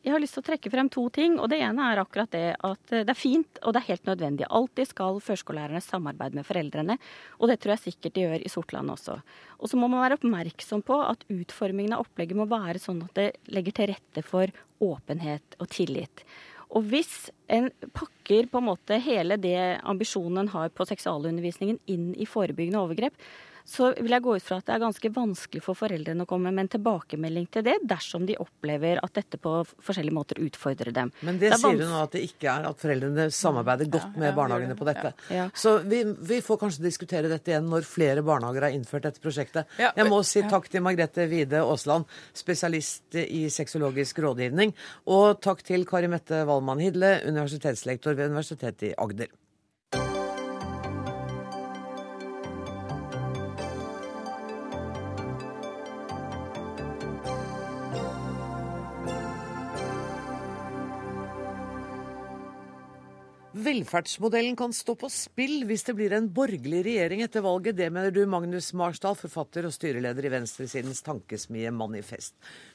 jeg 0.01 0.13
har 0.15 0.21
lyst 0.21 0.33
til 0.33 0.41
å 0.41 0.47
trekke 0.47 0.71
frem 0.73 0.89
to 0.89 1.03
ting. 1.13 1.37
og 1.39 1.49
Det 1.51 1.59
ene 1.61 1.87
er 1.91 2.01
akkurat 2.01 2.31
det 2.33 2.55
at 2.57 2.93
eh, 2.93 3.03
det 3.05 3.13
er 3.13 3.19
fint 3.19 3.59
og 3.61 3.73
det 3.73 3.81
er 3.81 3.89
helt 3.91 4.07
nødvendig. 4.09 4.47
Alltid 4.49 4.89
skal 4.89 5.19
førskolelærerne 5.21 5.81
samarbeide 5.85 6.39
med 6.39 6.47
foreldrene, 6.47 6.97
og 7.37 7.51
det 7.51 7.59
tror 7.61 7.75
jeg 7.75 7.85
sikkert 7.85 8.15
de 8.15 8.25
gjør 8.25 8.45
i 8.45 8.51
Sortland 8.51 8.93
også. 8.93 9.19
Og 9.61 9.69
så 9.69 9.77
må 9.77 9.89
man 9.91 10.01
være 10.01 10.17
oppmerksom 10.17 10.81
på 10.87 10.97
at 11.05 11.25
utformingen 11.29 11.93
av 11.97 12.05
opplegget 12.05 12.39
må 12.39 12.49
være 12.49 12.81
sånn 12.81 13.03
at 13.05 13.13
det 13.19 13.27
legger 13.53 13.77
til 13.77 13.91
rette 13.93 14.25
for 14.25 14.53
åpenhet 14.81 15.59
og 15.61 15.69
tillit. 15.69 16.25
Og 16.71 16.87
hvis 16.87 17.29
en 17.51 17.67
pakker 17.93 18.47
på 18.49 18.61
en 18.61 18.69
måte 18.69 18.97
hele 19.03 19.35
det 19.41 19.59
ambisjonen 19.83 20.45
en 20.45 20.53
har 20.53 20.71
på 20.73 20.87
seksualundervisningen 20.87 21.81
inn 21.91 22.11
i 22.15 22.27
forebyggende 22.29 22.79
overgrep, 22.79 23.17
så 23.65 23.91
vil 23.97 24.13
jeg 24.15 24.24
gå 24.26 24.36
ut 24.38 24.45
fra 24.45 24.60
at 24.62 24.67
det 24.67 24.76
er 24.76 24.84
ganske 24.84 25.12
vanskelig 25.15 25.63
for 25.65 25.78
foreldrene 25.78 26.26
å 26.26 26.30
komme 26.30 26.52
med 26.52 26.65
en 26.65 26.71
tilbakemelding 26.76 27.47
til 27.54 27.65
det, 27.67 27.78
dersom 27.88 28.26
de 28.30 28.38
opplever 28.41 29.02
at 29.04 29.15
dette 29.17 29.39
på 29.41 29.54
forskjellige 29.84 30.15
måter 30.15 30.41
utfordrer 30.43 30.93
dem. 30.95 31.12
Men 31.26 31.39
det, 31.41 31.54
det 31.54 31.62
sier 31.62 31.80
du 31.80 31.86
nå 31.88 32.02
at 32.04 32.15
det 32.15 32.24
ikke 32.28 32.50
er, 32.54 32.67
at 32.69 32.82
foreldrene 32.82 33.28
samarbeider 33.36 33.91
godt 33.91 34.15
ja, 34.17 34.24
med 34.26 34.38
barnehagene 34.38 34.78
på 34.80 34.88
dette. 34.88 35.13
Ja, 35.30 35.41
ja. 35.41 35.47
Så 35.54 35.78
vi, 35.88 36.04
vi, 36.06 36.41
får 36.45 36.62
kanskje 36.63 36.86
diskutere 36.86 37.32
dette 37.32 37.54
igjen 37.54 37.69
når 37.71 37.88
flere 37.88 38.26
barnehager 38.26 38.67
har 38.67 38.76
innført 38.76 39.08
dette 39.08 39.24
prosjektet. 39.24 39.69
Jeg 39.80 40.08
må 40.10 40.21
si 40.28 40.43
takk 40.52 40.69
til 40.71 40.84
Margrethe 40.86 41.28
Wide 41.32 41.62
Aasland, 41.62 42.10
spesialist 42.38 43.17
i 43.21 43.45
sexologisk 43.54 44.21
rådgivning, 44.24 44.74
og 45.12 45.41
takk 45.43 45.63
til 45.67 45.86
Kari 45.89 46.10
Mette 46.12 46.43
Wallmann 46.47 46.82
Hidle, 46.84 47.17
universitetslektor 47.28 48.17
ved 48.17 48.34
Universitetet 48.34 48.91
i 48.91 48.95
Agder. 49.02 49.32
Velferdsmodellen 63.71 64.55
kan 64.60 64.73
stå 64.75 64.97
på 64.99 65.07
spill 65.07 65.62
hvis 65.69 65.86
det 65.88 65.93
blir 65.95 66.12
en 66.15 66.25
borgerlig 66.36 66.81
regjering 66.84 67.21
etter 67.23 67.43
valget. 67.45 67.77
Det 67.77 67.88
mener 67.93 68.12
du, 68.12 68.19
Magnus 68.27 68.73
Marsdal, 68.75 69.15
forfatter 69.15 69.63
og 69.63 69.71
styreleder 69.71 70.27
i 70.27 70.31
venstresidens 70.34 70.99
tankesmie 71.05 71.71
Manifest. 71.71 72.34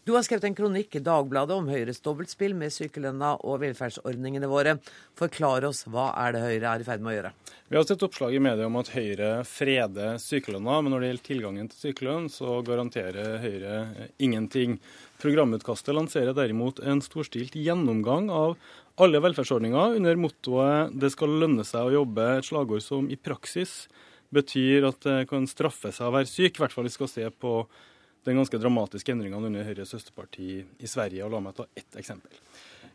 Du 0.09 0.14
har 0.14 0.24
skrevet 0.24 0.46
en 0.48 0.56
kronikk 0.56 0.96
i 0.96 1.02
Dagbladet 1.04 1.59
om 1.59 1.68
Høyres 1.68 2.00
dobbeltspill 2.00 2.56
med 2.56 2.72
sykelønna 2.72 3.35
og 3.44 3.61
velferdsordningene 3.66 4.48
våre. 4.48 4.78
Forklar 5.20 5.68
oss, 5.68 5.82
hva 5.85 6.14
er 6.22 6.32
det 6.32 6.44
Høyre 6.46 6.72
er 6.72 6.87
i 6.87 6.88
ferd 6.88 7.04
med 7.04 7.12
å 7.12 7.16
gjøre? 7.18 7.35
Vi 7.66 7.76
har 7.76 7.85
sett 7.85 8.06
oppslag 8.06 8.38
i 8.38 8.40
media 8.46 8.70
om 8.70 8.80
at 8.80 8.94
Høyre 8.94 9.30
freder 9.44 10.22
sykelønna, 10.22 10.78
men 10.80 10.94
når 10.94 11.02
det 11.02 11.11
gjelder 11.11 11.28
tilgangen 11.28 11.68
til 11.74 11.90
sykelønn, 11.90 12.30
så 12.32 12.62
garanterer 12.64 13.37
Høyre 13.42 14.09
ingenting. 14.22 14.78
Programutkastet 15.20 15.96
lanserer 15.96 16.37
derimot 16.37 16.80
en 16.85 17.04
storstilt 17.04 17.56
gjennomgang 17.59 18.28
av 18.32 18.56
alle 18.96 19.20
velferdsordninger 19.20 19.96
under 19.98 20.16
mottoet 20.16 20.94
'det 20.96 21.11
skal 21.12 21.40
lønne 21.40 21.64
seg 21.64 21.85
å 21.85 21.94
jobbe', 22.00 22.38
et 22.38 22.48
slagord 22.48 22.82
som 22.82 23.11
i 23.11 23.16
praksis 23.16 23.88
betyr 24.32 24.88
at 24.88 25.00
det 25.00 25.28
kan 25.28 25.46
straffe 25.46 25.92
seg 25.92 26.06
å 26.06 26.14
være 26.14 26.26
syk. 26.26 26.56
I 26.56 26.62
hvert 26.62 26.72
fall 26.72 26.88
vi 26.88 26.94
skal 26.94 27.09
se 27.09 27.28
på 27.30 27.66
den 28.24 28.37
ganske 28.37 28.59
dramatiske 28.59 29.12
endringene 29.12 29.46
under 29.46 29.64
Høyres 29.64 29.92
søsterparti 29.94 30.64
i 30.80 30.87
Sverige. 30.87 31.24
og 31.24 31.32
La 31.32 31.40
meg 31.40 31.54
ta 31.54 31.66
ett 31.76 31.94
eksempel. 31.94 32.32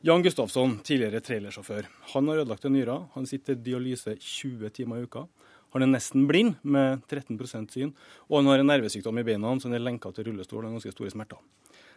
Jan 0.03 0.23
Gustafsson, 0.23 0.79
tidligere 0.83 1.21
trailersjåfør. 1.21 1.85
Han 2.13 2.27
har 2.27 2.41
ødelagt 2.41 2.65
en 2.65 2.73
nyre. 2.73 3.07
Han 3.13 3.25
sitter 3.25 3.53
i 3.53 3.63
dialyse 3.63 4.17
20 4.17 4.69
timer 4.69 4.97
i 4.97 5.03
uka. 5.03 5.27
Han 5.73 5.83
er 5.83 5.87
nesten 5.93 6.27
blind, 6.27 6.57
med 6.63 7.03
13% 7.07 7.71
syn, 7.71 7.93
og 8.27 8.41
han 8.41 8.49
har 8.51 8.59
en 8.59 8.67
nervesykdom 8.67 9.19
i 9.19 9.23
beina 9.23 9.53
så 9.59 9.69
han 9.69 9.77
er 9.77 9.85
lenka 9.85 10.11
til 10.11 10.25
rullestol 10.27 10.65
og 10.65 10.73
ganske 10.73 10.91
store 10.91 11.13
smerter. 11.13 11.37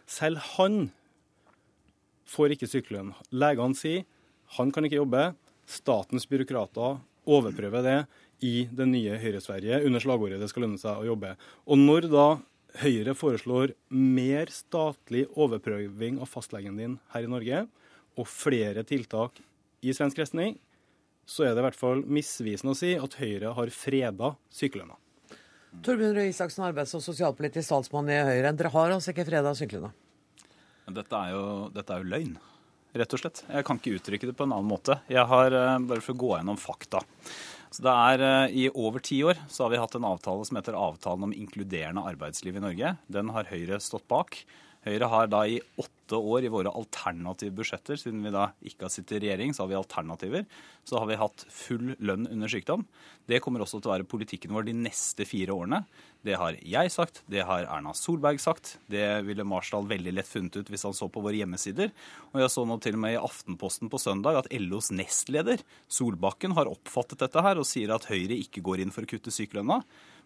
Selv 0.07 0.37
han 0.55 0.91
får 2.29 2.55
ikke 2.55 2.69
sykelønn. 2.69 3.13
Legene 3.31 3.77
sier 3.77 4.05
han 4.57 4.71
kan 4.71 4.85
ikke 4.85 5.01
jobbe. 5.01 5.33
Statens 5.65 6.27
byråkrater 6.29 6.99
overprøver 7.25 7.85
det 7.85 7.99
i 8.45 8.67
det 8.69 8.85
nye 8.89 9.17
Høyre-Sverige 9.17 9.81
under 9.87 10.03
slagordet 10.03 10.39
'det 10.39 10.49
skal 10.49 10.67
lønne 10.67 10.81
seg 10.81 10.99
å 10.99 11.07
jobbe'. 11.15 11.35
Og 11.65 11.77
når 11.77 12.11
da 12.11 12.27
Høyre 12.75 13.15
foreslår 13.15 13.71
mer 13.89 14.51
statlig 14.51 15.25
overprøving 15.31 16.19
av 16.19 16.27
fastlegen 16.27 16.75
din 16.77 16.99
her 17.13 17.23
i 17.23 17.31
Norge, 17.31 17.67
og 18.17 18.27
flere 18.27 18.83
tiltak 18.83 19.39
i 19.81 19.93
svensk 19.95 20.19
retning, 20.19 20.59
så 21.25 21.43
er 21.43 21.55
det 21.55 21.63
i 21.63 21.67
hvert 21.69 21.79
fall 21.79 22.03
misvisende 22.03 22.75
å 22.75 22.77
si 22.77 22.93
at 22.95 23.17
Høyre 23.19 23.53
har 23.55 23.71
freda 23.73 24.35
sykelønna. 24.51 24.95
Torbjørn 25.83 26.15
Røe 26.15 26.29
Isaksen, 26.29 26.63
arbeids- 26.63 26.95
og 26.95 27.03
sosialpolitisk 27.03 27.69
talsmann 27.69 28.09
i 28.09 28.19
Høyre. 28.23 28.53
Dere 28.55 28.71
har 28.71 28.91
altså 28.91 29.11
ikke 29.11 29.27
freda 29.27 29.55
sykelønna? 29.57 29.91
Dette 30.85 31.17
er, 31.17 31.33
jo, 31.33 31.45
dette 31.73 31.93
er 31.95 32.03
jo 32.03 32.11
løgn, 32.13 32.35
rett 32.95 33.13
og 33.17 33.21
slett. 33.21 33.41
Jeg 33.49 33.65
kan 33.65 33.79
ikke 33.79 33.95
uttrykke 33.97 34.29
det 34.29 34.35
på 34.37 34.45
en 34.45 34.53
annen 34.53 34.69
måte. 34.69 34.99
Jeg 35.09 35.25
har, 35.25 35.51
eh, 35.51 35.79
Bare 35.89 36.03
for 36.05 36.13
å 36.13 36.21
gå 36.21 36.31
gjennom 36.37 36.59
fakta. 36.61 37.01
Så 37.73 37.83
det 37.83 37.91
er 37.91 38.21
eh, 38.23 38.53
I 38.65 38.69
over 38.69 39.01
ti 39.03 39.17
år 39.25 39.39
så 39.49 39.65
har 39.65 39.73
vi 39.73 39.81
hatt 39.81 39.95
en 39.97 40.07
avtale 40.07 40.45
som 40.45 40.59
heter 40.59 40.77
Avtalen 40.77 41.27
om 41.27 41.33
inkluderende 41.33 42.05
arbeidsliv 42.05 42.55
i 42.55 42.63
Norge. 42.63 42.97
Den 43.11 43.33
har 43.35 43.49
Høyre 43.49 43.81
stått 43.83 44.07
bak. 44.07 44.37
Høyre 44.85 45.09
har 45.09 45.27
da 45.27 45.41
i 45.49 45.59
åtte 45.81 45.94
år 46.13 46.45
i 46.45 46.51
våre 46.53 46.69
alternative 46.69 47.55
budsjetter, 47.57 47.97
siden 47.97 48.21
vi 48.21 48.33
da 48.33 48.51
ikke 48.61 48.85
har 48.85 48.93
sittet 48.93 49.17
i 49.17 49.21
regjering, 49.25 49.53
så 49.55 49.63
har 49.63 49.71
vi 49.71 49.77
alternativer. 49.79 50.45
Så 50.85 50.99
har 51.01 51.09
vi 51.09 51.17
hatt 51.17 51.45
full 51.49 51.95
lønn 51.97 52.27
under 52.29 52.51
sykdom. 52.51 52.85
Det 53.25 53.39
kommer 53.41 53.63
også 53.63 53.79
til 53.79 53.89
å 53.89 53.95
være 53.95 54.09
politikken 54.09 54.53
vår 54.53 54.67
de 54.67 54.75
neste 54.77 55.25
fire 55.25 55.55
årene. 55.55 55.81
Det 56.25 56.37
har 56.41 56.57
jeg 56.61 56.93
sagt, 56.93 57.23
det 57.29 57.43
har 57.45 57.65
Erna 57.69 57.93
Solberg 57.97 58.39
sagt. 58.41 58.75
Det 58.89 59.03
ville 59.25 59.45
Marsdal 59.45 59.89
veldig 59.89 60.13
lett 60.13 60.29
funnet 60.29 60.57
ut 60.57 60.69
hvis 60.69 60.85
han 60.85 60.95
så 60.97 61.09
på 61.09 61.21
våre 61.25 61.37
hjemmesider. 61.37 61.89
Og 62.33 62.41
jeg 62.41 62.53
så 62.53 62.65
nå 62.65 62.77
til 62.81 62.97
og 62.97 63.03
med 63.03 63.17
i 63.17 63.21
Aftenposten 63.21 63.89
på 63.93 64.01
søndag 64.01 64.41
at 64.41 64.49
LOs 64.53 64.91
nestleder, 64.93 65.61
Solbakken, 65.89 66.53
har 66.57 66.69
oppfattet 66.69 67.21
dette 67.21 67.45
her 67.45 67.61
og 67.61 67.69
sier 67.69 67.93
at 67.93 68.09
Høyre 68.09 68.37
ikke 68.41 68.65
går 68.65 68.85
inn 68.85 68.93
for 68.93 69.05
å 69.05 69.09
kutte 69.09 69.33
sykelønna. 69.33 69.81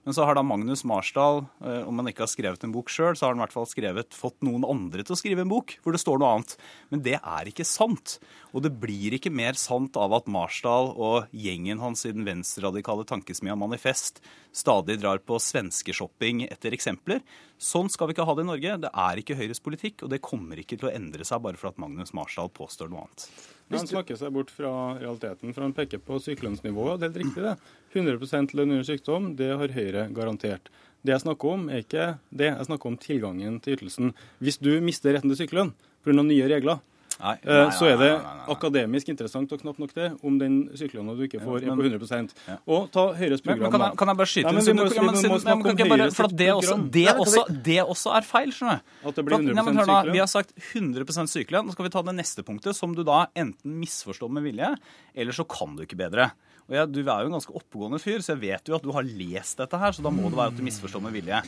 Men 0.10 0.16
så 0.18 0.26
har 0.26 0.34
da 0.34 0.42
Magnus 0.42 0.82
Marsdal, 0.90 1.44
eh, 1.62 1.84
om 1.86 2.00
han 2.02 2.10
ikke 2.10 2.24
har 2.24 2.32
skrevet 2.32 2.64
en 2.66 2.72
bok 2.74 2.88
sjøl, 2.90 3.14
så 3.14 3.28
har 3.28 3.36
han 3.36 3.38
i 3.38 3.44
hvert 3.44 3.54
fall 3.54 3.68
skrevet, 3.70 4.16
fått 4.18 4.40
noen 4.42 4.64
andre 4.66 5.04
til 5.06 5.14
å 5.14 5.18
skrive 5.20 5.44
en 5.46 5.52
bok 5.52 5.76
hvor 5.84 5.94
det 5.94 6.02
står 6.02 6.18
noe 6.18 6.32
annet. 6.34 6.56
Men 6.90 7.04
det 7.06 7.14
er 7.20 7.52
ikke 7.52 7.68
sant. 7.70 8.16
Og 8.50 8.66
det 8.66 8.72
blir 8.82 9.14
ikke 9.14 9.30
mer 9.30 9.54
sant 9.54 10.00
av 10.02 10.16
at 10.18 10.26
Marsdal 10.26 10.96
og 10.98 11.30
gjengen 11.30 11.78
hans 11.84 12.08
i 12.10 12.16
den 12.16 12.26
venstreradikale 12.26 13.06
tankesmia 13.06 13.54
Manifest 13.54 14.18
stadig 14.60 14.98
drar 15.00 15.22
på 15.24 15.40
svenskeshopping 15.42 16.44
etter 16.50 16.76
eksempler. 16.76 17.24
Sånn 17.60 17.90
skal 17.92 18.10
vi 18.10 18.16
ikke 18.16 18.26
ha 18.28 18.36
det 18.36 18.44
i 18.46 18.50
Norge. 18.50 18.76
Det 18.86 18.92
er 19.06 19.22
ikke 19.22 19.38
Høyres 19.40 19.64
politikk, 19.64 20.04
og 20.04 20.12
det 20.14 20.22
kommer 20.26 20.60
ikke 20.60 20.78
til 20.80 20.90
å 20.90 20.94
endre 20.94 21.28
seg 21.28 21.42
bare 21.46 21.60
for 21.60 21.72
at 21.72 21.80
Magnus 21.82 22.14
Marsdal 22.16 22.52
påstår 22.56 22.92
noe 22.92 23.08
annet. 23.08 23.26
Han 23.70 23.88
snakker 23.88 24.18
seg 24.18 24.34
bort 24.34 24.52
fra 24.54 24.72
realiteten, 24.98 25.54
for 25.54 25.66
han 25.66 25.76
peker 25.78 26.02
på 26.02 26.18
sykelønnsnivået. 26.26 27.00
Det 27.00 27.08
er 27.08 27.12
helt 27.12 27.22
riktig, 27.24 27.44
det. 27.46 27.56
100 27.94 28.56
lønn 28.58 28.76
under 28.76 28.88
sykdom, 28.88 29.34
det 29.38 29.52
har 29.62 29.76
Høyre 29.76 30.08
garantert. 30.16 30.72
Det 31.06 31.14
jeg 31.14 31.24
snakker 31.24 31.54
om, 31.56 31.68
er 31.72 31.84
ikke 31.86 32.08
det. 32.30 32.50
Jeg 32.50 32.68
snakker 32.68 32.90
om 32.90 32.98
tilgangen 33.00 33.60
til 33.64 33.78
ytelsen. 33.78 34.14
Hvis 34.44 34.60
du 34.60 34.72
mister 34.84 35.16
retten 35.16 35.32
til 35.32 35.46
sykelønn 35.46 35.76
pga. 36.04 36.24
nye 36.24 36.50
regler, 36.50 36.82
Nei, 37.20 37.34
nei, 37.44 37.56
nei, 37.66 37.72
så 37.76 37.88
er 37.92 37.98
det 38.00 38.10
akademisk 38.54 39.10
interessant 39.12 39.52
og 39.52 39.60
knapt 39.60 39.80
nok 39.82 39.92
det 39.98 40.06
om 40.24 40.38
den 40.40 40.54
sykelønna 40.80 41.18
du 41.18 41.26
ikke 41.26 41.42
får, 41.44 41.66
Ja, 41.66 41.74
er 41.74 41.76
på 41.76 41.84
100% 41.84 42.32
Og 42.64 42.86
ta 42.96 43.04
Høyres 43.18 43.44
program. 43.44 43.66
men 43.66 43.74
kan, 43.74 43.84
jeg, 43.84 43.98
kan 44.00 44.08
jeg 44.14 44.20
bare 44.22 44.30
skyte 44.32 44.48
inn 44.48 44.56
men 44.56 44.64
ja, 44.64 45.04
men 45.04 45.66
men 45.90 46.06
at 46.08 46.38
det 46.40 46.50
også, 46.56 46.78
Ja, 46.80 47.86
men 47.90 48.16
er 48.20 48.28
feil, 48.30 48.54
skjønner 48.56 48.80
du. 48.80 48.94
At 49.10 49.16
det 49.20 49.26
blir 49.28 49.36
For 49.36 49.44
at- 49.44 49.50
100% 49.50 49.56
Nei, 49.60 49.64
men 49.68 49.76
hør 49.82 49.86
nå, 49.86 49.98
sykelønn. 50.00 50.14
Vi 50.16 50.24
har 50.24 50.32
sagt 50.32 50.54
100% 50.56 51.34
sykelønn. 51.36 51.66
Nå 51.68 51.76
skal 51.76 51.86
vi 51.90 51.92
ta 51.98 52.02
det 52.08 52.16
neste 52.16 52.44
punktet, 52.48 52.76
som 52.80 52.96
du 52.96 53.04
da 53.04 53.26
enten 53.36 53.76
misforstår 53.84 54.32
med 54.32 54.44
vilje, 54.48 54.72
eller 55.16 55.32
så 55.36 55.44
kan 55.48 55.76
du 55.76 55.84
ikke 55.84 56.00
bedre. 56.00 56.32
Og 56.70 56.76
jeg, 56.78 56.92
Du 56.94 57.00
er 57.02 57.20
jo 57.26 57.28
en 57.28 57.36
ganske 57.36 57.52
oppegående 57.56 58.00
fyr, 58.00 58.20
så 58.24 58.36
jeg 58.38 58.42
vet 58.48 58.64
jo 58.70 58.76
at 58.76 58.84
du 58.86 58.92
har 58.96 59.04
lest 59.04 59.58
dette 59.58 59.78
her, 59.78 59.92
så 59.92 60.02
da 60.06 60.10
må 60.14 60.30
det 60.30 60.38
være 60.38 60.54
at 60.54 60.58
du 60.58 60.64
misforstår 60.64 61.02
med 61.02 61.14
vilje. 61.20 61.44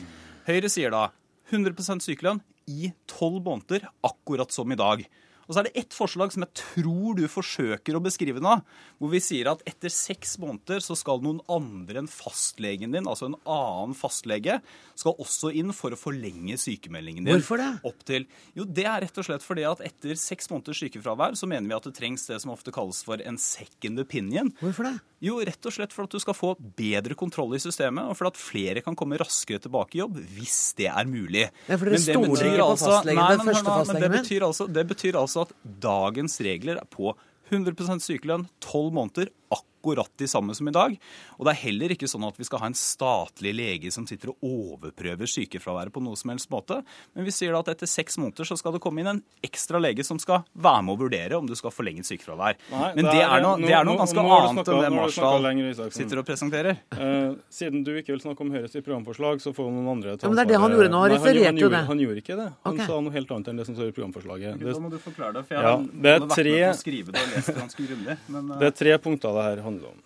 Høyre 0.46 0.68
sier 0.68 0.90
da 0.90 1.08
100% 1.52 2.02
sykelønn 2.02 2.40
i 2.68 2.92
tolv 3.10 3.42
måneder, 3.44 3.88
akkurat 4.04 4.52
som 4.52 4.70
i 4.70 4.78
dag. 4.78 5.04
Og 5.46 5.54
så 5.54 5.62
er 5.62 5.68
det 5.68 5.74
ett 5.82 5.96
forslag 5.96 6.32
som 6.34 6.44
jeg 6.44 6.54
tror 6.60 7.18
du 7.18 7.24
forsøker 7.30 7.96
å 7.98 8.02
beskrive 8.04 8.42
nå, 8.42 8.54
hvor 9.00 9.12
vi 9.12 9.20
sier 9.22 9.50
at 9.52 9.62
etter 9.68 9.92
seks 9.92 10.36
måneder 10.42 10.82
så 10.84 10.96
skal 10.98 11.22
noen 11.24 11.40
andre 11.50 12.02
enn 12.02 12.10
fastlegen 12.10 12.94
din, 12.94 13.08
altså 13.08 13.30
en 13.30 13.38
annen 13.42 13.96
fastlege, 13.98 14.60
skal 14.98 15.18
også 15.22 15.52
inn 15.58 15.72
for 15.76 15.94
å 15.94 15.98
forlenge 15.98 16.58
sykemeldingen 16.60 17.26
din. 17.26 17.34
Hvorfor 17.36 17.62
det? 17.62 17.70
Opp 17.88 18.04
til, 18.08 18.26
jo, 18.58 18.66
Det 18.72 18.86
er 18.88 19.02
rett 19.04 19.18
og 19.18 19.26
slett 19.26 19.44
fordi 19.44 19.66
at 19.68 19.82
etter 19.84 20.18
seks 20.18 20.50
måneders 20.52 20.82
sykefravær 20.82 21.36
så 21.38 21.48
mener 21.50 21.68
vi 21.68 21.76
at 21.76 21.88
det 21.88 21.96
trengs 21.98 22.26
det 22.30 22.38
som 22.42 22.54
ofte 22.54 22.74
kalles 22.74 23.02
for 23.06 23.22
en 23.22 23.38
second 23.40 24.00
opinion. 24.02 24.52
Hvorfor 24.62 24.88
det? 24.88 24.96
Jo, 25.22 25.36
rett 25.46 25.68
og 25.68 25.74
slett 25.74 25.92
for 25.94 26.08
at 26.08 26.14
du 26.14 26.18
skal 26.18 26.34
få 26.34 26.48
bedre 26.58 27.14
kontroll 27.18 27.52
i 27.54 27.60
systemet, 27.62 28.08
og 28.10 28.16
for 28.18 28.26
at 28.32 28.38
flere 28.38 28.82
kan 28.82 28.96
komme 28.98 29.18
raskere 29.20 29.62
tilbake 29.62 29.94
i 29.94 30.00
jobb 30.00 30.16
hvis 30.34 30.56
det 30.78 30.88
er 30.90 31.06
mulig. 31.06 31.44
Ja, 31.68 31.76
for 31.78 31.86
dere 31.86 31.98
Men 31.98 32.02
stoler 32.02 32.48
ikke 32.48 32.56
på 32.58 32.70
altså- 32.72 32.90
fastlegen, 32.90 33.22
den 33.22 33.46
første 33.46 33.68
nå, 33.68 33.76
men 33.92 34.02
det 34.02 34.10
betyr, 34.16 34.46
altså, 34.48 34.66
det 34.66 34.84
betyr 34.90 35.18
altså 35.20 35.31
at 35.40 35.52
dagens 35.82 36.38
regler 36.44 36.80
er 36.80 36.88
på 36.90 37.14
100% 37.52 38.04
sykelønn, 38.04 38.48
12 38.64 38.92
måneder, 38.96 39.32
akkurat 39.50 39.71
de 39.82 40.28
samme 40.30 40.54
som 40.54 40.68
i 40.68 40.74
dag. 40.74 40.96
Og 41.38 41.46
det 41.46 41.54
er 41.54 41.60
heller 41.66 41.94
ikke 41.94 42.08
sånn 42.10 42.26
at 42.28 42.38
vi 42.38 42.44
skal 42.44 42.62
ha 42.62 42.66
en 42.70 42.74
statlig 42.78 43.54
lege 43.54 43.92
som 43.92 44.06
sitter 44.06 44.32
og 44.32 44.36
overprøver 44.42 45.26
sykefraværet 45.26 45.92
på 45.92 46.02
noe 46.02 46.16
som 46.16 46.30
helst 46.30 46.50
måte. 46.50 46.82
Men 47.14 47.24
vi 47.24 47.34
sier 47.34 47.52
da 47.52 47.60
at 47.64 47.72
etter 47.74 47.86
seks 47.90 48.18
måneder 48.18 48.44
så 48.48 48.56
skal 48.58 48.72
det 48.76 48.82
komme 48.84 49.02
inn 49.02 49.10
en 49.12 49.22
ekstra 49.42 49.80
lege 49.82 50.04
som 50.04 50.18
skal 50.22 50.44
være 50.54 50.82
med 50.86 50.94
å 50.96 51.00
vurdere 51.02 51.38
om 51.38 51.46
du 51.46 51.54
skal 51.58 51.74
forlenge 51.74 52.04
sykefravær. 52.06 52.58
Nei, 52.70 52.92
Men 52.94 53.04
det 53.04 53.12
det 53.12 53.22
er- 53.22 53.42
noe, 53.42 53.56
det 53.58 53.72
er 53.72 53.84
noe 53.84 53.96
ganske 53.98 54.16
nå 54.16 54.30
annet 54.32 54.66
snakket- 54.66 54.72
enn 54.72 54.82
det 54.82 54.92
Marsdal 54.92 55.92
sitter 55.92 56.18
og 56.18 56.26
presenterer. 56.26 56.78
Uh, 56.92 57.36
siden 57.50 57.84
du 57.84 57.92
ikke 57.96 58.12
vil 58.14 58.20
snakke 58.20 58.40
om 58.40 58.50
Høyres 58.50 58.72
programforslag, 58.82 59.40
så 59.40 59.52
får 59.54 59.70
noen 59.70 59.88
andre 59.88 60.16
ta 60.16 60.26
Ja, 60.26 60.32
men 60.32 60.36
det 60.36 60.44
er 60.46 60.52
det 60.52 60.60
han 60.60 60.70
gjorde 60.72 60.90
nå, 60.90 61.00
han 61.02 61.10
refererte 61.10 61.46
han, 61.46 61.56
jo 61.56 61.66
gjorde, 61.66 61.78
det. 61.78 61.86
Han 61.86 61.98
gjorde 61.98 62.22
ikke 62.22 62.36
det. 62.36 62.48
Han 62.64 62.74
okay. 62.74 62.86
sa 62.86 63.00
noe 63.00 63.12
helt 63.12 63.30
annet 63.30 63.48
enn 63.48 63.56
det 63.56 63.66
som 63.66 63.74
står 63.76 63.88
i 63.88 63.94
programforslaget. 63.96 64.60
Da 64.62 64.78
må 64.82 64.90
du 64.90 64.98
forklare 64.98 65.34
det, 65.34 65.44
for 65.46 65.54
jeg 65.54 65.62
Ja, 65.62 65.76
har 65.76 65.82
det 65.82 65.88
er 65.92 66.20
vært 66.20 66.28
med 66.28 66.28
på 66.28 66.72
å 66.72 66.80
skrive 66.82 67.12
det 67.12 67.22
og 67.22 67.32
lest 67.36 67.46
det 67.46 67.56
ganske 67.56 67.86
grundig. 67.88 68.18
Men, 68.28 68.50
eh, 68.52 68.58
Det 68.58 68.66
er 68.66 68.76
tre 68.82 68.98
punkter 68.98 69.32
det 69.32 69.42
her 69.48 69.62
handler 69.72 69.94
om. 69.96 70.00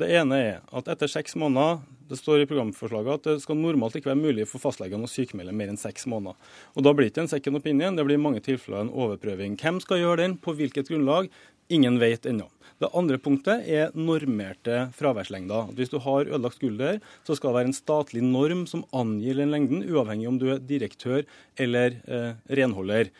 Det 0.00 0.08
ene 0.08 0.38
er 0.40 0.62
at 0.72 0.88
etter 0.88 1.10
seks 1.10 1.36
måneder 1.36 1.82
det 2.08 2.18
står 2.20 2.42
i 2.42 2.48
programforslaget 2.48 3.14
at 3.14 3.26
det 3.28 3.42
skal 3.44 3.56
normalt 3.56 3.94
ikke 3.96 4.10
være 4.10 4.20
mulig 4.20 4.44
for 4.48 4.60
fastlegene 4.60 5.06
å 5.06 5.10
sykemelde 5.10 5.54
mer 5.56 5.70
enn 5.72 5.80
seks 5.80 6.04
måneder. 6.10 6.36
Og 6.76 6.84
Da 6.84 6.92
blir 6.92 7.06
det 7.06 7.14
ikke 7.14 7.24
en 7.24 7.32
second 7.32 7.60
opinion, 7.60 7.96
det 7.96 8.04
blir 8.04 8.18
i 8.18 8.24
mange 8.24 8.42
tilfeller 8.44 8.82
en 8.82 8.92
overprøving. 8.92 9.56
Hvem 9.60 9.80
skal 9.80 10.02
gjøre 10.02 10.20
den, 10.24 10.36
på 10.36 10.52
hvilket 10.58 10.90
grunnlag? 10.90 11.30
Ingen 11.72 11.96
vet 12.02 12.26
ennå. 12.28 12.50
Det 12.82 12.90
andre 12.98 13.16
punktet 13.22 13.68
er 13.70 13.92
normerte 13.94 14.88
fraværslengder. 14.98 15.70
Hvis 15.78 15.92
du 15.92 16.00
har 16.02 16.26
ødelagt 16.26 16.58
skulder, 16.58 16.98
så 17.24 17.36
skal 17.38 17.52
det 17.52 17.58
være 17.60 17.70
en 17.70 17.78
statlig 17.78 18.24
norm 18.26 18.66
som 18.68 18.84
angir 18.92 19.38
den 19.38 19.54
lengden, 19.54 19.84
uavhengig 19.86 20.28
om 20.28 20.40
du 20.40 20.50
er 20.52 20.60
direktør 20.60 21.22
eller 21.56 21.96
eh, 22.04 22.34
renholder. 22.50 23.12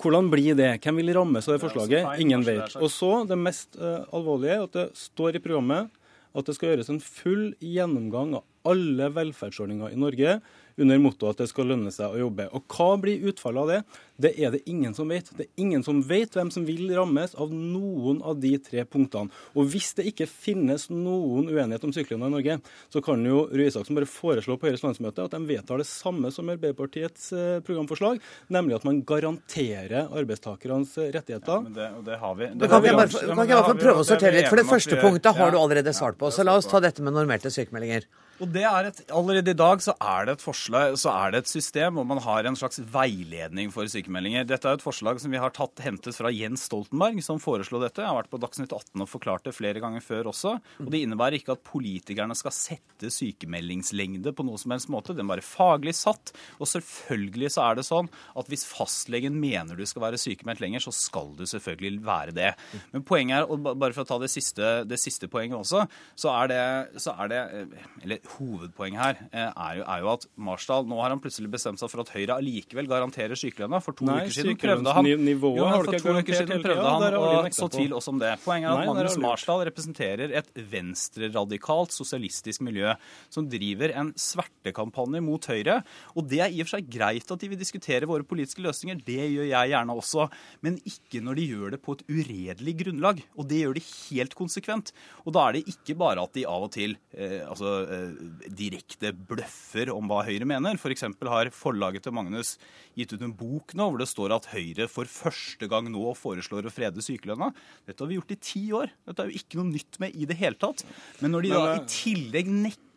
Hvordan 0.00 0.30
blir 0.32 0.56
det? 0.56 0.70
Hvem 0.84 1.00
vil 1.02 1.12
rammes 1.16 1.48
av 1.48 1.56
det 1.56 1.62
forslaget? 1.62 2.20
Ingen 2.22 2.44
vet. 2.46 2.76
Og 2.80 2.88
så 2.92 3.10
det 3.28 3.36
mest 3.38 3.76
uh, 3.80 4.06
alvorlige 4.16 4.56
er 4.56 4.64
at 4.64 4.76
det 4.78 4.86
står 4.98 5.36
i 5.36 5.42
programmet 5.44 5.90
at 6.30 6.46
det 6.46 6.54
skal 6.56 6.72
gjøres 6.72 6.90
en 6.92 7.02
full 7.02 7.44
gjennomgang 7.64 8.36
av 8.38 8.70
alle 8.70 9.08
velferdsordninger 9.16 9.92
i 9.92 9.98
Norge 9.98 10.36
under 10.80 11.00
mottoet 11.02 11.36
at 11.36 11.44
det 11.44 11.50
skal 11.50 11.68
lønne 11.70 11.92
seg 11.94 12.14
å 12.14 12.22
jobbe. 12.24 12.48
Og 12.56 12.64
hva 12.74 12.94
blir 13.00 13.28
utfallet 13.30 13.62
av 13.62 13.70
det? 13.70 13.80
Det 14.20 14.32
er 14.36 14.52
det 14.52 14.60
ingen 14.68 14.92
som 14.96 15.08
vet. 15.08 15.30
Det 15.36 15.46
er 15.46 15.62
ingen 15.62 15.84
som 15.84 16.02
vet 16.04 16.34
hvem 16.36 16.50
som 16.52 16.66
vil 16.68 16.90
rammes 16.96 17.34
av 17.40 17.52
noen 17.54 18.20
av 18.26 18.40
de 18.42 18.52
tre 18.60 18.84
punktene. 18.84 19.32
Og 19.56 19.70
hvis 19.72 19.92
det 19.96 20.06
ikke 20.10 20.28
finnes 20.28 20.88
noen 20.92 21.48
uenighet 21.48 21.86
om 21.86 21.94
sykelønna 21.94 22.28
i 22.28 22.34
Norge, 22.34 22.58
så 22.92 23.02
kan 23.04 23.24
jo 23.24 23.46
Røe 23.48 23.70
Isaksen 23.70 23.96
bare 23.96 24.08
foreslå 24.10 24.58
på 24.60 24.68
Høyres 24.68 24.84
landsmøte 24.84 25.24
at 25.24 25.36
de 25.36 25.40
vedtar 25.48 25.80
det 25.80 25.88
samme 25.88 26.32
som 26.34 26.52
Arbeiderpartiets 26.52 27.30
eh, 27.32 27.60
programforslag, 27.64 28.20
nemlig 28.52 28.76
at 28.76 28.88
man 28.88 29.02
garanterer 29.08 30.10
arbeidstakernes 30.10 30.96
rettigheter. 31.16 31.64
men 31.64 31.76
det, 31.76 31.90
og 31.96 32.04
det 32.08 32.20
har 32.20 32.40
vi. 32.40 32.50
Det 32.60 32.72
kan 32.72 32.84
vi 32.84 32.92
jeg 32.92 33.00
bare. 33.00 33.12
Ja, 33.20 33.34
kan 33.34 33.44
ikke 33.46 33.56
jeg 33.56 33.68
bare 33.70 33.84
prøve 33.84 34.02
å 34.02 34.08
sortere 34.08 34.34
er 34.34 34.42
litt? 34.42 34.50
For 34.52 34.60
det 34.60 34.68
første 34.68 35.00
punktet 35.00 35.38
har 35.40 35.54
du 35.54 35.60
allerede 35.60 35.96
svart 35.96 36.20
på, 36.20 36.32
så 36.34 36.44
la 36.46 36.58
oss 36.60 36.68
ta 36.70 36.82
dette 36.82 37.04
med 37.04 37.16
normerte 37.16 37.52
sykemeldinger. 37.52 38.08
Og 38.40 38.48
det 38.54 38.62
er 38.64 38.88
et, 38.88 39.00
Allerede 39.12 39.52
i 39.52 39.58
dag 39.58 39.82
så 39.84 39.92
er 40.00 40.26
det 40.26 40.36
et 40.38 40.44
forslag, 40.44 40.94
så 41.00 41.12
er 41.12 41.34
det 41.34 41.42
et 41.42 41.50
system 41.50 41.98
hvor 41.98 42.06
man 42.08 42.20
har 42.24 42.46
en 42.48 42.56
slags 42.56 42.80
veiledning 42.92 43.68
for 43.74 43.88
sykemeldinger. 43.90 44.46
Dette 44.48 44.68
er 44.68 44.78
et 44.78 44.84
forslag 44.84 45.20
som 45.20 45.32
vi 45.32 45.40
har 45.40 45.52
tatt, 45.56 45.82
hentet 45.84 46.16
fra 46.16 46.32
Jens 46.32 46.64
Stoltenberg, 46.68 47.20
som 47.24 47.40
foreslo 47.42 47.82
dette. 47.82 48.00
Jeg 48.00 48.08
har 48.08 48.16
vært 48.16 48.32
på 48.32 48.40
Dagsnytt 48.40 48.72
18 48.72 49.04
og 49.04 49.10
forklart 49.10 49.44
det 49.48 49.54
flere 49.56 49.82
ganger 49.82 50.04
før 50.04 50.30
også. 50.32 50.54
Og 50.80 50.90
Det 50.92 51.02
innebærer 51.04 51.36
ikke 51.40 51.56
at 51.56 51.64
politikerne 51.66 52.36
skal 52.38 52.54
sette 52.56 53.10
sykemeldingslengde 53.12 54.32
på 54.36 54.46
noe 54.48 54.60
som 54.60 54.74
helst 54.74 54.90
måte. 54.92 55.16
Den 55.16 55.26
er 55.26 55.34
bare 55.34 55.44
faglig 55.44 55.94
satt. 55.98 56.32
Og 56.58 56.70
selvfølgelig 56.70 57.52
så 57.56 57.66
er 57.68 57.80
det 57.80 57.86
sånn 57.88 58.08
at 58.40 58.50
hvis 58.50 58.64
fastlegen 58.68 59.36
mener 59.40 59.76
du 59.76 59.84
skal 59.88 60.06
være 60.06 60.20
sykemeldt 60.20 60.64
lenger, 60.64 60.86
så 60.86 60.94
skal 60.96 61.34
du 61.36 61.44
selvfølgelig 61.48 62.00
være 62.06 62.36
det. 62.36 62.54
Men 62.94 63.04
poenget 63.06 63.42
er, 63.42 63.50
og 63.50 63.68
bare 63.68 63.92
for 63.96 64.06
å 64.06 64.10
ta 64.14 64.20
det 64.22 64.32
siste, 64.32 64.72
det 64.88 65.00
siste 65.02 65.28
poenget 65.30 65.60
også, 65.60 65.84
så 66.18 66.32
er 66.38 66.52
det, 66.52 66.62
så 67.02 67.14
er 67.20 67.32
det 67.32 67.40
eh, 67.40 67.86
Eller 68.04 68.29
hovedpoenget 68.36 69.00
her 69.00 69.20
eh, 69.30 69.48
er 69.48 69.78
jo, 69.80 69.84
er 69.84 70.02
jo 70.04 70.10
at 70.12 70.26
Marsdal 70.48 70.88
nå 70.88 70.98
har 71.02 71.12
han 71.14 71.22
plutselig 71.22 71.50
bestemt 71.52 71.80
seg 71.80 71.90
for 71.92 72.02
at 72.04 72.12
Høyre 72.14 72.38
allikevel 72.40 72.88
garanterer 72.90 73.38
sykelønna. 73.38 73.80
For 73.84 73.96
to 73.96 74.08
Nei, 74.08 74.20
uker 74.24 74.36
siden 74.36 74.58
prøvde 74.60 74.94
han 74.96 75.08
jo, 75.10 75.18
for 75.40 75.92
to 75.94 76.14
uker 76.20 76.38
siden 76.38 76.64
prøvde 76.64 76.86
han 76.86 77.06
ja, 77.06 77.20
å 77.20 77.54
så 77.54 77.68
tvil 77.72 77.96
også 77.98 78.14
om 78.14 78.20
det. 78.22 78.32
Poenget 78.44 78.70
er 78.70 78.74
at 78.74 78.86
det 78.86 78.94
Magnus. 78.94 79.18
Marsdal 79.24 79.64
representerer 79.68 80.34
et 80.40 80.50
venstreradikalt 80.72 81.94
sosialistisk 81.94 82.64
miljø 82.66 82.94
som 83.32 83.48
driver 83.50 83.94
en 84.00 84.12
svertekampanje 84.18 85.22
mot 85.24 85.50
Høyre. 85.50 85.80
Og 86.16 86.28
det 86.30 86.42
er 86.44 86.54
i 86.54 86.62
og 86.62 86.68
for 86.68 86.78
seg 86.78 86.90
greit 86.92 87.30
at 87.30 87.42
de 87.42 87.50
vil 87.52 87.60
diskutere 87.60 88.08
våre 88.10 88.26
politiske 88.26 88.64
løsninger, 88.64 89.00
det 89.06 89.20
gjør 89.20 89.48
jeg 89.50 89.72
gjerne 89.74 89.96
også, 90.02 90.28
men 90.66 90.78
ikke 90.88 91.22
når 91.24 91.40
de 91.40 91.48
gjør 91.54 91.74
det 91.74 91.82
på 91.84 91.96
et 91.96 92.04
uredelig 92.10 92.76
grunnlag. 92.84 93.22
Og 93.36 93.48
det 93.50 93.62
gjør 93.64 93.78
de 93.78 93.84
helt 93.86 94.36
konsekvent. 94.38 94.94
Og 95.24 95.34
da 95.36 95.46
er 95.48 95.58
det 95.58 95.66
ikke 95.74 95.96
bare 96.00 96.24
at 96.24 96.34
de 96.36 96.46
av 96.48 96.66
og 96.66 96.72
til 96.74 96.96
eh, 97.16 97.40
altså, 97.46 97.74
eh, 97.86 98.19
direkte 98.48 99.12
bløffer 99.14 99.92
om 99.94 100.10
hva 100.10 100.22
Høyre 100.28 100.48
mener. 100.48 100.78
F.eks. 100.80 101.06
har 101.06 101.52
forlaget 101.54 102.06
til 102.06 102.16
Magnus 102.16 102.56
gitt 102.98 103.14
ut 103.14 103.22
en 103.24 103.34
bok 103.36 103.74
nå 103.78 103.86
hvor 103.90 104.00
det 104.00 104.08
står 104.10 104.34
at 104.36 104.50
Høyre 104.52 104.88
for 104.90 105.08
første 105.10 105.68
gang 105.70 105.88
nå 105.92 106.14
foreslår 106.18 106.68
å 106.68 106.74
frede 106.74 107.04
sykelønna. 107.04 107.52
Dette 107.86 108.02
har 108.02 108.10
vi 108.10 108.18
gjort 108.18 108.34
i 108.34 108.40
ti 108.40 108.64
år. 108.76 108.92
Dette 109.08 109.24
er 109.24 109.30
jo 109.30 109.42
ikke 109.42 109.60
noe 109.60 109.70
nytt 109.74 110.00
med 110.02 110.16
i 110.16 110.28
det 110.28 110.38
hele 110.40 110.58
tatt. 110.60 110.84
Men 111.20 111.36
når 111.36 111.46
de 111.46 111.54
da 111.54 111.64
i 111.76 111.86
tillegg 111.90 112.30
tillegg 112.30 112.50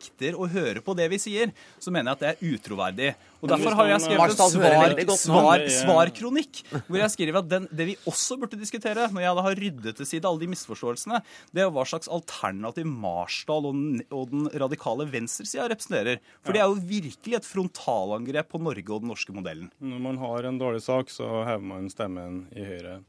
nekter 0.04 0.36
å 0.36 0.46
høre 0.50 0.82
på 0.84 0.94
det 0.96 1.06
vi 1.12 1.18
sier, 1.20 1.52
så 1.80 1.90
mener 1.92 2.12
jeg 2.12 2.16
at 2.16 2.20
det 2.24 2.30
er 2.32 2.54
utroverdig. 2.54 3.10
Og 3.44 3.50
Derfor 3.50 3.74
har 3.76 3.88
jeg 3.90 4.00
skrevet 4.00 4.40
en 4.40 4.48
svar, 4.48 5.16
svar, 5.20 5.58
er- 5.60 5.68
svarkronikk, 5.68 6.62
hvor 6.88 6.98
jeg 7.00 7.10
skriver 7.12 7.38
at 7.42 7.48
den, 7.50 7.66
det 7.70 7.86
vi 7.90 7.96
også 8.08 8.38
burde 8.40 8.58
diskutere, 8.60 9.08
når 9.12 9.20
jeg 9.26 9.36
da 9.38 9.42
har 9.44 9.54
ryddet 9.60 9.96
til 9.98 10.06
side 10.08 10.24
alle 10.28 10.40
de 10.40 10.48
misforståelsene, 10.54 11.20
det 11.52 11.64
er 11.64 11.72
hva 11.74 11.84
slags 11.88 12.08
alternativ 12.08 12.86
Marsdal 12.88 13.68
og 13.68 13.74
den, 13.74 14.02
og 14.10 14.30
den 14.32 14.48
radikale 14.54 15.06
venstresida 15.12 15.68
representerer. 15.72 16.20
For 16.44 16.52
det 16.56 16.62
er 16.64 16.70
jo 16.72 16.80
virkelig 16.88 17.36
et 17.40 17.48
frontalangrep 17.48 18.48
på 18.54 18.60
Norge 18.62 18.88
og 18.94 19.04
den 19.04 19.12
norske 19.12 19.34
modellen. 19.36 19.70
Når 19.80 20.00
man 20.08 20.16
har 20.22 20.48
en 20.48 20.58
dårlig 20.60 20.82
sak, 20.84 21.10
så 21.12 21.28
hever 21.48 21.64
man 21.74 21.90
stemmen 21.92 22.46
i 22.56 22.64
Høyre. 22.64 23.00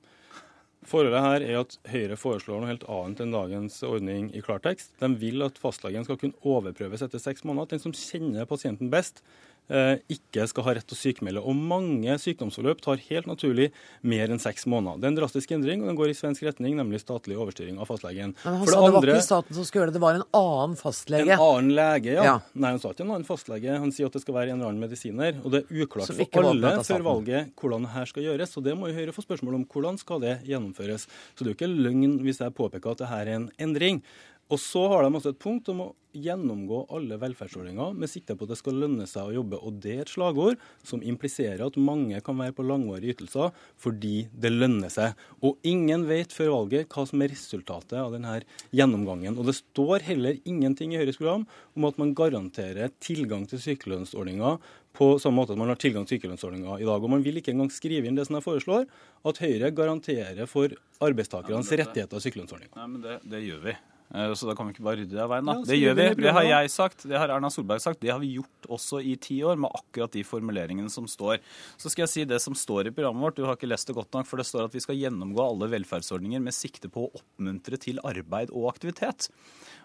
Forholdet 0.86 1.24
her 1.26 1.42
er 1.42 1.60
at 1.64 1.78
Høyre 1.90 2.18
foreslår 2.20 2.62
noe 2.62 2.70
helt 2.70 2.86
annet 2.92 3.24
enn 3.24 3.34
dagens 3.34 3.80
ordning 3.88 4.28
i 4.38 4.42
klartekst. 4.46 4.92
De 5.02 5.10
vil 5.18 5.42
at 5.42 5.58
fastlegen 5.58 6.06
skal 6.06 6.20
kunne 6.22 6.38
overprøves 6.46 7.02
etter 7.02 7.22
seks 7.22 7.42
måneder. 7.48 7.72
Den 7.74 7.82
som 7.82 7.96
kjenner 7.98 8.46
pasienten 8.50 8.92
best, 8.94 9.24
ikke 9.66 10.46
skal 10.52 10.66
ha 10.68 10.76
rett 10.78 10.86
til 10.86 10.98
å 10.98 11.00
sykemelde. 11.00 11.42
Og 11.42 11.58
mange 11.58 12.18
sykdomsforløp 12.22 12.84
tar 12.86 13.02
helt 13.08 13.30
naturlig 13.30 13.72
mer 14.06 14.30
enn 14.30 14.42
seks 14.42 14.68
måneder. 14.70 15.00
Det 15.02 15.08
er 15.08 15.14
en 15.14 15.20
drastisk 15.20 15.54
endring, 15.56 15.82
og 15.82 15.90
den 15.90 15.98
går 15.98 16.12
i 16.12 16.18
svensk 16.18 16.46
retning, 16.46 16.76
nemlig 16.78 17.02
statlig 17.02 17.38
overstyring 17.40 17.80
av 17.82 17.90
fastlegen. 17.90 18.36
Men 18.44 18.60
han 18.62 18.70
sa 18.70 18.82
det, 18.84 18.92
det 18.92 19.00
var 19.00 19.12
ikke 19.16 19.26
staten 19.26 19.58
som 19.58 19.68
skulle 19.68 19.86
gjøre 19.86 19.94
det, 19.94 19.98
det 19.98 20.04
var 20.06 20.20
en 20.20 20.28
annen 20.38 20.78
fastlege. 20.80 21.26
En 21.34 21.46
annen 21.48 21.74
lege, 21.80 22.14
ja. 22.14 22.28
ja. 22.30 22.36
Nei, 22.54 22.76
han 22.76 22.84
sa 22.84 22.94
ikke 22.94 23.06
en 23.08 23.16
annen 23.16 23.28
fastlege. 23.28 23.80
Han 23.82 23.96
sier 23.96 24.12
at 24.12 24.18
det 24.18 24.22
skal 24.26 24.38
være 24.38 24.54
en 24.54 24.60
eller 24.60 24.74
annen 24.74 24.86
medisiner. 24.86 25.42
Og 25.42 25.56
det 25.56 25.64
er 25.64 25.82
uklart 25.86 26.14
for 26.14 26.52
alle 26.52 26.76
før 26.86 27.08
valget 27.10 27.52
hvordan 27.60 27.88
det 27.88 27.96
her 27.96 28.12
skal 28.12 28.30
gjøres. 28.30 28.56
Og 28.60 28.68
det 28.68 28.78
må 28.78 28.92
jo 28.92 29.00
Høyre 29.00 29.16
få 29.16 29.26
spørsmål 29.26 29.60
om. 29.60 29.66
Hvordan 29.72 30.00
skal 30.02 30.22
det 30.24 30.38
gjennomføres? 30.48 31.10
Så 31.34 31.42
det 31.42 31.50
er 31.50 31.54
jo 31.54 31.58
ikke 31.60 31.74
løgn 31.74 32.20
hvis 32.26 32.42
jeg 32.44 32.56
påpeker 32.56 32.96
at 32.96 33.04
det 33.04 33.12
her 33.12 33.26
er 33.26 33.40
en 33.40 33.50
endring. 33.62 34.04
Og 34.54 34.60
så 34.62 34.84
har 34.92 35.02
de 35.02 35.10
også 35.18 35.32
et 35.34 35.42
punkt 35.42 35.70
om 35.74 35.80
å 35.82 35.94
gjennomgå 36.16 36.84
alle 36.96 37.18
velferdsordninger 37.20 37.96
med 37.98 38.10
sikte 38.12 38.36
på 38.38 38.46
at 38.46 38.54
det 38.54 38.60
skal 38.60 38.78
lønne 38.80 39.08
seg 39.10 39.28
å 39.28 39.34
jobbe. 39.40 39.58
Og 39.58 39.80
det 39.84 39.96
er 39.96 40.04
et 40.04 40.12
slagord 40.12 40.62
som 40.86 41.02
impliserer 41.04 41.64
at 41.66 41.80
mange 41.82 42.22
kan 42.26 42.38
være 42.40 42.56
på 42.56 42.66
langvarige 42.68 43.16
ytelser 43.16 43.56
fordi 43.82 44.28
det 44.32 44.54
lønner 44.54 44.94
seg. 44.94 45.18
Og 45.42 45.58
ingen 45.68 46.06
vet 46.08 46.36
før 46.36 46.54
valget 46.54 46.94
hva 46.94 47.08
som 47.10 47.26
er 47.26 47.34
resultatet 47.34 47.98
av 48.00 48.14
denne 48.14 48.38
gjennomgangen. 48.76 49.40
Og 49.40 49.50
det 49.50 49.58
står 49.58 50.06
heller 50.08 50.38
ingenting 50.46 50.94
i 50.94 51.02
Høyres 51.02 51.20
program 51.20 51.48
om 51.76 51.90
at 51.90 51.98
man 52.02 52.14
garanterer 52.18 52.94
tilgang 53.04 53.48
til 53.50 53.64
sykelønnsordninga 53.66 54.60
på 54.96 55.10
samme 55.20 55.42
måte 55.42 55.52
at 55.52 55.60
man 55.60 55.74
har 55.74 55.82
tilgang 55.82 56.06
til 56.08 56.20
sykelønnsordninga 56.20 56.78
i 56.80 56.88
dag. 56.88 57.02
Og 57.02 57.12
man 57.12 57.26
vil 57.26 57.42
ikke 57.42 57.52
engang 57.56 57.74
skrive 57.74 58.08
inn 58.08 58.16
det 58.16 58.30
som 58.30 58.38
jeg 58.38 58.46
foreslår, 58.46 58.86
at 59.26 59.42
Høyre 59.44 59.74
garanterer 59.76 60.48
for 60.48 60.78
arbeidstakernes 61.04 61.74
rettigheter 61.82 62.22
i 62.22 62.30
sykelønnsordninga. 62.30 62.78
Nei, 62.78 62.88
men 62.94 63.04
det, 63.04 63.20
det 63.34 63.44
gjør 63.44 63.66
vi. 63.66 63.76
Eh, 64.14 64.34
så 64.38 64.48
da 64.50 64.56
kan 64.58 64.68
vi 64.68 64.76
ikke 64.76 64.86
bare 64.86 65.00
rydde 65.02 65.16
det 65.16 65.24
av 65.24 65.32
veien. 65.34 65.48
da. 65.50 65.56
Det 65.66 65.78
gjør 65.80 65.98
vi. 65.98 66.08
Det 66.22 66.34
har 66.38 66.48
jeg 66.48 66.72
sagt, 66.74 67.08
det 67.10 67.18
har 67.18 67.34
Erna 67.34 67.50
Solberg 67.50 67.82
sagt. 67.82 68.02
Det 68.04 68.12
har 68.14 68.22
vi 68.22 68.36
gjort 68.38 68.70
også 68.78 69.02
i 69.02 69.16
ti 69.18 69.40
år, 69.44 69.58
med 69.58 69.74
akkurat 69.74 70.14
de 70.14 70.24
formuleringene 70.28 70.92
som 70.94 71.08
står. 71.10 71.40
Så 71.78 71.92
skal 71.92 72.06
jeg 72.06 72.14
si 72.14 72.26
det 72.30 72.42
som 72.44 72.56
står 72.58 72.88
i 72.92 72.96
programmet 72.96 73.26
vårt. 73.26 73.40
Du 73.40 73.46
har 73.48 73.58
ikke 73.58 73.70
lest 73.72 73.90
det 73.90 73.98
godt 73.98 74.14
nok, 74.14 74.30
for 74.30 74.42
det 74.42 74.48
står 74.48 74.70
at 74.70 74.78
vi 74.78 74.84
skal 74.84 75.00
gjennomgå 75.00 75.42
alle 75.44 75.72
velferdsordninger 75.74 76.44
med 76.44 76.56
sikte 76.56 76.92
på 76.92 77.08
å 77.08 77.14
oppmuntre 77.18 77.82
til 77.82 78.00
arbeid 78.06 78.54
og 78.54 78.70
aktivitet. 78.74 79.30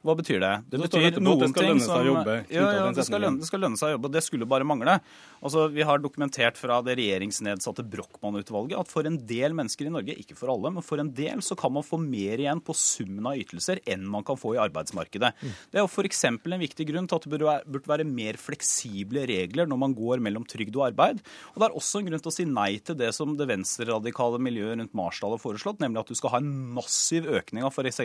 Hva 0.00 0.14
betyr 0.16 0.40
det? 0.40 0.52
Det 0.72 0.80
betyr 0.80 1.18
noen 1.20 1.52
ting 1.52 1.80
som 1.84 2.06
jobbe, 2.06 2.36
ja, 2.48 2.64
ja, 2.78 2.86
det, 2.96 3.04
skal 3.04 3.20
lønne, 3.20 3.42
det 3.42 3.48
skal 3.48 3.60
lønne 3.64 3.76
seg 3.76 3.90
å 3.90 3.94
jobbe. 3.98 4.10
Det 4.14 4.22
skulle 4.24 4.48
bare 4.48 4.64
mangle. 4.64 4.96
Altså, 5.44 5.66
Vi 5.72 5.84
har 5.84 6.00
dokumentert 6.00 6.56
fra 6.60 6.78
det 6.84 6.96
regjeringsnedsatte 7.00 7.84
Brochmann-utvalget 7.92 8.80
at 8.80 8.90
for 8.92 9.08
en 9.08 9.18
del 9.28 9.56
mennesker 9.56 9.88
i 9.88 9.92
Norge, 9.92 10.16
ikke 10.16 10.36
for 10.38 10.52
alle, 10.52 10.72
men 10.72 10.84
for 10.84 11.02
en 11.02 11.10
del, 11.16 11.44
så 11.44 11.56
kan 11.58 11.74
man 11.74 11.84
få 11.84 12.00
mer 12.00 12.40
igjen 12.40 12.62
på 12.64 12.76
summen 12.76 13.28
av 13.28 13.40
ytelser 13.40 13.82
enn 13.88 14.06
man 14.08 14.24
kan 14.26 14.40
få 14.40 14.54
i 14.56 14.62
arbeidsmarkedet. 14.62 15.32
Mm. 15.36 15.52
Det 15.72 15.80
er 15.80 15.84
jo 15.84 15.90
f.eks. 15.90 16.24
en 16.30 16.64
viktig 16.64 16.88
grunn 16.88 17.08
til 17.10 17.20
at 17.20 17.28
det 17.28 17.40
burde 17.68 17.92
være 17.92 18.08
mer 18.08 18.40
fleksible 18.40 19.26
regler 19.28 19.68
når 19.68 19.82
man 19.84 19.96
går 19.96 20.24
mellom 20.24 20.48
trygd 20.48 20.80
og 20.80 20.88
arbeid. 20.90 21.20
Og 21.52 21.60
det 21.60 21.68
er 21.68 21.76
også 21.76 22.00
en 22.00 22.08
grunn 22.08 22.24
til 22.24 22.32
å 22.32 22.36
si 22.38 22.48
nei 22.48 22.70
til 22.84 22.96
det 23.00 23.12
som 23.16 23.36
det 23.36 23.48
venstreradikale 23.52 24.40
miljøet 24.42 24.80
rundt 24.80 24.96
Marsdal 24.96 25.36
har 25.36 25.42
foreslått, 25.42 25.80
nemlig 25.84 26.02
at 26.02 26.12
du 26.12 26.18
skal 26.18 26.34
ha 26.34 26.42
en 26.42 26.50
massiv 26.76 27.28
økning 27.28 27.66
av 27.66 27.76
f.eks. 27.76 28.02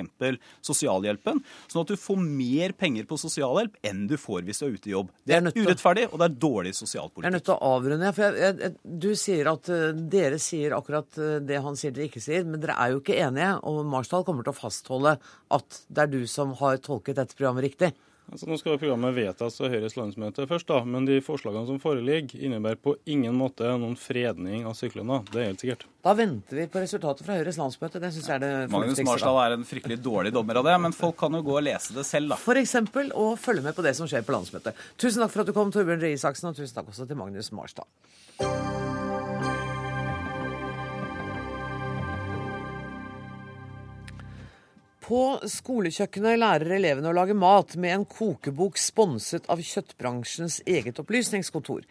sosialhjelpen. 0.65 1.43
sånn 1.71 1.84
at 1.84 1.84
du 1.91 1.97
får 1.99 2.19
mer 2.21 2.73
penger 2.77 3.07
på 3.09 3.17
sosialhjelp 3.19 3.77
enn 3.86 4.05
du 4.09 4.15
får 4.19 4.45
hvis 4.47 4.61
du 4.61 4.65
er 4.67 4.75
ute 4.75 4.89
i 4.89 4.93
jobb. 4.93 5.11
Det 5.25 5.38
er 5.38 5.49
urettferdig, 5.49 6.07
og 6.11 6.21
det 6.21 6.27
er 6.27 6.38
dårlig 6.45 6.73
sosialpolitikk. 6.77 7.25
Jeg 7.25 7.31
er 7.31 7.38
nødt 7.38 7.47
til 7.49 7.55
å 7.55 7.71
avrunde. 7.75 8.13
for 8.17 8.39
jeg, 8.41 8.57
jeg, 8.63 8.99
Du 9.05 9.09
sier 9.19 9.51
at 9.51 9.71
uh, 9.73 9.86
dere 10.15 10.41
sier 10.41 10.77
akkurat 10.77 11.21
uh, 11.21 11.38
det 11.43 11.61
han 11.65 11.79
sier 11.79 11.95
dere 11.95 12.09
ikke 12.09 12.23
sier, 12.23 12.47
men 12.47 12.61
dere 12.63 12.77
er 12.81 12.93
jo 12.93 13.03
ikke 13.03 13.19
enige. 13.27 13.51
Og 13.69 13.83
Marsdal 13.89 14.25
kommer 14.27 14.45
til 14.45 14.55
å 14.55 14.59
fastholde 14.59 15.17
at 15.57 15.79
det 15.88 16.05
er 16.05 16.13
du 16.13 16.21
som 16.29 16.55
har 16.61 16.81
tolket 16.83 17.19
dette 17.21 17.38
programmet 17.38 17.69
riktig. 17.69 17.93
Altså, 18.32 18.47
nå 18.49 18.57
skal 18.57 18.80
programmet 18.82 19.13
vedtas 19.13 19.59
av 19.61 19.69
Høyres 19.69 19.93
landsmøte 19.99 20.47
først, 20.49 20.67
da, 20.67 20.80
men 20.89 21.05
de 21.05 21.19
forslagene 21.23 21.67
som 21.69 21.78
foreligger, 21.82 22.39
innebærer 22.41 22.80
på 22.82 22.95
ingen 23.05 23.36
måte 23.38 23.69
noen 23.78 23.93
fredning 23.99 24.65
av 24.65 24.73
syklene. 24.78 25.19
Det 25.30 25.43
er 25.43 25.51
helt 25.51 25.61
sikkert. 25.61 25.86
Da 26.05 26.15
venter 26.17 26.59
vi 26.59 26.65
på 26.71 26.82
resultatet 26.82 27.28
fra 27.28 27.38
Høyres 27.38 27.59
landsmøte. 27.61 28.01
Det 28.01 28.11
syns 28.15 28.32
jeg 28.32 28.39
er 28.39 28.43
det 28.43 28.51
Magnus 28.73 29.03
Marsdal 29.05 29.39
er 29.43 29.57
en 29.59 29.67
fryktelig 29.69 29.99
dårlig 30.05 30.34
dommer 30.34 30.61
av 30.61 30.67
det, 30.71 30.76
men 30.88 30.97
folk 30.97 31.19
kan 31.21 31.38
jo 31.38 31.43
gå 31.45 31.59
og 31.59 31.63
lese 31.67 31.93
det 31.97 32.07
selv, 32.09 32.34
da. 32.34 32.39
For 32.41 32.57
eksempel, 32.61 33.13
og 33.13 33.38
følge 33.41 33.65
med 33.65 33.78
på 33.78 33.86
det 33.86 33.93
som 33.99 34.09
skjer 34.09 34.26
på 34.26 34.36
landsmøtet. 34.36 34.84
Tusen 34.97 35.21
takk 35.21 35.36
for 35.36 35.45
at 35.45 35.53
du 35.53 35.55
kom, 35.57 35.73
Torbjørn 35.76 36.01
Røe 36.01 36.17
Isaksen, 36.17 36.49
og 36.49 36.57
tusen 36.57 36.80
takk 36.80 36.89
også 36.93 37.09
til 37.09 37.21
Magnus 37.21 37.53
Marsdal. 37.53 37.89
På 45.05 45.37
skolekjøkkenet 45.45 46.39
lærer 46.41 46.71
elevene 46.79 47.11
å 47.11 47.13
lage 47.13 47.35
mat 47.37 47.75
med 47.77 47.93
en 47.93 48.05
kokebok 48.09 48.79
sponset 48.81 49.45
av 49.53 49.59
kjøttbransjens 49.61 50.63
eget 50.65 50.97
opplysningskontor. 51.01 51.83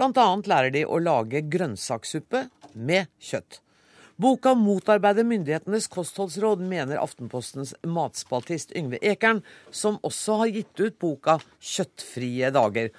Annet 0.00 0.48
lærer 0.48 0.72
de 0.72 0.86
å 0.88 1.00
lage 1.02 1.42
grønnsakssuppe 1.52 2.46
med 2.72 3.10
kjøtt. 3.20 3.58
Boka 4.16 4.54
motarbeider 4.56 5.26
myndighetenes 5.28 5.88
kostholdsråd, 5.92 6.62
mener 6.64 7.00
Aftenpostens 7.02 7.74
matspaltist 7.84 8.72
Yngve 8.78 9.00
Ekern, 9.04 9.42
som 9.70 9.98
også 10.00 10.38
har 10.40 10.54
gitt 10.56 10.80
ut 10.80 10.98
boka 11.00 11.40
'Kjøttfrie 11.60 12.52
dager'. 12.56 12.92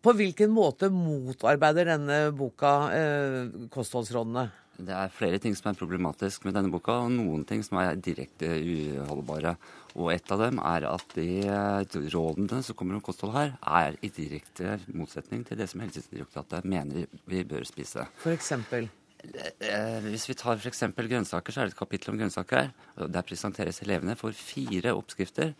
På 0.00 0.14
hvilken 0.16 0.48
måte 0.54 0.88
motarbeider 0.88 1.84
denne 1.84 2.18
boka 2.32 2.72
eh, 2.96 3.68
kostholdsrådene? 3.68 4.48
Det 4.78 4.94
er 4.94 5.10
flere 5.10 5.40
ting 5.42 5.56
som 5.58 5.72
er 5.72 5.78
problematisk 5.78 6.44
med 6.46 6.54
denne 6.54 6.70
boka, 6.70 7.00
og 7.02 7.10
noen 7.10 7.42
ting 7.48 7.64
som 7.66 7.80
er 7.82 7.98
direkte 7.98 8.46
uholdbare. 8.46 9.56
Og 9.98 10.12
et 10.12 10.30
av 10.30 10.44
dem 10.44 10.60
er 10.62 10.86
at 10.86 11.16
de 11.16 12.06
rådene 12.14 12.60
som 12.62 12.78
kommer 12.78 12.94
om 12.94 13.02
kosthold 13.02 13.34
her, 13.34 13.56
er 13.58 13.98
i 14.06 14.12
direkte 14.14 14.76
motsetning 14.94 15.42
til 15.48 15.58
det 15.58 15.66
som 15.72 15.82
Helsedirektoratet 15.82 16.68
mener 16.68 17.10
vi 17.26 17.42
bør 17.42 17.66
spise. 17.66 18.06
For 18.22 18.30
eksempel? 18.36 18.86
Eh, 19.18 19.98
hvis 20.06 20.28
vi 20.30 20.38
tar 20.38 20.62
f.eks. 20.62 20.84
grønnsaker, 20.94 21.50
så 21.50 21.64
er 21.64 21.66
det 21.66 21.74
et 21.74 21.82
kapittel 21.82 22.14
om 22.14 22.22
grønnsaker. 22.22 22.70
Der 23.02 23.26
presenteres 23.26 23.82
elevene 23.82 24.14
for 24.20 24.30
fire 24.30 24.94
oppskrifter. 24.94 25.56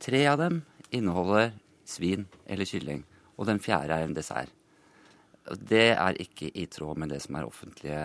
Tre 0.00 0.24
av 0.32 0.40
dem 0.40 0.62
inneholder 0.88 1.52
svin 1.84 2.24
eller 2.48 2.64
kylling, 2.64 3.04
og 3.36 3.52
den 3.52 3.60
fjerde 3.60 3.92
er 3.92 4.08
en 4.08 4.16
dessert. 4.16 4.48
Det 5.44 5.90
er 5.92 6.16
ikke 6.22 6.48
i 6.56 6.64
tråd 6.72 7.00
med 7.00 7.12
det 7.12 7.20
som 7.24 7.36
er 7.36 7.46
offentlige 7.48 8.02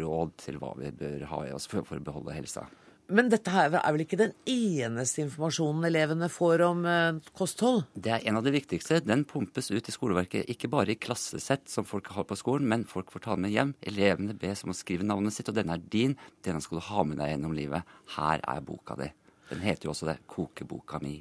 råd 0.00 0.36
til 0.42 0.58
hva 0.58 0.74
vi 0.78 0.90
bør 0.90 1.26
ha 1.30 1.42
i 1.46 1.52
oss 1.54 1.68
for, 1.70 1.86
å 1.86 2.02
beholde 2.02 2.34
helsa. 2.34 2.66
Men 3.10 3.26
dette 3.30 3.50
her 3.50 3.72
er 3.74 3.90
vel 3.90 4.04
ikke 4.04 4.18
den 4.20 4.34
eneste 4.46 5.24
informasjonen 5.24 5.86
elevene 5.88 6.28
får 6.30 6.62
om 6.62 6.84
eh, 6.86 7.30
kosthold? 7.34 7.82
Det 7.94 8.12
er 8.14 8.26
en 8.30 8.38
av 8.38 8.46
de 8.46 8.52
viktigste. 8.54 9.00
Den 9.02 9.24
pumpes 9.26 9.72
ut 9.72 9.90
i 9.90 9.94
skoleverket. 9.94 10.46
Ikke 10.52 10.70
bare 10.70 10.94
i 10.94 10.98
klassesett 10.98 11.66
som 11.70 11.86
folk 11.86 12.12
har 12.14 12.28
på 12.28 12.38
skolen, 12.38 12.68
men 12.70 12.86
folk 12.86 13.10
får 13.10 13.24
ta 13.24 13.34
den 13.34 13.48
med 13.48 13.54
hjem. 13.54 13.74
Elevene 13.90 14.38
bes 14.38 14.62
om 14.62 14.70
å 14.70 14.78
skrive 14.78 15.06
navnet 15.06 15.34
sitt, 15.34 15.50
og 15.50 15.58
denne 15.58 15.74
er 15.74 15.88
din. 15.90 16.14
Denne 16.46 16.62
skal 16.62 16.78
du 16.78 16.86
ha 16.86 17.06
med 17.06 17.18
deg 17.18 17.34
gjennom 17.34 17.56
livet. 17.58 17.98
Her 18.14 18.46
er 18.46 18.62
boka 18.66 18.98
di. 19.00 19.10
Den 19.50 19.66
heter 19.66 19.90
jo 19.90 19.96
også 19.96 20.12
det. 20.12 20.20
Kokeboka 20.30 21.02
mi. 21.02 21.18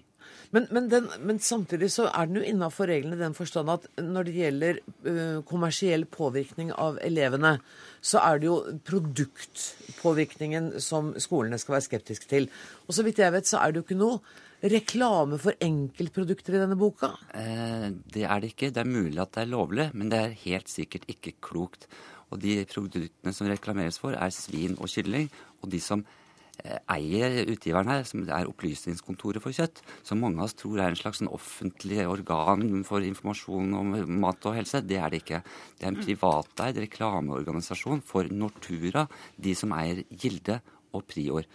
Men, 0.56 0.66
men, 0.74 0.90
den, 0.90 1.08
men, 1.22 1.40
samtidig 1.44 1.92
så 1.94 2.08
er 2.10 2.30
den 2.30 2.40
jo 2.40 2.48
innafor 2.50 2.90
reglene 2.90 3.18
i 3.18 3.22
den 3.22 3.36
forstand 3.38 3.70
at 3.74 3.86
når 4.02 4.28
det 4.28 4.36
gjelder 4.40 4.82
uh, 5.06 5.40
kommersiell 5.48 6.08
påvirkning 6.10 6.74
av 6.74 6.98
elevene, 7.06 7.58
så 8.02 8.22
er 8.24 8.42
det 8.42 8.50
jo 8.50 8.60
produktpåvirkningen 8.90 10.76
som 10.82 11.14
skolene 11.22 11.60
skal 11.62 11.78
være 11.78 11.88
skeptiske 11.90 12.30
til. 12.32 12.50
Og 12.88 12.98
så 12.98 13.06
vidt 13.06 13.22
jeg 13.22 13.36
vet, 13.36 13.50
så 13.50 13.62
er 13.62 13.72
det 13.72 13.82
jo 13.82 13.88
ikke 13.88 14.00
noe 14.00 14.22
reklame 14.60 15.40
for 15.40 15.56
enkeltprodukter 15.64 16.58
i 16.58 16.62
denne 16.64 16.78
boka? 16.80 17.14
Eh, 17.34 17.90
det 18.12 18.26
er 18.26 18.42
det 18.42 18.54
ikke. 18.54 18.72
Det 18.76 18.84
er 18.84 18.90
mulig 18.90 19.22
at 19.22 19.36
det 19.36 19.46
er 19.46 19.54
lovlig, 19.54 19.90
men 19.94 20.12
det 20.12 20.20
er 20.20 20.40
helt 20.46 20.72
sikkert 20.72 21.08
ikke 21.12 21.38
klokt. 21.44 21.88
Og 22.30 22.42
de 22.44 22.60
produktene 22.70 23.34
som 23.34 23.50
reklameres 23.50 24.00
for, 24.02 24.14
er 24.14 24.34
svin 24.36 24.78
og 24.78 24.92
kylling. 24.92 25.30
Og 25.64 25.72
de 25.72 25.80
som 25.82 26.04
eier 26.92 27.40
utgiveren 27.50 27.90
her, 27.92 28.04
som 28.08 28.26
er 28.26 28.50
Opplysningskontoret 28.50 29.44
for 29.44 29.56
kjøtt, 29.56 29.82
som 30.06 30.22
mange 30.24 30.42
av 30.42 30.50
oss 30.50 30.58
tror 30.60 30.82
er 30.82 30.92
en 30.92 31.00
slags 31.00 31.22
sånn 31.22 31.32
offentlig 31.32 32.04
organ 32.10 32.84
for 32.88 33.06
informasjon 33.06 33.74
om 33.80 33.96
mat 34.20 34.50
og 34.50 34.58
helse. 34.60 34.84
Det 34.86 35.00
er 35.00 35.14
det 35.14 35.24
ikke. 35.24 35.42
Det 35.80 35.88
er 35.88 35.94
en 35.94 36.02
privateid 36.04 36.82
reklameorganisasjon 36.86 38.04
for 38.06 38.30
Nortura, 38.32 39.08
de 39.38 39.56
som 39.58 39.76
eier 39.78 40.04
Gilde 40.10 40.60
og 40.94 41.06
Prior. 41.10 41.48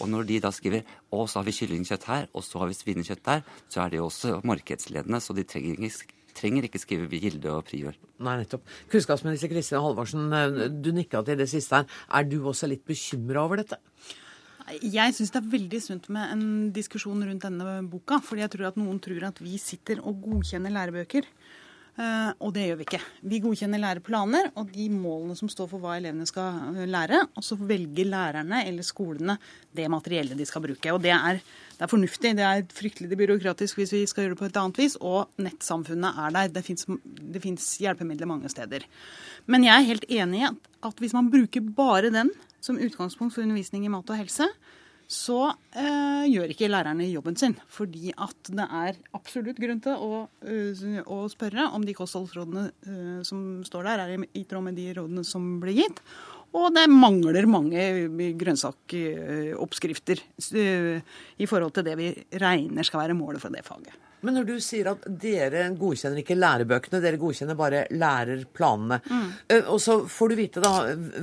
Og 0.00 0.08
når 0.12 0.26
de 0.28 0.38
da 0.44 0.52
skriver 0.54 0.86
å, 1.10 1.24
så 1.26 1.40
har 1.40 1.48
vi 1.48 1.56
kyllingkjøtt 1.56 2.06
her, 2.10 2.30
og 2.36 2.44
så 2.44 2.62
har 2.62 2.70
vi 2.70 2.78
svinekjøtt 2.78 3.26
der, 3.26 3.44
så 3.72 3.84
er 3.84 3.92
de 3.94 4.02
også 4.04 4.40
markedsledende, 4.46 5.20
så 5.22 5.36
de 5.36 5.46
trenger 5.48 5.80
ikke 5.88 6.18
trenger 6.30 6.66
ikke 6.66 6.78
skrive 6.78 7.20
Gilde 7.20 7.50
og 7.52 7.64
Prior. 7.68 7.96
Nei, 8.22 8.36
nettopp. 8.40 8.62
Kunnskapsminister 8.92 9.50
Kristin 9.50 9.82
Halvorsen, 9.82 10.32
eh, 10.32 10.68
du 10.70 10.92
nikka 10.94 11.24
til 11.26 11.38
det 11.38 11.48
siste 11.50 11.80
her. 11.80 11.86
Er 12.14 12.24
du 12.24 12.38
også 12.44 12.68
litt 12.70 12.84
bekymra 12.86 13.44
over 13.44 13.56
dette? 13.56 13.80
Jeg 14.78 15.16
syns 15.16 15.32
det 15.34 15.40
er 15.40 15.52
veldig 15.54 15.80
sunt 15.82 16.06
med 16.12 16.34
en 16.34 16.44
diskusjon 16.74 17.24
rundt 17.26 17.46
denne 17.46 17.80
boka. 17.90 18.20
fordi 18.22 18.44
jeg 18.44 18.52
tror 18.54 18.68
at 18.70 18.78
noen 18.80 19.00
tror 19.02 19.26
at 19.30 19.40
vi 19.42 19.58
sitter 19.58 20.02
og 20.04 20.22
godkjenner 20.22 20.70
lærebøker. 20.70 21.26
Eh, 22.00 22.30
og 22.40 22.52
det 22.54 22.68
gjør 22.68 22.78
vi 22.78 22.84
ikke. 22.86 23.00
Vi 23.28 23.40
godkjenner 23.42 23.80
læreplaner 23.82 24.50
og 24.60 24.70
de 24.72 24.86
målene 24.92 25.34
som 25.36 25.50
står 25.50 25.68
for 25.72 25.82
hva 25.82 25.96
elevene 25.98 26.28
skal 26.28 26.76
eh, 26.78 26.88
lære. 26.88 27.24
Og 27.36 27.44
så 27.44 27.58
velger 27.58 28.08
lærerne 28.08 28.62
eller 28.68 28.86
skolene 28.86 29.36
det 29.76 29.88
materiellet 29.92 30.38
de 30.38 30.46
skal 30.48 30.64
bruke. 30.64 30.94
Og 30.94 31.02
det 31.04 31.12
er, 31.16 31.40
det 31.76 31.84
er 31.84 31.92
fornuftig. 31.92 32.34
Det 32.38 32.46
er 32.46 32.64
fryktelig 32.76 33.18
byråkratisk 33.20 33.80
hvis 33.80 33.94
vi 33.96 34.04
skal 34.08 34.26
gjøre 34.26 34.36
det 34.36 34.42
på 34.42 34.48
et 34.48 34.60
annet 34.62 34.80
vis. 34.80 34.96
Og 35.00 35.42
nettsamfunnet 35.42 36.22
er 36.24 36.36
der. 36.38 36.54
Det 36.54 37.42
fins 37.44 37.72
hjelpemidler 37.82 38.30
mange 38.30 38.52
steder. 38.52 38.86
Men 39.50 39.66
jeg 39.66 39.74
er 39.74 39.90
helt 39.90 40.06
enig 40.08 40.44
i 40.44 40.48
at, 40.48 40.96
hvis 41.02 41.16
man 41.16 41.28
bruker 41.32 41.64
bare 41.76 42.12
den 42.14 42.30
som 42.60 42.78
utgangspunkt 42.80 43.34
for 43.34 43.44
undervisning 43.44 43.86
i 43.86 43.92
mat 43.92 44.10
og 44.12 44.20
helse, 44.20 44.48
så 45.10 45.38
eh, 45.74 46.26
gjør 46.30 46.52
ikke 46.52 46.68
lærerne 46.70 47.08
jobben 47.10 47.34
sin. 47.38 47.56
Fordi 47.72 48.12
at 48.14 48.50
det 48.54 48.66
er 48.66 48.98
absolutt 49.16 49.58
grunn 49.58 49.80
til 49.82 49.96
å, 49.98 50.20
uh, 50.46 51.00
å 51.02 51.24
spørre 51.32 51.66
om 51.74 51.82
de 51.86 51.96
kostholdsrådene 51.98 52.68
uh, 52.70 53.16
som 53.26 53.64
står 53.66 53.88
der, 53.88 54.04
er 54.04 54.12
i, 54.14 54.28
i 54.38 54.44
tråd 54.46 54.68
med 54.68 54.78
de 54.78 54.86
rådene 55.00 55.24
som 55.26 55.56
blir 55.62 55.80
gitt. 55.82 55.98
Og 56.54 56.70
det 56.74 56.86
mangler 56.90 57.46
mange 57.50 57.82
grønnsakoppskrifter 58.38 60.22
uh, 60.22 61.18
i 61.42 61.50
forhold 61.50 61.74
til 61.74 61.86
det 61.90 61.98
vi 61.98 62.12
regner 62.42 62.86
skal 62.86 63.04
være 63.04 63.18
målet 63.18 63.42
for 63.42 63.50
det 63.54 63.66
faget. 63.66 64.09
Men 64.26 64.36
når 64.36 64.48
du 64.48 64.54
sier 64.62 64.90
at 64.92 65.06
dere 65.22 65.66
godkjenner 65.78 66.20
ikke 66.22 66.36
lærebøkene, 66.38 67.00
dere 67.02 67.20
godkjenner 67.20 67.58
bare 67.58 67.84
lærerplanene. 67.94 69.00
Mm. 69.08 69.30
Og 69.72 69.78
så 69.82 69.96
får 70.10 70.32
du 70.32 70.38
vite 70.38 70.64
da, 70.64 70.74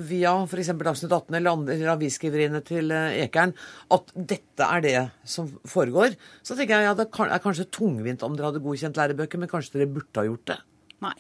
via 0.09 0.33
f.eks. 0.45 0.73
Dagsnytt 0.73 1.13
18 1.13 1.37
eller, 1.39 1.53
andre, 1.53 1.77
avisskriveriene 1.93 2.63
til 2.65 2.93
Ekern 2.93 3.53
at 3.93 4.11
dette 4.17 4.67
er 4.67 4.83
det 4.85 4.97
som 5.27 5.49
foregår. 5.67 6.17
Så 6.41 6.57
tenker 6.57 6.77
jeg 6.77 6.89
ja, 6.89 6.97
det 6.97 7.09
er 7.11 7.43
kanskje 7.43 7.69
tungvint 7.73 8.25
om 8.25 8.37
dere 8.37 8.51
hadde 8.51 8.65
godkjent 8.65 8.99
lærebøker, 8.99 9.41
men 9.41 9.51
kanskje 9.51 9.77
dere 9.77 9.91
burde 9.91 10.21
ha 10.21 10.27
gjort 10.27 10.53
det? 10.53 10.61
Nei. 11.05 11.15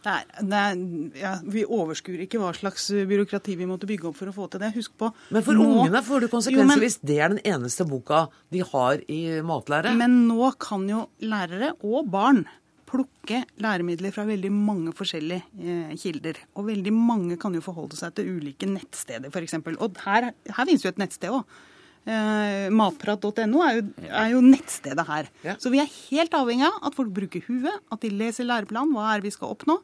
Det 0.00 0.12
er, 0.12 0.28
det 0.40 0.60
er, 0.60 0.78
ja, 1.20 1.32
vi 1.44 1.64
overskuer 1.64 2.22
ikke 2.24 2.40
hva 2.40 2.54
slags 2.56 2.86
byråkrati 3.10 3.56
vi 3.60 3.68
måtte 3.68 3.88
bygge 3.90 4.08
opp 4.10 4.16
for 4.16 4.30
å 4.30 4.36
få 4.36 4.46
til 4.52 4.62
det. 4.62 4.72
Husk 4.78 4.94
på 5.00 5.10
Men 5.28 5.44
for 5.44 5.58
nå, 5.58 5.66
ungene 5.66 6.00
får 6.06 6.24
det 6.24 6.30
konsekvenser 6.32 6.84
hvis 6.84 7.00
det 7.04 7.18
er 7.20 7.34
den 7.34 7.42
eneste 7.44 7.84
boka 7.88 8.26
de 8.54 8.64
har 8.72 9.04
i 9.12 9.20
matlære? 9.44 9.92
Men 9.98 10.22
nå 10.30 10.54
kan 10.62 10.88
jo 10.88 11.04
lærere 11.20 11.74
og 11.84 12.08
barn 12.12 12.46
plukke 12.90 13.44
læremidler 13.62 14.12
fra 14.14 14.24
veldig 14.28 14.50
mange 14.52 14.94
forskjellige 14.96 15.44
eh, 15.62 15.92
kilder. 16.00 16.40
Og 16.58 16.66
veldig 16.70 16.92
mange 16.94 17.38
kan 17.40 17.54
jo 17.54 17.62
forholde 17.64 17.98
seg 17.98 18.16
til 18.16 18.32
ulike 18.36 18.68
nettsteder, 18.70 19.30
f.eks. 19.30 19.60
Og 19.76 20.00
her, 20.06 20.32
her 20.32 20.66
finnes 20.66 20.86
jo 20.86 20.90
et 20.90 20.98
nettsted 21.00 21.36
òg. 21.36 21.60
Eh, 22.08 22.68
matprat.no 22.72 23.64
er, 23.66 23.82
er, 24.08 24.28
jo 24.32 24.40
nettstedet 24.44 25.04
her. 25.08 25.28
Ja. 25.44 25.56
Så 25.60 25.72
vi 25.72 25.82
er 25.82 25.90
helt 26.10 26.36
avhengig 26.36 26.64
av 26.68 26.78
at 26.88 26.96
folk 26.96 27.10
bruker 27.16 27.44
huet, 27.44 27.82
at 27.92 28.00
de 28.00 28.12
leser 28.14 28.48
læreplanen, 28.48 28.94
hva 28.96 29.10
er 29.10 29.20
det 29.20 29.28
vi 29.28 29.34
skal 29.36 29.52
oppnå. 29.52 29.76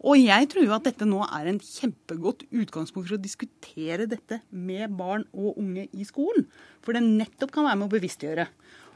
Og 0.00 0.16
jeg 0.16 0.48
tror 0.50 0.64
jo 0.64 0.74
at 0.74 0.86
dette 0.88 1.06
nå 1.06 1.20
er 1.26 1.50
en 1.50 1.60
kjempegodt 1.60 2.46
utgangspunkt 2.48 3.10
for 3.10 3.18
å 3.18 3.20
diskutere 3.20 4.08
dette 4.08 4.40
med 4.48 4.96
barn 4.96 5.26
og 5.36 5.60
unge 5.60 5.86
i 5.92 6.06
skolen. 6.08 6.48
For 6.80 6.96
det 6.96 7.04
nettopp 7.04 7.52
kan 7.54 7.68
være 7.68 7.82
med 7.82 7.90
å 7.90 7.94
bevisstgjøre. 7.94 8.48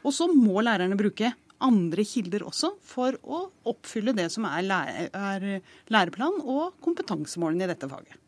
Og 0.04 0.16
så 0.16 0.28
må 0.32 0.64
lærerne 0.64 0.96
bruke 0.98 1.34
andre 1.64 2.04
kilder 2.08 2.44
også 2.48 2.74
for 2.84 3.16
å 3.22 3.44
oppfylle 3.70 4.16
det 4.16 4.30
som 4.32 4.48
er, 4.48 4.64
lære, 4.66 5.08
er 5.12 5.46
læreplanen 5.92 6.42
og 6.42 6.74
kompetansemålene 6.84 7.68
i 7.68 7.72
dette 7.74 7.88
faget. 7.88 8.23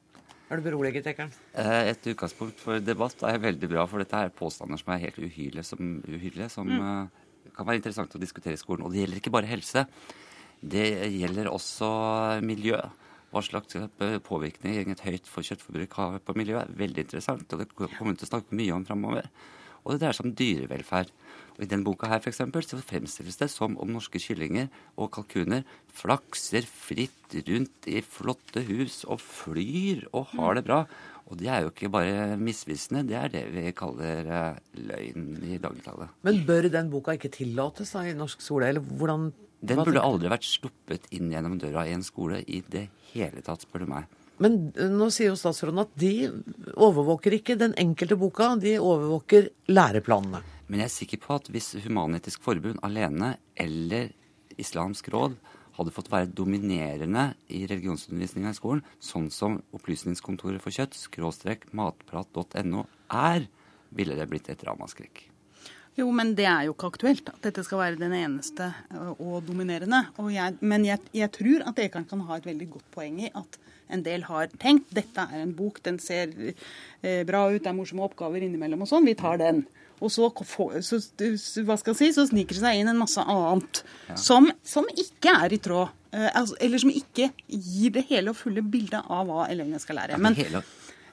Er 0.46 0.60
du 0.60 0.62
beroliget, 0.62 1.06
Ekern? 1.10 1.32
Eh, 1.58 1.88
et 1.90 2.04
utgangspunkt 2.12 2.60
for 2.62 2.78
debatt 2.78 3.22
er 3.26 3.40
veldig 3.42 3.70
bra, 3.72 3.86
for 3.90 4.02
dette 4.02 4.20
er 4.20 4.34
påstander 4.34 4.78
som 4.78 4.92
er 4.94 5.02
helt 5.02 5.18
uhyrlige, 5.18 5.64
som, 5.66 5.96
uhyrlige, 6.06 6.46
som 6.52 6.70
mm. 6.70 6.84
uh, 6.86 7.50
kan 7.56 7.66
være 7.66 7.80
interessant 7.80 8.14
å 8.14 8.20
diskutere 8.22 8.54
i 8.54 8.60
skolen. 8.60 8.86
Og 8.86 8.94
det 8.94 9.02
gjelder 9.02 9.18
ikke 9.18 9.34
bare 9.34 9.50
helse. 9.50 9.82
Det 10.62 10.86
gjelder 11.16 11.50
også 11.50 11.90
miljø. 12.46 12.78
Hva 13.34 13.42
slags 13.42 13.74
eh, 13.74 14.18
påvirkning 14.22 14.92
et 14.94 15.02
høyt 15.02 15.26
kjøttforbruk 15.26 15.98
har 15.98 16.20
på 16.22 16.36
miljøet. 16.38 16.70
Veldig 16.78 17.08
interessant, 17.08 17.50
og 17.50 17.64
det 17.64 17.66
kommer 17.74 18.14
vi 18.14 18.20
til 18.20 18.28
å 18.28 18.30
snakke 18.30 18.60
mye 18.62 18.76
om 18.76 18.86
framover. 18.86 19.26
Og 19.86 19.94
det 19.94 20.02
dreier 20.02 20.18
seg 20.18 20.26
om 20.26 20.34
dyrevelferd. 20.36 21.12
Og 21.56 21.64
I 21.64 21.68
denne 21.70 21.86
boka 21.86 22.08
her 22.10 22.20
for 22.20 22.32
eksempel, 22.32 22.64
så 22.66 22.76
fremstilles 22.82 23.38
det 23.40 23.48
som 23.52 23.78
om 23.80 23.92
norske 23.94 24.20
kyllinger 24.20 24.66
og 24.98 25.12
kalkuner 25.14 25.62
flakser 25.96 26.66
fritt 26.66 27.36
rundt 27.46 27.88
i 27.88 28.02
flotte 28.04 28.64
hus 28.66 29.04
og 29.06 29.22
flyr 29.22 30.04
og 30.10 30.34
har 30.34 30.58
det 30.58 30.66
bra. 30.66 30.82
Og 31.26 31.38
det 31.40 31.48
er 31.50 31.64
jo 31.64 31.72
ikke 31.72 31.90
bare 31.90 32.36
misvisende, 32.38 33.06
det 33.06 33.16
er 33.18 33.32
det 33.32 33.46
vi 33.54 33.64
kaller 33.78 34.28
uh, 34.28 34.60
løgn 34.90 35.32
i 35.46 35.56
dagligtale. 35.62 36.10
Men 36.26 36.44
bør 36.46 36.68
den 36.70 36.92
boka 36.92 37.16
ikke 37.16 37.32
tillates 37.34 37.94
da 37.96 38.04
i 38.06 38.14
norsk 38.14 38.44
skole, 38.44 38.68
eller 38.70 38.84
hvordan 38.84 39.32
Den 39.66 39.80
burde 39.80 40.04
aldri 40.04 40.30
vært 40.30 40.46
sluppet 40.46 41.08
inn 41.16 41.32
gjennom 41.32 41.56
døra 41.58 41.86
i 41.88 41.96
en 41.96 42.04
skole 42.06 42.42
i 42.44 42.60
det 42.70 42.88
hele 43.14 43.42
tatt, 43.42 43.64
spør 43.64 43.86
du 43.86 43.90
meg. 43.96 44.12
Men 44.42 44.58
nå 44.76 45.08
sier 45.14 45.30
jo 45.30 45.38
statsråden 45.38 45.80
at 45.80 45.92
de 45.96 46.28
overvåker 46.74 47.38
ikke 47.38 47.56
den 47.60 47.72
enkelte 47.80 48.18
boka, 48.20 48.50
de 48.60 48.76
overvåker 48.76 49.50
læreplanene. 49.72 50.42
Men 50.66 50.82
jeg 50.82 50.90
er 50.90 50.96
sikker 50.96 51.22
på 51.22 51.36
at 51.38 51.48
hvis 51.52 51.72
Human-Etisk 51.84 52.42
Forbund 52.44 52.82
alene 52.86 53.36
eller 53.56 54.10
Islamsk 54.60 55.08
råd 55.14 55.36
hadde 55.76 55.92
fått 55.92 56.10
være 56.12 56.32
dominerende 56.32 57.28
i 57.52 57.62
religionsundervisninga 57.68 58.52
i 58.52 58.58
skolen, 58.58 58.84
sånn 59.00 59.28
som 59.32 59.60
Opplysningskontoret 59.76 60.64
for 60.64 60.74
kjøtt, 60.74 60.96
skråstrek 60.96 61.68
matprat.no, 61.76 62.86
er, 63.12 63.48
ville 63.96 64.16
det 64.18 64.28
blitt 64.30 64.48
et 64.52 64.64
ramaskrekk. 64.66 65.26
Jo, 65.96 66.10
men 66.12 66.34
det 66.36 66.44
er 66.44 66.66
jo 66.66 66.74
ikke 66.74 66.90
aktuelt 66.92 67.30
at 67.32 67.38
dette 67.46 67.62
skal 67.64 67.80
være 67.80 68.00
den 68.00 68.12
eneste 68.18 68.68
og 69.16 69.38
dominerende. 69.46 70.02
Og 70.20 70.28
jeg, 70.34 70.58
men 70.60 70.84
jeg, 70.84 71.00
jeg, 71.16 71.30
tror 71.32 71.64
at 71.70 71.80
Ekern 71.80 72.04
kan 72.08 72.24
ha 72.28 72.36
et 72.36 72.48
veldig 72.48 72.68
godt 72.74 72.90
poeng 72.92 73.22
i 73.24 73.32
at 73.32 73.56
en 73.94 74.02
del 74.04 74.26
har 74.26 74.50
tenkt 74.60 74.90
dette 74.94 75.24
er 75.24 75.40
en 75.40 75.54
bok, 75.56 75.78
den 75.86 75.98
ser 76.02 76.32
eh, 76.42 77.22
bra 77.24 77.46
ut, 77.48 77.62
det 77.62 77.70
er 77.70 77.76
morsomme 77.76 78.04
oppgaver 78.04 78.44
innimellom 78.44 78.82
og 78.84 78.90
sånn, 78.90 79.06
vi 79.08 79.16
tar 79.16 79.38
den. 79.40 79.62
Og 79.96 80.12
så, 80.12 80.28
så, 80.84 80.98
hva 81.64 81.76
skal 81.80 81.94
jeg 81.94 82.00
si, 82.02 82.08
så 82.12 82.26
sniker 82.28 82.58
det 82.58 82.64
seg 82.66 82.80
inn 82.82 82.90
en 82.92 83.00
masse 83.00 83.22
annet 83.22 83.80
ja. 84.10 84.16
som, 84.20 84.50
som, 84.66 84.88
ikke 84.92 85.32
er 85.46 85.54
i 85.56 85.60
tråd. 85.62 85.94
Eh, 86.12 86.28
altså, 86.28 86.58
eller 86.60 86.82
som 86.82 86.92
ikke 86.92 87.30
gir 87.46 87.94
det 87.96 88.04
hele 88.10 88.34
og 88.34 88.36
fulle 88.36 88.60
bildet 88.60 89.00
av 89.00 89.30
hva 89.30 89.46
elevene 89.48 89.80
skal 89.80 90.02
lære. 90.02 90.20
Men, 90.20 90.36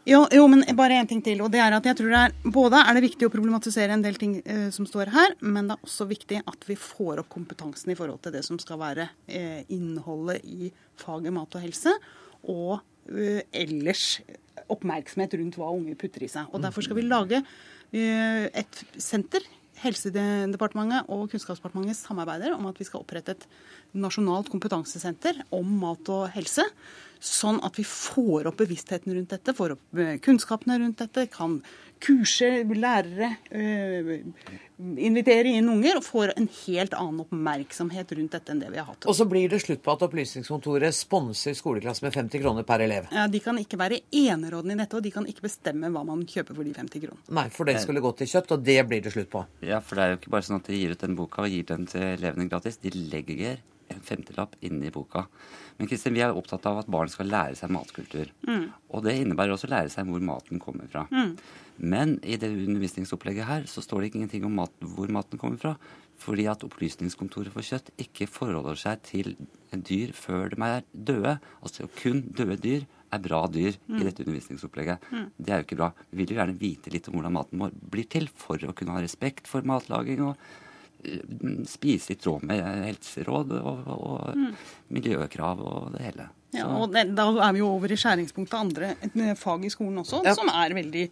jo, 0.04 0.20
jo, 0.36 0.48
men 0.52 0.66
bare 0.76 0.98
én 1.00 1.08
ting 1.08 1.22
til. 1.24 1.42
og 1.42 1.52
det 1.54 1.62
er 1.64 1.76
at 1.78 1.86
jeg 1.88 1.96
tror 2.00 2.12
det 2.12 2.22
er, 2.28 2.34
Både 2.44 2.82
er 2.82 2.98
det 2.98 3.06
viktig 3.06 3.28
å 3.28 3.32
problematisere 3.32 3.96
en 3.96 4.04
del 4.04 4.18
ting 4.20 4.36
eh, 4.44 4.70
som 4.76 4.88
står 4.90 5.14
her, 5.14 5.36
men 5.40 5.70
det 5.70 5.78
er 5.78 5.88
også 5.88 6.08
viktig 6.10 6.42
at 6.44 6.68
vi 6.68 6.76
får 6.80 7.22
opp 7.24 7.30
kompetansen 7.32 7.94
i 7.94 7.96
forhold 7.96 8.20
til 8.24 8.36
det 8.36 8.44
som 8.44 8.60
skal 8.60 8.82
være 8.82 9.08
eh, 9.28 9.64
innholdet 9.72 10.44
i 10.44 10.74
faget 11.00 11.34
mat 11.36 11.56
og 11.56 11.64
helse 11.64 11.96
og 12.52 12.82
eh, 13.14 13.44
ellers 13.56 14.20
oppmerksomhet 14.72 15.36
rundt 15.40 15.58
hva 15.60 15.72
unge 15.74 15.96
putter 16.00 16.26
i 16.26 16.32
seg. 16.32 16.52
Og 16.52 16.64
Derfor 16.64 16.86
skal 16.86 17.00
vi 17.00 17.06
lage 17.08 17.42
uh, 17.44 18.46
et 18.48 18.82
senter. 19.02 19.46
Helsedepartementet 19.84 21.10
og 21.12 21.26
Kunnskapsdepartementet 21.32 21.98
samarbeider 21.98 22.54
om 22.56 22.70
at 22.70 22.78
vi 22.80 22.86
skal 22.88 23.02
opprette 23.02 23.34
et 23.34 23.48
nasjonalt 23.98 24.48
kompetansesenter 24.54 25.42
om 25.52 25.74
mat 25.82 26.12
og 26.14 26.30
helse. 26.36 26.64
Sånn 27.24 27.62
at 27.64 27.78
vi 27.80 27.86
får 27.88 28.50
opp 28.50 28.58
bevisstheten 28.60 29.14
rundt 29.16 29.32
dette, 29.32 29.54
får 29.56 29.78
opp 29.78 30.00
eh, 30.04 30.18
kunnskapene 30.24 30.76
rundt 30.82 31.00
dette, 31.00 31.24
kan 31.32 31.62
kurse 32.04 32.50
lærere, 32.68 33.30
øh, 33.56 34.10
invitere 35.00 35.54
inn 35.56 35.70
unger 35.72 36.02
og 36.02 36.04
får 36.04 36.34
en 36.36 36.50
helt 36.66 36.96
annen 36.98 37.22
oppmerksomhet 37.24 38.12
rundt 38.18 38.36
dette 38.36 38.52
enn 38.52 38.60
det 38.60 38.74
vi 38.74 38.82
har 38.82 38.90
hatt. 38.90 39.08
Og 39.08 39.16
så 39.16 39.28
blir 39.30 39.48
det 39.52 39.62
slutt 39.64 39.84
på 39.86 39.94
at 39.94 40.04
Opplysningskontoret 40.10 40.96
sponser 40.98 41.56
skoleklassen 41.56 42.10
med 42.10 42.18
50 42.18 42.44
kroner 42.44 42.68
per 42.68 42.84
elev. 42.84 43.08
Ja, 43.16 43.28
De 43.32 43.40
kan 43.40 43.60
ikke 43.62 43.80
være 43.80 44.02
enerådende 44.12 44.76
i 44.76 44.82
dette, 44.84 45.00
og 45.00 45.08
de 45.08 45.14
kan 45.16 45.28
ikke 45.30 45.48
bestemme 45.48 45.92
hva 45.94 46.04
man 46.08 46.26
kjøper 46.28 46.58
for 46.60 46.68
de 46.68 46.76
50 46.76 47.06
kronene. 47.06 47.38
Nei, 47.40 47.48
for 47.56 47.70
det 47.70 47.80
skulle 47.86 48.04
gå 48.04 48.12
til 48.20 48.34
kjøtt, 48.36 48.58
og 48.58 48.66
det 48.68 48.82
blir 48.90 49.06
det 49.06 49.16
slutt 49.16 49.32
på. 49.32 49.46
Ja, 49.64 49.80
for 49.80 49.96
det 49.96 50.04
er 50.04 50.16
jo 50.16 50.20
ikke 50.20 50.36
bare 50.36 50.50
sånn 50.50 50.60
at 50.60 50.68
de 50.68 50.82
gir 50.82 50.98
ut 50.98 51.08
den 51.08 51.16
boka 51.16 51.48
og 51.48 51.56
gir 51.56 51.70
den 51.72 51.88
til 51.88 52.10
elevene 52.18 52.52
gratis. 52.52 52.82
De 52.84 52.92
legger 52.92 53.64
en 53.92 54.04
femtelapp 54.04 54.56
inni 54.66 54.92
boka. 54.94 55.26
Men 55.78 55.90
Kristin, 55.90 56.16
vi 56.16 56.24
er 56.24 56.36
opptatt 56.36 56.66
av 56.70 56.84
at 56.84 56.92
barn 56.92 57.12
skal 57.12 57.30
lære 57.32 57.58
seg 57.60 57.74
matkultur. 57.74 58.32
Mm. 58.48 58.70
Og 58.94 59.04
det 59.06 59.18
innebærer 59.20 59.56
også 59.56 59.70
å 59.70 59.74
lære 59.74 59.92
seg 59.94 60.10
hvor 60.10 60.24
maten 60.24 60.62
kommer 60.62 60.90
fra. 60.92 61.06
Mm. 61.12 61.36
Men 61.94 62.16
i 62.22 62.38
det 62.40 62.52
undervisningsopplegget 62.54 63.50
her 63.50 63.68
så 63.70 63.82
står 63.82 64.04
det 64.04 64.14
ingenting 64.14 64.46
om 64.48 64.58
mat, 64.62 64.74
hvor 64.96 65.12
maten 65.14 65.42
kommer 65.42 65.62
fra. 65.62 65.76
Fordi 66.24 66.46
at 66.48 66.64
Opplysningskontoret 66.64 67.52
for 67.54 67.66
kjøtt 67.66 67.90
ikke 68.00 68.30
forholder 68.30 68.78
seg 68.80 69.02
til 69.08 69.34
dyr 69.74 70.14
før 70.16 70.54
de 70.54 70.68
er 70.68 70.84
døde. 70.94 71.38
Altså 71.66 71.90
kun 72.00 72.22
døde 72.38 72.60
dyr 72.62 72.86
er 73.14 73.22
bra 73.22 73.44
dyr 73.52 73.78
mm. 73.86 73.98
i 74.00 74.06
dette 74.06 74.26
undervisningsopplegget. 74.26 75.08
Mm. 75.12 75.26
Det 75.38 75.54
er 75.54 75.62
jo 75.62 75.68
ikke 75.68 75.80
bra. 75.82 75.90
Vi 76.10 76.22
vil 76.22 76.34
jo 76.34 76.40
gjerne 76.40 76.60
vite 76.60 76.94
litt 76.94 77.10
om 77.10 77.18
hvordan 77.18 77.36
maten 77.36 77.64
vår 77.64 77.74
blir 77.94 78.08
til, 78.10 78.30
for 78.30 78.62
å 78.62 78.76
kunne 78.78 78.96
ha 78.96 79.02
respekt 79.04 79.50
for 79.50 79.66
matlaging 79.68 80.24
og 80.26 80.38
spise 81.70 82.14
i 82.14 82.20
tråd 82.20 82.46
med 82.48 82.64
helseråd 82.88 83.54
og, 83.60 83.88
og 83.94 84.40
mm. 84.40 84.50
miljøkrav 84.96 85.62
og 85.62 85.94
det 85.98 86.04
hele. 86.08 86.30
Ja, 86.54 86.68
og 86.70 86.92
det, 86.94 87.08
Da 87.18 87.26
er 87.32 87.56
vi 87.56 87.64
jo 87.64 87.72
over 87.74 87.92
i 87.92 87.98
skjæringspunktet 87.98 88.60
andre 88.60 89.34
fag 89.40 89.66
i 89.66 89.72
skolen 89.74 90.04
også, 90.04 90.22
ja. 90.26 90.36
som 90.38 90.52
er 90.54 90.76
veldig 90.78 91.08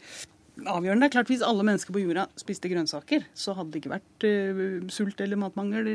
avgjørende. 0.61 1.07
Det 1.07 1.09
er 1.09 1.15
klart 1.15 1.31
Hvis 1.31 1.45
alle 1.45 1.65
mennesker 1.65 1.95
på 1.95 2.03
jorda 2.03 2.27
spiste 2.39 2.69
grønnsaker, 2.69 3.25
så 3.33 3.55
hadde 3.57 3.73
det 3.73 3.81
ikke 3.81 3.95
vært 3.95 4.27
uh, 4.27 4.91
sult 4.93 5.23
eller 5.23 5.39
matmangel 5.41 5.89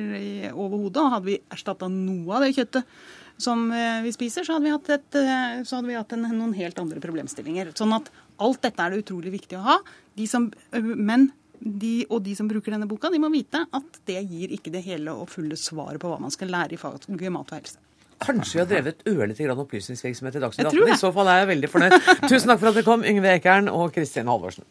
overhodet. 0.52 1.02
Og 1.02 1.14
hadde 1.14 1.30
vi 1.30 1.38
erstatta 1.52 1.90
noe 1.92 2.36
av 2.36 2.46
det 2.46 2.56
kjøttet 2.56 2.98
som 3.38 3.66
uh, 3.68 4.02
vi 4.02 4.14
spiser, 4.16 4.46
så 4.46 4.56
hadde 4.56 4.66
vi 4.66 4.74
hatt, 4.74 4.92
et, 4.96 5.18
uh, 5.20 5.62
så 5.62 5.78
hadde 5.78 5.92
vi 5.92 5.98
hatt 5.98 6.14
en, 6.16 6.28
noen 6.32 6.56
helt 6.56 6.78
andre 6.82 7.02
problemstillinger. 7.04 7.74
Sånn 7.78 7.94
at 7.96 8.10
alt 8.42 8.62
dette 8.64 8.82
er 8.82 8.92
det 8.92 9.04
utrolig 9.04 9.34
viktig 9.36 9.60
å 9.60 9.66
ha. 9.66 9.80
De 10.16 10.26
som, 10.28 10.48
men 10.72 11.30
de, 11.60 12.06
og 12.10 12.22
de 12.24 12.36
som 12.38 12.48
bruker 12.50 12.74
denne 12.74 12.88
boka, 12.90 13.10
de 13.12 13.20
må 13.22 13.30
vite 13.32 13.64
at 13.64 14.00
det 14.08 14.22
gir 14.30 14.54
ikke 14.56 14.72
det 14.74 14.84
hele 14.86 15.14
og 15.14 15.28
fulle 15.32 15.58
svaret 15.60 16.00
på 16.02 16.10
hva 16.10 16.20
man 16.22 16.34
skal 16.34 16.52
lære 16.52 16.76
i 16.76 16.80
faget 16.80 17.08
mat 17.10 17.52
og 17.52 17.58
helse. 17.58 17.78
Kanskje 18.22 18.56
vi 18.56 18.62
har 18.62 18.68
drevet 18.70 19.02
ørlite 19.10 19.44
grann 19.44 19.60
opplysningsvirksomhet 19.60 20.38
i 20.38 20.40
Dagsnytt 20.40 20.70
18. 20.70 20.88
I 20.88 21.00
så 21.00 21.12
fall 21.12 21.28
er 21.28 21.42
jeg 21.42 21.50
veldig 21.52 21.72
fornøyd. 21.72 21.96
Tusen 22.30 22.48
takk 22.48 22.62
for 22.62 22.70
at 22.70 22.78
dere 22.78 22.88
kom, 22.88 23.04
Yngve 23.04 23.34
Ekern 23.36 23.68
og 23.68 23.92
Kristin 23.92 24.30
Halvorsen. 24.32 24.64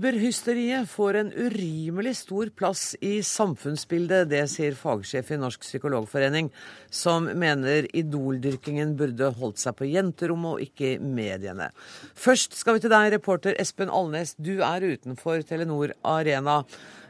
Bieber-hysteriet 0.00 0.88
får 0.88 1.16
en 1.18 1.30
urimelig 1.36 2.14
stor 2.16 2.48
plass 2.56 2.94
i 3.04 3.18
samfunnsbildet. 3.26 4.30
Det 4.30 4.46
sier 4.48 4.72
fagsjef 4.78 5.28
i 5.34 5.36
Norsk 5.36 5.60
psykologforening, 5.66 6.46
som 6.88 7.26
mener 7.36 7.84
idoldyrkingen 7.92 8.94
burde 8.96 9.28
holdt 9.36 9.60
seg 9.60 9.76
på 9.76 9.90
jenterommet 9.90 10.54
og 10.54 10.62
ikke 10.64 10.94
i 10.94 11.02
mediene. 11.04 11.68
Først 12.16 12.56
skal 12.56 12.78
vi 12.78 12.84
til 12.86 12.94
deg, 12.94 13.10
reporter 13.18 13.58
Espen 13.60 13.92
Alnes. 13.92 14.32
Du 14.40 14.62
er 14.64 14.86
utenfor 14.88 15.44
Telenor 15.44 15.92
Arena. 16.00 16.62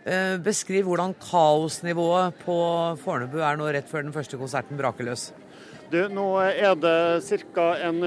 Eh, 0.02 0.34
beskriv 0.42 0.90
hvordan 0.90 1.14
kaosnivået 1.22 2.42
på 2.42 2.58
Fornebu 3.04 3.38
er 3.38 3.60
nå 3.60 3.70
rett 3.70 3.86
før 3.86 4.02
den 4.08 4.16
første 4.16 4.40
konserten 4.40 4.80
braker 4.80 5.06
løs. 5.06 5.28
Du, 5.90 5.98
nå 6.06 6.24
er 6.38 6.76
det 6.78 7.40
ca. 7.50 7.64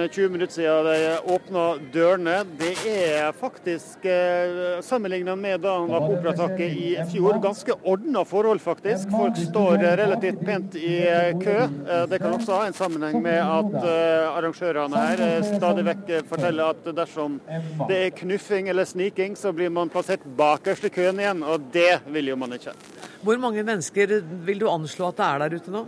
20 0.07 0.29
minutter 0.31 0.53
siden 0.55 0.85
de 0.87 1.33
åpna 1.33 1.63
dørene. 1.91 2.35
Det 2.55 2.77
er 2.87 3.33
faktisk, 3.35 4.05
eh, 4.07 4.79
sammenlignet 4.79 5.35
med 5.37 5.59
da 5.65 5.73
han 5.81 5.89
var 5.91 6.05
på 6.05 6.13
Operataket 6.15 6.77
i 6.79 6.93
fjor, 7.11 7.41
ganske 7.43 7.75
ordna 7.83 8.23
forhold, 8.23 8.61
faktisk. 8.63 9.11
Folk 9.11 9.35
står 9.35 9.83
relativt 9.99 10.45
pent 10.45 10.77
i 10.79 10.95
kø. 11.43 11.57
Eh, 11.59 12.05
det 12.07 12.21
kan 12.23 12.31
også 12.37 12.55
ha 12.61 12.67
en 12.67 12.77
sammenheng 12.77 13.19
med 13.21 13.41
at 13.41 13.75
eh, 13.75 14.31
arrangørene 14.31 15.03
her 15.03 15.43
stadig 15.43 15.83
vekk 15.89 16.13
forteller 16.31 16.71
at 16.71 16.87
dersom 16.95 17.41
det 17.89 17.99
er 18.05 18.15
knuffing 18.15 18.69
eller 18.71 18.87
sniking, 18.87 19.35
så 19.35 19.51
blir 19.51 19.69
man 19.69 19.91
plassert 19.91 20.23
bakerst 20.23 20.87
i 20.87 20.93
køen 21.01 21.19
igjen, 21.19 21.43
og 21.43 21.67
det 21.75 21.99
vil 22.07 22.31
jo 22.31 22.39
man 22.39 22.55
ikke. 22.55 22.77
Hvor 23.23 23.37
mange 23.39 23.63
mennesker 23.63 24.21
vil 24.47 24.59
du 24.59 24.69
anslå 24.71 25.11
at 25.11 25.19
det 25.19 25.27
er 25.27 25.43
der 25.43 25.59
ute 25.59 25.71
nå? 25.71 25.83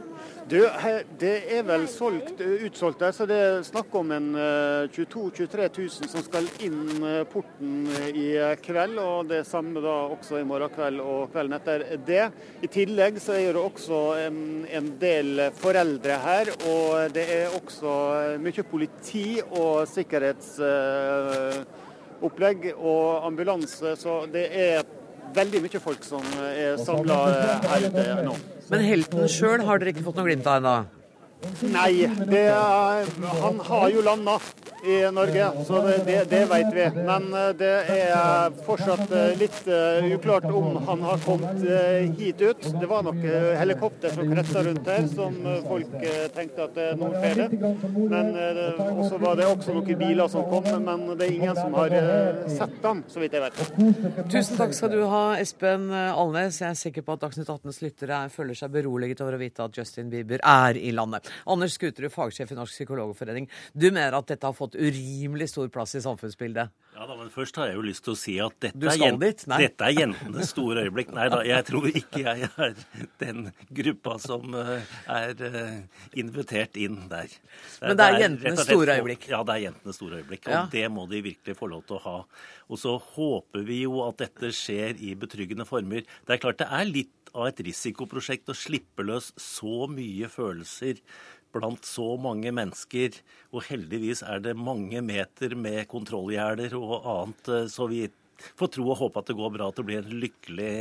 Du, 0.45 0.59
Det 1.17 1.57
er 1.57 1.63
vel 1.65 1.87
solgt, 1.89 2.37
utsolgt 2.37 2.99
der, 3.01 3.09
så 3.17 3.25
det 3.25 3.33
er 3.41 3.63
snakk 3.65 3.89
om 3.97 4.11
en 4.13 4.37
22 4.93 5.41
000-23 5.41 5.73
000 5.73 5.89
som 6.11 6.21
skal 6.21 6.45
inn 6.61 7.01
eh, 7.01 7.25
porten 7.31 7.87
i 8.13 8.37
kveld. 8.61 8.99
Og 9.01 9.25
det 9.31 9.47
samme 9.49 9.81
da 9.81 10.05
også 10.13 10.37
i 10.37 10.45
morgen 10.45 10.69
kveld 10.75 11.01
og 11.01 11.31
kvelden 11.33 11.57
etter 11.57 11.97
det. 12.05 12.29
I 12.61 12.69
tillegg 12.69 13.17
så 13.23 13.33
er 13.39 13.53
det 13.57 13.63
også 13.63 14.21
en, 14.27 14.67
en 14.69 14.99
del 15.01 15.49
foreldre 15.57 16.13
her. 16.27 16.45
Og 16.69 17.09
det 17.15 17.25
er 17.39 17.49
også 17.57 17.89
mye 18.43 18.63
politi 18.69 19.41
og 19.47 19.87
sikkerhetsopplegg 19.89 22.75
og 22.75 23.25
ambulanse. 23.31 23.95
Så 23.97 24.29
det 24.29 24.45
er 24.53 24.85
veldig 25.35 25.63
mye 25.65 25.81
folk 25.83 26.05
som 26.07 26.25
er 26.49 26.77
samla 26.81 27.17
her 27.69 27.87
ute 27.89 28.05
nå. 28.25 28.35
Men 28.71 28.85
helten 28.87 29.27
sjøl 29.31 29.65
har 29.67 29.81
dere 29.81 29.93
ikke 29.93 30.05
fått 30.07 30.19
noe 30.19 30.29
glimt 30.29 30.47
av 30.49 30.61
ennå? 30.61 30.77
Nei, 31.61 32.07
det, 32.29 32.45
han 33.41 33.59
har 33.69 33.89
jo 33.89 34.05
landa 34.05 34.39
i 34.85 35.11
Norge, 35.11 35.51
så 35.67 35.81
det, 35.81 36.25
det, 36.29 36.45
vet 36.45 36.73
vi. 36.73 36.89
Men 37.05 37.33
eh, 37.33 37.49
det 37.57 37.71
er 37.89 38.53
fortsatt 38.65 39.11
eh, 39.11 39.31
litt 39.39 39.57
uh, 39.67 40.05
uklart 40.13 40.45
om 40.45 40.77
han 40.87 41.01
har 41.01 41.21
kommet 41.25 41.63
hit 42.19 42.41
ut. 42.41 42.67
Det 42.79 42.89
var 42.89 43.05
nok 43.05 43.21
helikopter 43.59 44.13
som 44.13 44.29
kretsa 44.29 44.63
rundt 44.67 44.89
her, 44.89 45.07
som 45.09 45.37
folk 45.65 45.95
tenkte 46.35 46.67
at 46.67 46.77
det 46.77 46.89
skjer 46.99 47.41
det. 47.41 47.47
Men 47.95 48.31
også 48.99 49.19
var 49.21 49.39
det 49.39 49.47
også 49.49 49.75
noen 49.75 49.99
biler 49.99 50.29
som 50.31 50.45
kom, 50.51 50.69
men 50.85 51.07
det 51.15 51.29
er 51.29 51.33
ingen 51.33 51.57
som 51.57 51.73
har 51.79 51.95
sett 52.51 52.77
dem, 52.83 53.03
så 53.09 53.23
vidt 53.23 53.37
jeg 53.37 53.45
vet. 53.45 53.63
Tusen 54.31 54.59
takk 54.59 54.77
skal 54.77 54.93
du 54.93 55.01
ha, 55.09 55.23
Espen 55.41 55.89
Alnes. 55.93 56.61
Jeg 56.61 56.69
er 56.69 56.79
sikker 56.79 57.05
på 57.05 57.17
at 57.17 57.25
Dagsnytt 57.25 57.49
18s 57.49 57.81
lyttere 57.85 58.21
føler 58.33 58.57
seg 58.57 58.73
beroliget 58.75 59.23
over 59.25 59.39
å 59.39 59.41
vite 59.41 59.65
at 59.65 59.81
Justin 59.81 60.13
Bieber 60.13 60.43
er 60.45 60.77
i 60.77 60.93
landet. 60.95 61.31
Anders 61.45 61.75
Skuterud, 61.77 62.11
fagsjef 62.13 62.51
i 62.53 62.57
Norsk 62.57 62.75
psykologforening. 62.77 63.49
Du 63.73 63.89
mener 63.89 64.17
at 64.17 64.31
dette 64.31 64.47
har 64.47 64.55
fått 64.55 64.77
urimelig 64.79 65.51
stor 65.51 65.69
plass 65.73 65.95
i 65.97 66.03
samfunnsbildet? 66.05 66.73
Ja 66.95 67.05
da, 67.09 67.15
men 67.19 67.27
Først 67.33 67.57
har 67.59 67.67
jeg 67.67 67.75
jo 67.75 67.83
lyst 67.83 68.05
til 68.05 68.13
å 68.13 68.17
si 68.19 68.33
at 68.39 68.55
dette, 68.63 68.91
er, 68.93 69.17
dette 69.19 69.83
er, 69.83 69.95
jentenes 69.97 70.51
store 70.53 70.85
øyeblikk. 70.85 71.09
Nei 71.15 71.25
da, 71.33 71.41
jeg 71.43 71.67
tror 71.67 71.87
ikke 71.91 72.21
jeg 72.23 72.47
er 72.47 72.77
den 73.19 73.49
gruppa 73.81 74.15
som 74.23 74.55
eh, 74.55 74.93
er 75.11 75.43
eh, 75.49 76.05
invitert 76.21 76.79
inn 76.79 77.01
der. 77.11 77.33
Men 77.81 77.99
det 77.99 78.07
er, 78.07 78.19
jentenes 78.23 78.63
store 78.63 78.95
øyeblikk? 78.95 79.27
Ja, 79.33 79.41
det 79.43 79.57
er 79.57 79.65
jentenes 79.67 79.99
store 79.99 80.21
øyeblikk. 80.21 80.47
Og 80.47 80.55
ja. 80.55 80.63
det 80.71 80.85
må 80.95 81.03
de 81.11 81.19
virkelig 81.25 81.59
få 81.59 81.69
lov 81.73 81.83
til 81.89 81.99
å 81.99 82.03
ha. 82.05 82.17
Og 82.71 82.79
så 82.79 82.95
håper 83.17 83.67
vi 83.67 83.81
jo 83.83 83.99
at 84.07 84.23
dette 84.23 84.53
skjer 84.55 85.03
i 85.03 85.11
betryggende 85.19 85.67
former. 85.67 86.07
Det 86.23 86.37
er 86.37 86.43
klart 86.45 86.63
det 86.63 86.71
er 86.71 86.87
litt 86.87 87.24
av 87.35 87.49
et 87.49 87.63
risikoprosjekt 87.67 88.51
å 88.51 88.57
slippe 88.57 89.05
løs 89.05 89.31
så 89.41 89.89
mye 89.91 90.29
følelser 90.31 91.01
blant 91.55 91.87
så 91.87 92.15
mange 92.19 92.51
mennesker. 92.55 93.15
Og 93.55 93.65
heldigvis 93.69 94.23
er 94.27 94.43
det 94.43 94.55
mange 94.59 95.01
meter 95.05 95.55
med 95.59 95.85
kontrollgjerder 95.91 96.75
og 96.79 96.95
annet, 97.01 97.51
eh, 97.51 97.67
så 97.71 97.89
vi 97.91 98.05
får 98.59 98.73
tro 98.75 98.89
og 98.89 98.99
håpe 98.99 99.21
at 99.21 99.31
det 99.31 99.37
går 99.39 99.53
bra, 99.55 99.69
at 99.71 99.79
det 99.79 99.87
blir 99.87 100.03
en 100.03 100.21
lykkelig 100.23 100.73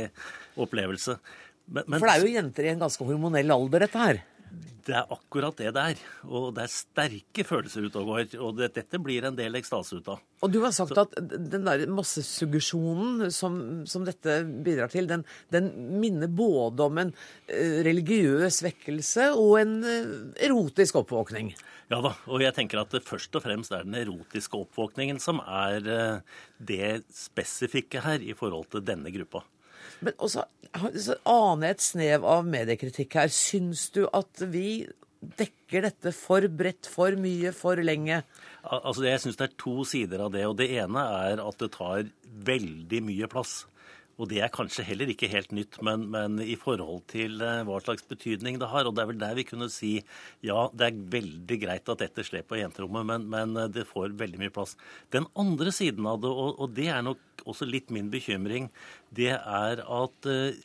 opplevelse. 0.59 1.17
Men, 1.65 1.85
men, 1.87 1.99
For 1.99 2.07
det 2.07 2.15
er 2.15 2.25
jo 2.25 2.35
jenter 2.35 2.67
i 2.67 2.73
en 2.73 2.83
ganske 2.83 3.07
hormonell 3.07 3.55
alder, 3.55 3.87
dette 3.87 4.01
her? 4.01 4.21
Det 4.85 4.93
er 4.93 5.09
akkurat 5.09 5.55
det 5.57 5.71
det 5.73 5.83
er. 5.95 6.01
Og 6.29 6.51
det 6.55 6.65
er 6.65 6.71
sterke 6.71 7.45
følelser 7.47 7.87
ute 7.87 8.01
og 8.01 8.11
går. 8.11 8.35
Og 8.37 8.57
det, 8.59 8.69
dette 8.75 8.99
blir 9.01 9.25
en 9.25 9.37
del 9.37 9.57
ekstase 9.57 9.97
ut 9.97 10.09
av. 10.13 10.21
Og 10.45 10.51
du 10.53 10.59
har 10.61 10.73
sagt 10.75 10.93
Så. 10.93 11.05
at 11.07 11.15
den 11.31 11.65
der 11.65 11.85
massesuggesjonen 11.89 13.31
som, 13.33 13.57
som 13.89 14.05
dette 14.05 14.43
bidrar 14.65 14.93
til, 14.93 15.09
den, 15.09 15.25
den, 15.53 15.71
minner 16.01 16.29
både 16.29 16.85
om 16.85 17.01
en 17.01 17.13
eh, 17.47 17.81
religiøs 17.87 18.61
vekkelse 18.67 19.31
og 19.33 19.55
en 19.63 19.73
eh, 19.89 20.13
erotisk 20.49 21.01
oppvåkning. 21.01 21.55
Ja 21.89 22.01
da, 22.01 22.15
og 22.29 22.41
jeg 22.41 22.53
tenker 22.57 22.81
at 22.81 22.93
det 22.93 23.05
først 23.05 23.35
og 23.37 23.45
fremst 23.45 23.73
er 23.73 23.85
den 23.85 23.97
erotiske 23.97 24.57
oppvåkningen 24.57 25.21
som 25.23 25.41
er 25.41 25.89
eh, 25.89 26.39
det 26.57 26.93
spesifikke 27.13 28.05
her 28.05 28.21
i 28.21 28.37
forhold 28.37 28.69
til 28.73 28.85
denne 28.85 29.13
gruppa. 29.13 29.45
Men 30.05 30.17
også 30.21 30.45
aner 31.25 31.71
jeg 31.71 31.75
et 31.77 31.85
snev 31.85 32.27
av 32.29 32.45
mediekritikk 32.47 33.17
her. 33.17 33.31
Syns 33.33 33.87
du 33.95 34.03
at 34.13 34.43
vi 34.51 34.85
dekker 35.39 35.87
dette 35.87 36.11
for 36.13 36.45
bredt, 36.53 36.89
for 36.91 37.15
mye, 37.17 37.53
for 37.55 37.81
lenge? 37.81 38.21
Altså, 38.65 39.05
Jeg 39.07 39.23
syns 39.23 39.39
det 39.39 39.47
er 39.49 39.55
to 39.61 39.85
sider 39.87 40.25
av 40.25 40.33
det. 40.35 40.45
og 40.45 40.57
Det 40.57 40.69
ene 40.77 41.05
er 41.25 41.41
at 41.41 41.57
det 41.61 41.71
tar 41.73 42.05
veldig 42.45 43.01
mye 43.07 43.29
plass. 43.31 43.63
Og 44.15 44.29
det 44.31 44.39
er 44.43 44.53
kanskje 44.53 44.85
heller 44.87 45.09
ikke 45.11 45.29
helt 45.31 45.51
nytt, 45.55 45.81
men, 45.83 46.05
men, 46.13 46.37
i 46.39 46.55
forhold 46.59 47.03
til 47.11 47.41
eh, 47.43 47.63
hva 47.67 47.81
slags 47.83 48.05
betydning 48.07 48.59
det 48.61 48.69
har. 48.71 48.87
Og 48.87 48.95
det 48.95 49.03
er 49.03 49.09
vel 49.11 49.19
der 49.19 49.35
vi 49.37 49.47
kunne 49.47 49.67
si 49.73 49.97
ja, 50.45 50.69
det 50.71 50.87
er 50.87 51.01
veldig 51.17 51.59
greit 51.65 51.91
at 51.91 52.03
dette 52.03 52.23
slår 52.23 52.47
på 52.47 52.61
jenterommet, 52.61 53.07
men, 53.11 53.27
men, 53.31 53.57
eh, 53.59 53.71
det 53.75 53.87
får 53.89 54.15
veldig 54.19 54.39
mye 54.45 54.55
plass. 54.55 54.77
Den 55.15 55.27
andre 55.39 55.75
siden 55.75 56.07
av 56.07 56.23
det, 56.23 56.31
og, 56.31 56.55
og 56.63 56.73
det 56.77 56.89
er 56.93 57.03
nok 57.05 57.45
også 57.45 57.67
litt 57.67 57.91
min 57.93 58.09
bekymring, 58.13 58.71
det 59.15 59.33
er 59.35 59.83
at 59.83 60.31
eh, 60.31 60.63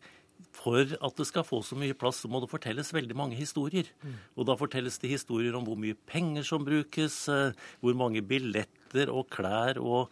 for 0.57 0.82
at 0.82 1.18
det 1.18 1.26
skal 1.28 1.44
få 1.46 1.61
så 1.64 1.76
mye 1.78 1.96
plass, 1.96 2.22
så 2.22 2.28
må 2.30 2.40
det 2.42 2.51
fortelles 2.51 2.90
veldig 2.94 3.16
mange 3.16 3.36
historier. 3.38 3.88
Mm. 4.03 4.16
Og 4.40 4.46
da 4.48 4.57
fortelles 4.59 4.96
det 5.03 5.12
historier 5.12 5.57
om 5.57 5.66
hvor 5.66 5.78
mye 5.78 5.96
penger 6.09 6.46
som 6.48 6.64
brukes, 6.66 7.22
hvor 7.80 7.96
mange 7.96 8.22
billetter 8.24 9.12
og 9.12 9.28
klær 9.32 9.78
og 9.80 10.11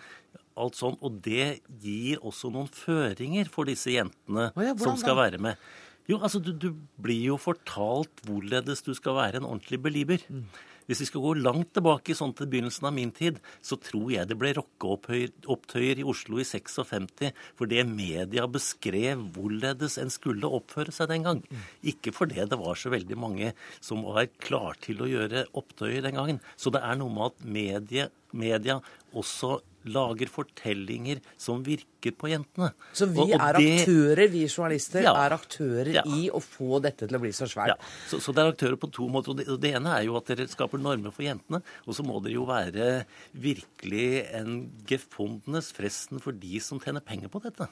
alt 0.60 0.78
sånt. 0.78 1.02
Og 1.04 1.20
det 1.24 1.60
gir 1.82 2.22
også 2.22 2.52
noen 2.54 2.70
føringer 2.72 3.50
for 3.52 3.68
disse 3.68 3.92
jentene 3.94 4.50
oh 4.54 4.64
ja, 4.64 4.74
som 4.78 4.98
skal 5.00 5.18
være 5.18 5.42
med. 5.42 5.60
Jo, 6.08 6.22
altså 6.24 6.40
du, 6.40 6.54
du, 6.56 6.72
blir 6.96 7.34
jo 7.34 7.36
fortalt 7.40 8.22
hvorledes 8.24 8.80
du 8.86 8.94
skal 8.96 9.18
være 9.18 9.42
en 9.42 9.48
ordentlig 9.48 9.80
belieber. 9.84 10.24
Mm. 10.32 10.46
Hvis 10.88 11.02
vi 11.02 11.06
skal 11.10 11.20
gå 11.20 11.34
langt 11.36 11.74
tilbake 11.76 12.14
sånn 12.16 12.30
til 12.32 12.48
begynnelsen 12.48 12.86
av 12.88 12.94
min 12.96 13.10
tid, 13.12 13.36
så 13.60 13.76
tror 13.76 14.08
jeg 14.14 14.24
det 14.30 14.38
ble 14.40 14.54
rockeopptøyer 14.56 16.00
i 16.00 16.06
Oslo 16.08 16.40
i 16.40 16.46
56 16.48 17.28
fordi 17.58 17.82
media 17.84 18.46
beskrev 18.48 19.26
hvorledes 19.34 19.98
en 20.00 20.08
skulle 20.12 20.48
oppføre 20.48 20.94
seg 20.96 21.10
den 21.12 21.28
gang. 21.28 21.42
Mm. 21.44 21.66
Ikke 21.92 22.14
fordi 22.16 22.40
det 22.40 22.56
var 22.56 22.80
så 22.80 22.94
veldig 22.94 23.20
mange 23.20 23.52
som 23.84 24.00
var 24.06 24.32
klar 24.40 24.80
til 24.80 25.04
å 25.04 25.10
gjøre 25.12 25.44
opptøyer 25.60 26.08
den 26.08 26.16
gangen. 26.16 26.40
Så 26.56 26.72
det 26.72 26.80
er 26.80 26.96
noe 26.96 27.12
med 27.12 27.34
at 27.34 27.44
medie, 27.58 28.08
media 28.32 28.80
også 29.12 29.58
lager 29.86 30.26
fortellinger 30.28 31.20
som 31.38 31.62
virker 31.64 32.12
på 32.18 32.28
jentene. 32.28 32.72
Så 32.92 33.06
vi 33.06 33.20
Og- 33.20 33.30
og 33.32 33.40
er 33.40 33.52
det- 33.58 33.86
aktører, 33.86 34.28
vi 34.30 34.46
journalister 34.46 35.02
Ja. 35.02 35.14
er 35.14 35.30
aktører 35.36 35.92
Ja. 35.94 36.02
i 36.04 36.28
å 36.30 36.40
få 36.42 36.80
dette 36.82 37.06
til 37.08 37.16
å 37.16 37.20
bli 37.20 37.30
så 37.30 37.46
svært. 37.46 37.68
Ja, 37.68 37.74
så, 38.08 38.18
så 38.20 38.34
det 38.34 38.38
er 38.44 38.52
aktører 38.52 38.76
på 38.76 38.90
to 38.92 39.08
måter. 39.08 39.28
og 39.30 39.36
det, 39.38 39.48
og 39.48 39.60
det 39.60 39.74
ene 39.74 39.86
er 39.98 40.04
jo 40.04 40.16
at 40.16 40.26
dere 40.26 40.46
skaper 40.48 40.78
normer 40.78 41.10
for 41.12 41.22
jentene. 41.22 41.62
Og 41.86 41.94
så 41.94 42.04
må 42.04 42.22
dere 42.22 42.34
jo 42.34 42.44
være 42.46 43.04
virkelig 43.34 44.34
en 44.34 44.70
gefundenes 44.86 45.72
fresten 45.72 46.20
for 46.20 46.32
de 46.32 46.58
som 46.60 46.78
tjener 46.80 47.00
penger 47.00 47.28
på 47.28 47.40
dette. 47.42 47.68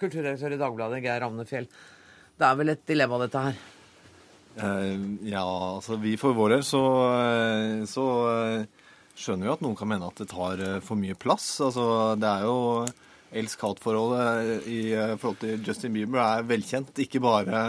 Kulturredaktør 0.00 0.52
i 0.52 0.58
Dagbladet, 0.58 1.02
Geir 1.02 1.20
Ramnefjell. 1.20 1.68
Det 2.38 2.42
er 2.48 2.54
vel 2.56 2.68
et 2.70 2.84
dilemma, 2.86 3.18
dette 3.28 3.40
her? 3.44 3.56
Uh, 4.56 5.18
ja, 5.26 5.42
altså 5.42 5.96
vi 6.00 6.16
for 6.16 6.32
vår 6.32 6.48
del 6.50 6.60
så, 6.62 6.80
eh, 7.18 7.84
så 7.90 8.04
eh, 8.62 8.66
skjønner 9.14 9.48
vi 9.48 9.54
at 9.54 9.64
noen 9.64 9.78
kan 9.78 9.90
mene 9.90 10.08
at 10.10 10.20
det 10.20 10.30
tar 10.32 10.60
eh, 10.62 10.80
for 10.84 10.98
mye 11.00 11.16
plass. 11.18 11.48
Altså 11.64 11.84
det 12.20 12.30
er 12.30 12.46
jo 12.48 12.58
elsk-hat-forholdet 13.34 14.66
i 14.70 14.80
eh, 14.94 15.14
forhold 15.18 15.40
til 15.42 15.62
Justin 15.66 15.94
Bieber 15.94 16.22
er 16.22 16.46
velkjent. 16.48 16.94
Ikke 17.02 17.22
bare 17.22 17.64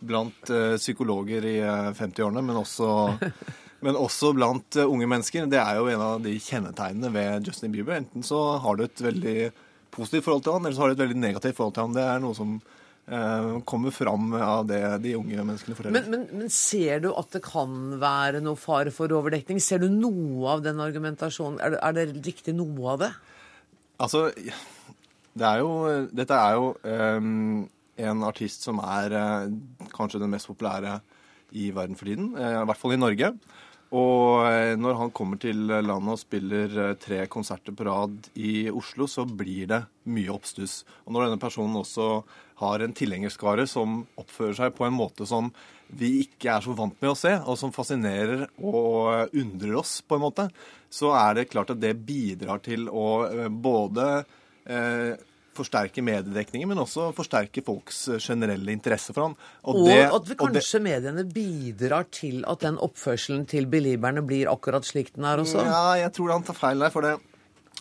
blant 0.00 0.52
eh, 0.52 0.76
psykologer 0.80 1.46
i 1.48 1.56
eh, 1.60 1.90
50-årene, 1.96 2.44
men 2.44 2.60
men 3.84 3.96
også 3.96 4.34
blant 4.36 4.76
unge 4.82 5.08
mennesker. 5.08 5.48
Det 5.48 5.60
er 5.60 5.78
jo 5.78 5.88
en 5.88 6.04
av 6.04 6.24
de 6.24 6.34
kjennetegnene 6.36 7.12
ved 7.14 7.48
Justin 7.48 7.72
Bieber. 7.72 7.96
Enten 8.00 8.24
så 8.26 8.58
har 8.60 8.76
du 8.76 8.84
et 8.84 9.04
veldig 9.04 9.38
positivt 9.90 10.26
forhold 10.26 10.44
til 10.44 10.56
han, 10.56 10.66
eller 10.66 10.76
så 10.76 10.84
har 10.84 10.92
du 10.92 10.98
et 10.98 11.04
veldig 11.06 11.20
negativt 11.20 11.56
forhold 11.56 11.76
til 11.76 11.88
han. 11.88 11.96
Det 11.96 12.04
er 12.04 12.20
noe 12.22 12.36
som 12.36 12.58
kommer 13.66 13.90
fram 13.90 14.32
av 14.38 14.68
det 14.68 14.80
de 15.02 15.16
unge 15.18 15.42
menneskene 15.42 15.74
forteller. 15.74 15.96
Men, 15.96 16.10
men, 16.12 16.42
men 16.42 16.52
ser 16.54 17.02
du 17.02 17.08
at 17.10 17.32
det 17.34 17.42
kan 17.42 17.96
være 17.98 18.42
noe 18.44 18.58
fare 18.60 18.92
for 18.94 19.10
overdekning? 19.16 19.58
Ser 19.62 19.82
du 19.82 19.88
noe 19.90 20.52
av 20.52 20.62
den 20.62 20.78
argumentasjonen? 20.82 21.58
Er 21.64 21.74
det, 21.74 21.80
er 21.82 21.96
det 21.96 22.26
riktig 22.28 22.54
noe 22.54 22.94
av 22.94 23.00
det? 23.02 23.10
Altså, 24.00 24.28
det 25.36 25.46
er 25.46 25.62
jo, 25.62 25.72
dette 26.16 26.36
er 26.38 26.56
jo 26.56 26.70
um, 26.84 27.64
en 28.00 28.22
artist 28.26 28.64
som 28.66 28.80
er 28.82 29.16
uh, 29.16 29.88
kanskje 29.92 30.22
den 30.22 30.32
mest 30.32 30.48
populære 30.50 31.00
i 31.50 31.70
verden 31.74 31.98
for 31.98 32.08
tiden, 32.08 32.32
Uh, 32.38 32.62
i 32.62 32.68
hvert 32.70 32.80
fall 32.80 32.94
i 32.94 33.00
Norge. 33.00 33.34
Og 33.90 34.44
eh, 34.46 34.76
når 34.78 34.98
han 35.00 35.10
kommer 35.10 35.40
til 35.42 35.64
landet 35.66 36.12
og 36.14 36.20
spiller 36.20 36.76
eh, 36.78 36.96
tre 37.02 37.24
konserter 37.30 37.74
på 37.74 37.88
rad 37.88 38.28
i 38.38 38.68
Oslo, 38.70 39.08
så 39.10 39.24
blir 39.26 39.66
det 39.72 39.80
mye 40.10 40.30
oppstuss. 40.30 40.84
Og 41.06 41.16
når 41.16 41.26
denne 41.26 41.42
personen 41.42 41.80
også 41.80 42.22
har 42.60 42.84
en 42.84 42.94
tilhengerskare 42.94 43.66
som 43.70 44.02
oppfører 44.20 44.58
seg 44.60 44.76
på 44.76 44.86
en 44.86 44.94
måte 44.94 45.26
som 45.26 45.50
vi 45.98 46.20
ikke 46.22 46.52
er 46.54 46.62
så 46.62 46.74
vant 46.78 46.94
med 47.02 47.10
å 47.10 47.18
se, 47.18 47.32
og 47.42 47.58
som 47.58 47.72
fascinerer 47.74 48.46
og 48.62 49.34
undrer 49.34 49.80
oss 49.80 49.98
på 50.06 50.18
en 50.18 50.24
måte, 50.28 50.46
så 50.90 51.10
er 51.18 51.40
det 51.40 51.48
klart 51.50 51.72
at 51.74 51.82
det 51.82 51.96
bidrar 52.06 52.62
til 52.62 52.86
å 52.86 53.08
eh, 53.26 53.48
både 53.50 54.06
eh, 54.70 55.18
forsterke 55.60 56.02
mediedekningen, 56.04 56.68
men 56.72 56.80
også 56.82 57.10
forsterke 57.16 57.62
folks 57.64 58.02
eh, 58.08 58.18
generelle 58.20 58.72
interesse 58.74 59.14
for 59.14 59.28
han. 59.28 59.36
Og, 59.64 59.82
det- 59.86 59.98
at 60.08 60.28
vi 60.28 60.36
og 60.38 60.52
det- 60.52 60.62
kanskje 60.64 60.82
mediene 60.82 61.24
bidrar 61.30 62.08
til 62.10 62.42
at 62.48 62.60
den 62.66 62.76
oppførselen 62.78 63.46
til 63.46 63.66
belieberne 63.70 64.24
blir 64.26 64.50
akkurat 64.50 64.84
slik 64.88 65.12
den 65.14 65.24
er 65.24 65.38
også? 65.44 65.62
Ja, 65.64 65.84
jeg 66.06 66.12
tror 66.16 66.32
han 66.34 66.42
tar 66.48 66.58
feil 66.58 66.78
der. 66.86 66.90
For 66.90 67.02
det, 67.06 67.18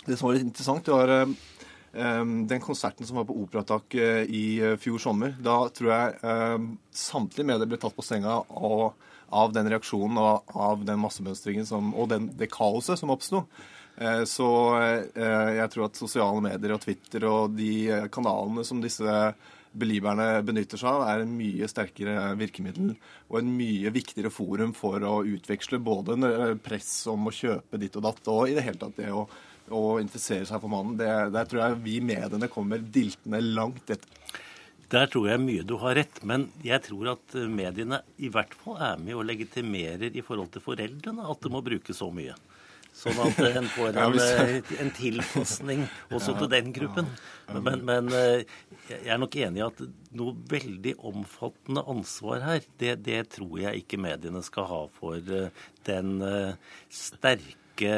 det 0.06 0.18
som 0.20 0.28
var 0.30 0.36
litt 0.38 0.48
interessant, 0.50 0.86
det 0.86 0.94
var 0.94 1.10
eh, 1.18 2.24
den 2.54 2.62
konserten 2.62 3.06
som 3.08 3.18
var 3.18 3.26
på 3.26 3.34
Operatak 3.42 3.96
i 4.30 4.44
fjor 4.78 5.00
sommer. 5.02 5.34
Da 5.42 5.56
tror 5.74 5.90
jeg 5.90 6.20
um, 6.22 6.68
samtlige 6.94 7.48
medier 7.50 7.66
ble 7.66 7.80
tatt 7.82 7.96
på 7.98 8.06
senga 8.06 8.44
og, 8.46 8.94
av 9.34 9.52
den 9.54 9.68
reaksjonen 9.70 10.18
og 10.22 10.54
av 10.56 10.84
den 10.86 11.00
massemønstringen 11.02 11.66
som, 11.66 11.92
og 11.98 12.10
den, 12.10 12.30
det 12.38 12.52
kaoset 12.54 12.98
som 13.02 13.10
oppsto. 13.14 13.44
Eh, 14.00 14.24
Så 14.24 14.50
eh, 14.80 15.54
jeg 15.60 15.72
tror 15.74 15.90
at 15.90 16.00
sosiale 16.00 16.44
medier 16.44 16.76
og 16.76 16.84
Twitter 16.84 17.26
og 17.28 17.56
de 17.58 17.72
eh, 17.92 18.06
kanalene 18.12 18.64
som 18.68 18.80
disse 18.84 19.16
belieberne 19.70 20.40
benytter 20.48 20.80
seg 20.82 20.90
av, 20.90 21.04
er 21.12 21.24
en 21.24 21.36
mye 21.36 21.68
sterkere 21.70 22.32
virkemiddel 22.40 22.96
og 23.28 23.36
en 23.38 23.52
mye 23.54 23.92
viktigere 23.94 24.32
forum 24.34 24.72
for 24.74 25.04
å 25.06 25.20
utveksle 25.28 25.78
både 25.84 26.16
press 26.66 27.04
om 27.12 27.30
å 27.30 27.36
kjøpe 27.36 27.78
ditt 27.78 28.00
og 28.00 28.08
datt, 28.08 28.24
og 28.34 28.50
i 28.50 28.56
det 28.58 28.64
hele 28.66 28.82
tatt 28.82 28.98
det 28.98 29.12
å, 29.14 29.28
å 29.70 29.84
interessere 30.02 30.48
seg 30.50 30.64
for 30.64 30.74
mannen. 30.74 30.98
Det, 30.98 31.12
der 31.36 31.52
tror 31.52 31.62
jeg 31.62 31.78
vi 31.86 32.00
mediene 32.02 32.50
kommer 32.50 32.82
diltende 32.82 33.44
langt 33.46 33.94
etter. 33.94 34.10
Der 34.90 35.06
tror 35.06 35.30
jeg 35.30 35.44
mye 35.44 35.68
du 35.70 35.76
har 35.84 36.00
rett, 36.00 36.24
men 36.26 36.48
jeg 36.66 36.82
tror 36.88 37.12
at 37.14 37.38
mediene 37.46 38.02
i 38.18 38.34
hvert 38.34 38.56
fall 38.58 38.80
er 38.82 38.98
med 38.98 39.20
og 39.20 39.28
legitimerer 39.30 40.18
i 40.18 40.26
forhold 40.26 40.50
til 40.56 40.66
foreldrene 40.66 41.30
at 41.30 41.46
det 41.46 41.54
må 41.54 41.62
brukes 41.62 42.02
så 42.02 42.10
mye. 42.10 42.34
Sånn 43.00 43.20
at 43.24 43.38
en 43.48 43.68
får 43.72 43.96
en, 43.96 44.18
eh, 44.20 44.72
en 44.84 44.90
tilpasning 44.96 45.86
også 46.12 46.36
til 46.42 46.50
den 46.52 46.74
gruppen. 46.76 47.08
Men, 47.56 47.86
men 47.88 48.10
eh, 48.16 48.42
jeg 48.90 49.14
er 49.14 49.22
nok 49.22 49.38
enig 49.40 49.62
i 49.62 49.66
at 49.66 49.84
noe 50.20 50.36
veldig 50.52 50.98
omfattende 51.08 51.86
ansvar 51.94 52.44
her, 52.44 52.68
det, 52.82 52.98
det 53.08 53.22
tror 53.38 53.56
jeg 53.64 53.86
ikke 53.86 54.02
mediene 54.04 54.44
skal 54.46 54.68
ha 54.70 54.82
for 55.00 55.32
eh, 55.40 55.64
den 55.88 56.20
eh, 56.26 56.76
sterke 56.92 57.96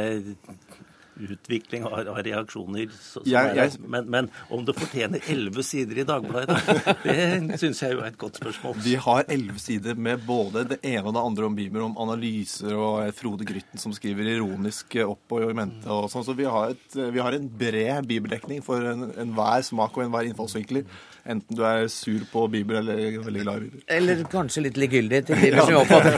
utvikling 1.19 1.83
av, 1.85 1.93
av 2.07 2.17
reaksjoner. 2.23 2.87
Så, 2.95 3.19
så 3.23 3.27
Jeg- 3.29 3.51
er, 3.51 3.55
jeg- 3.65 3.79
men, 3.87 4.07
men 4.09 4.29
om 4.49 4.63
det 4.65 4.75
fortjener 4.77 5.19
elleve 5.29 5.63
sider 5.63 5.99
i 6.01 6.05
Dagbladet, 6.07 6.55
det 7.03 7.59
syns 7.61 7.81
jeg 7.83 7.93
jo 7.97 8.01
er 8.01 8.11
et 8.13 8.17
godt 8.21 8.39
spørsmål. 8.39 8.75
Vi 8.85 8.95
har 8.95 9.23
elleve 9.27 9.59
sider 9.59 9.95
med 9.95 10.23
både 10.25 10.63
det 10.71 10.79
ene 10.87 11.03
og 11.09 11.13
det 11.17 11.23
andre 11.25 11.45
om 11.49 11.55
Bieber, 11.57 11.83
om 11.85 11.97
analyser 12.01 12.73
og 12.77 13.13
Frode 13.17 13.45
Grytten 13.47 13.81
som 13.81 13.93
skriver 13.95 14.31
ironisk 14.37 14.95
opp 15.05 15.35
og 15.37 15.49
i 15.49 15.53
mente 15.57 15.89
og 15.91 16.09
sånn. 16.13 16.25
Så 16.25 16.35
vi 16.37 16.47
har, 16.49 16.71
et, 16.75 16.95
vi 17.13 17.19
har 17.19 17.33
en 17.37 17.49
bred 17.49 18.07
bibeldekning 18.09 18.63
for 18.65 18.81
enhver 18.81 19.57
en 19.57 19.63
smak 19.67 19.97
og 19.97 20.05
enhver 20.07 20.29
innfallsvinkler. 20.31 20.85
Enten 21.29 21.53
du 21.53 21.61
er 21.67 21.83
sur 21.93 22.23
på 22.31 22.47
Bieber 22.49 22.79
eller 22.79 22.97
veldig 23.21 23.41
glad 23.43 23.57
i 23.57 23.65
Bieber. 23.67 23.81
Eller 23.93 24.21
kanskje 24.31 24.63
litt 24.65 24.77
likegyldig 24.81 25.19
til 25.27 25.37
Bieber, 25.37 25.59
som 25.67 25.75
jeg 25.75 25.81
oppfatter, 25.81 26.17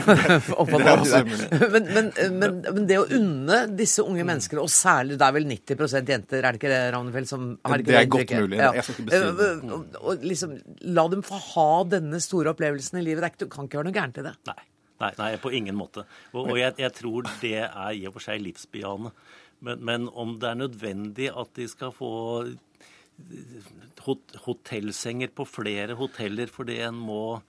det 0.80 0.94
er 0.94 1.02
du 1.02 1.10
er. 1.18 1.72
Men, 1.74 1.88
men, 1.96 2.08
men, 2.40 2.54
men 2.78 2.86
det 2.88 2.98
å 3.02 3.04
unne 3.18 3.58
disse 3.76 4.00
unge 4.06 4.24
menneskene, 4.24 4.62
og 4.64 4.72
særlig 4.72 5.18
det 5.20 5.26
er 5.28 5.36
vel 5.36 5.48
90% 5.50 6.12
jenter, 6.14 6.40
er 6.40 6.56
det 6.56 6.60
ikke 6.62 6.72
det, 6.72 6.80
Ravnefeld? 6.96 7.30
Som 7.30 7.46
har 7.68 7.84
ikke 7.84 7.92
Det 7.92 7.98
er 8.00 8.10
godt 8.16 8.34
mulig. 8.38 8.42
mulig. 8.48 8.62
Jeg 8.64 8.86
skal 8.88 8.96
ikke 8.96 9.08
bestride 9.10 9.34
det. 9.40 9.50
Eh, 9.76 10.00
Og, 10.04 10.24
liksom, 10.32 10.56
la 10.96 11.06
dem 11.12 11.26
få 11.28 11.42
ha 11.52 11.68
denne 11.98 12.22
store 12.24 12.54
opplevelsen 12.56 13.00
i 13.02 13.04
livet. 13.10 13.26
Det, 13.28 13.44
det 13.44 13.50
kan 13.52 13.68
ikke 13.68 13.82
være 13.82 13.90
noe 13.90 13.98
gærent 14.00 14.22
i 14.24 14.28
det. 14.30 14.34
Nei. 14.48 14.60
Nei, 15.02 15.08
nei, 15.18 15.30
på 15.42 15.50
ingen 15.52 15.74
måte. 15.76 16.04
Og, 16.32 16.44
og 16.52 16.56
jeg, 16.56 16.78
jeg 16.80 16.92
tror 16.96 17.26
det 17.42 17.56
er 17.66 17.96
i 17.98 18.04
og 18.08 18.14
for 18.16 18.24
seg 18.24 18.40
livsbejaende. 18.44 19.10
Men, 19.64 19.80
men 19.84 20.04
om 20.12 20.36
det 20.40 20.48
er 20.52 20.58
nødvendig 20.60 21.28
at 21.34 21.50
de 21.58 21.66
skal 21.68 21.92
få 21.96 22.10
hotellsenger 24.44 25.32
på 25.34 25.46
flere 25.48 25.96
hoteller 25.98 26.50
fordi 26.50 26.80
en 26.84 26.98
må 26.98 27.40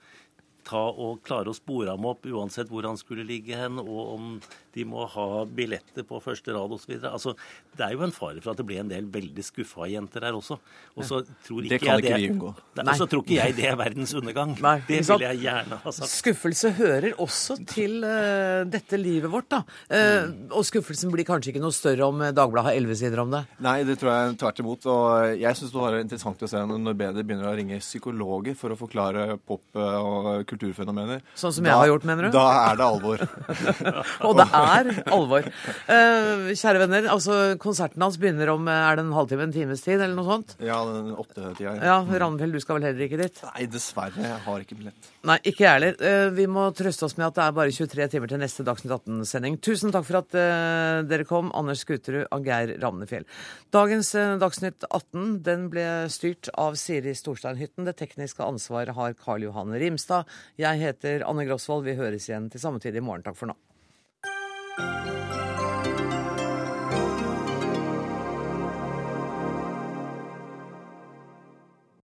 ta 0.66 0.84
og 0.90 1.22
klare 1.26 1.52
å 1.52 1.56
spore 1.56 1.94
ham 1.94 2.06
opp 2.10 2.26
uansett 2.26 2.70
hvor 2.72 2.86
han 2.88 2.98
skulle 3.00 3.26
ligge 3.26 3.56
hen, 3.58 3.80
og 3.80 4.14
om 4.16 4.30
de 4.76 4.84
må 4.84 5.06
ha 5.08 5.26
billetter 5.48 6.04
på 6.04 6.18
første 6.20 6.52
rad 6.52 6.72
osv. 6.74 6.92
Altså, 7.08 7.32
det 7.76 7.86
er 7.86 7.94
jo 7.96 8.04
en 8.04 8.12
fare 8.12 8.42
for 8.42 8.52
at 8.52 8.60
det 8.60 8.66
blir 8.68 8.82
en 8.82 8.90
del 8.90 9.06
veldig 9.12 9.44
skuffa 9.46 9.88
jenter 9.88 10.26
her 10.26 10.36
også. 10.36 10.58
Og 10.96 11.06
så 11.08 11.22
tror 11.46 11.64
Det 11.64 11.78
ikke 11.78 11.86
kan 11.86 12.02
jeg 12.02 12.10
ikke 12.10 12.18
vi 12.20 12.28
unngå. 12.34 12.50
Og 12.82 12.92
så 13.00 13.06
tror 13.08 13.24
ikke 13.24 13.38
jeg 13.38 13.56
det 13.56 13.70
er 13.70 13.78
verdens 13.80 14.12
undergang. 14.18 14.52
Nei, 14.60 14.76
det 14.88 15.00
vil 15.00 15.08
ville 15.08 15.30
jeg 15.32 15.42
gjerne 15.46 15.78
ha 15.84 15.94
sagt. 15.96 16.12
Skuffelse 16.12 16.72
hører 16.76 17.16
også 17.24 17.56
til 17.68 18.04
uh, 18.04 18.66
dette 18.68 19.00
livet 19.00 19.32
vårt, 19.32 19.48
da. 19.52 19.62
Eh, 19.88 20.28
og 20.50 20.64
skuffelsen 20.66 21.12
blir 21.12 21.26
kanskje 21.28 21.52
ikke 21.52 21.62
noe 21.62 21.74
større 21.74 22.08
om 22.08 22.20
eh, 22.24 22.34
Dagbladet 22.36 22.70
har 22.70 22.78
elleve 22.78 22.96
sider 22.98 23.22
om 23.22 23.32
det. 23.32 23.42
Nei, 23.64 23.78
det 23.88 23.98
tror 24.00 24.12
jeg 24.12 24.36
tvert 24.42 24.62
imot. 24.62 24.88
Og 24.92 25.40
jeg 25.40 25.58
syns 25.58 25.72
det 25.72 25.82
var 25.82 25.98
interessant 26.00 26.44
å 26.44 26.50
se 26.50 26.62
når 26.68 26.84
medier 26.92 27.26
begynner 27.26 27.50
å 27.50 27.56
ringe 27.56 27.80
psykologer 27.82 28.56
for 28.58 28.74
å 28.74 28.78
forklare 28.78 29.38
pop- 29.46 29.64
og 29.76 30.46
kulturfenomener. 30.56 31.22
Sånn 31.38 31.54
som 31.54 31.68
jeg 31.68 31.76
har 31.76 31.90
gjort, 31.90 32.06
mener 32.08 32.28
du? 32.28 32.34
Da 32.34 32.46
er 32.72 32.80
det 32.80 32.86
alvor. 32.86 33.24
Og 34.26 34.36
det 34.40 34.46
er 34.58 34.90
alvor. 35.14 35.48
Uh, 35.86 36.50
kjære 36.56 36.82
venner, 36.82 37.08
altså 37.12 37.38
konserten 37.62 38.02
hans 38.02 38.18
begynner 38.20 38.50
om 38.54 38.66
eh, 38.70 38.84
er 38.86 38.98
det 38.98 39.06
en 39.06 39.14
halvtime, 39.16 39.48
en 39.48 39.54
times 39.54 39.84
tid, 39.84 40.00
eller 40.00 40.16
noe 40.16 40.26
sånt? 40.28 40.56
Ja, 40.64 40.80
den 40.88 41.12
åttetida. 41.16 41.76
Ja, 41.84 42.00
Ravnefjell, 42.06 42.56
du 42.56 42.62
skal 42.64 42.80
vel 42.80 42.88
heller 42.90 43.06
ikke 43.06 43.20
dit? 43.20 43.42
Nei, 43.52 43.68
dessverre. 43.70 44.24
Jeg 44.24 44.42
har 44.46 44.64
ikke 44.64 44.78
billett. 44.80 45.12
Nei, 45.26 45.36
ikke 45.48 45.64
jeg 45.64 45.72
heller. 45.74 45.96
Eh, 46.06 46.28
Vi 46.36 46.44
må 46.46 46.68
trøste 46.76 47.06
oss 47.06 47.16
med 47.18 47.26
at 47.26 47.38
det 47.38 47.44
er 47.46 47.54
bare 47.56 47.72
23 47.74 48.06
timer 48.12 48.30
til 48.30 48.38
neste 48.38 48.62
Dagsnytt 48.66 48.94
18-sending. 48.94 49.56
Tusen 49.64 49.90
takk 49.94 50.06
for 50.06 50.20
at 50.20 50.36
eh, 50.38 51.00
dere 51.08 51.26
kom, 51.26 51.50
Anders 51.56 51.82
Skuterud 51.82 52.28
og 52.30 52.46
Geir 52.46 52.76
Ramnefjell. 52.82 53.26
Dagens 53.74 54.12
eh, 54.14 54.36
Dagsnytt 54.38 54.86
18 54.86 55.40
den 55.48 55.66
ble 55.72 55.88
styrt 56.14 56.52
av 56.54 56.78
Siri 56.78 57.16
Storsteinhytten. 57.18 57.88
Det 57.88 57.96
tekniske 57.98 58.46
ansvaret 58.46 58.94
har 58.94 59.18
Karl 59.18 59.48
Johan 59.48 59.74
Rimstad. 59.74 60.30
Jeg 60.62 60.84
heter 60.84 61.26
Anne 61.26 61.48
Grosvold. 61.48 61.88
Vi 61.88 61.98
høres 61.98 62.30
igjen 62.30 62.46
til 62.52 62.62
samme 62.62 62.82
tid 62.82 62.94
i 62.94 63.02
morgen. 63.02 63.26
Takk 63.26 63.40
for 63.40 63.50
nå. 63.50 65.15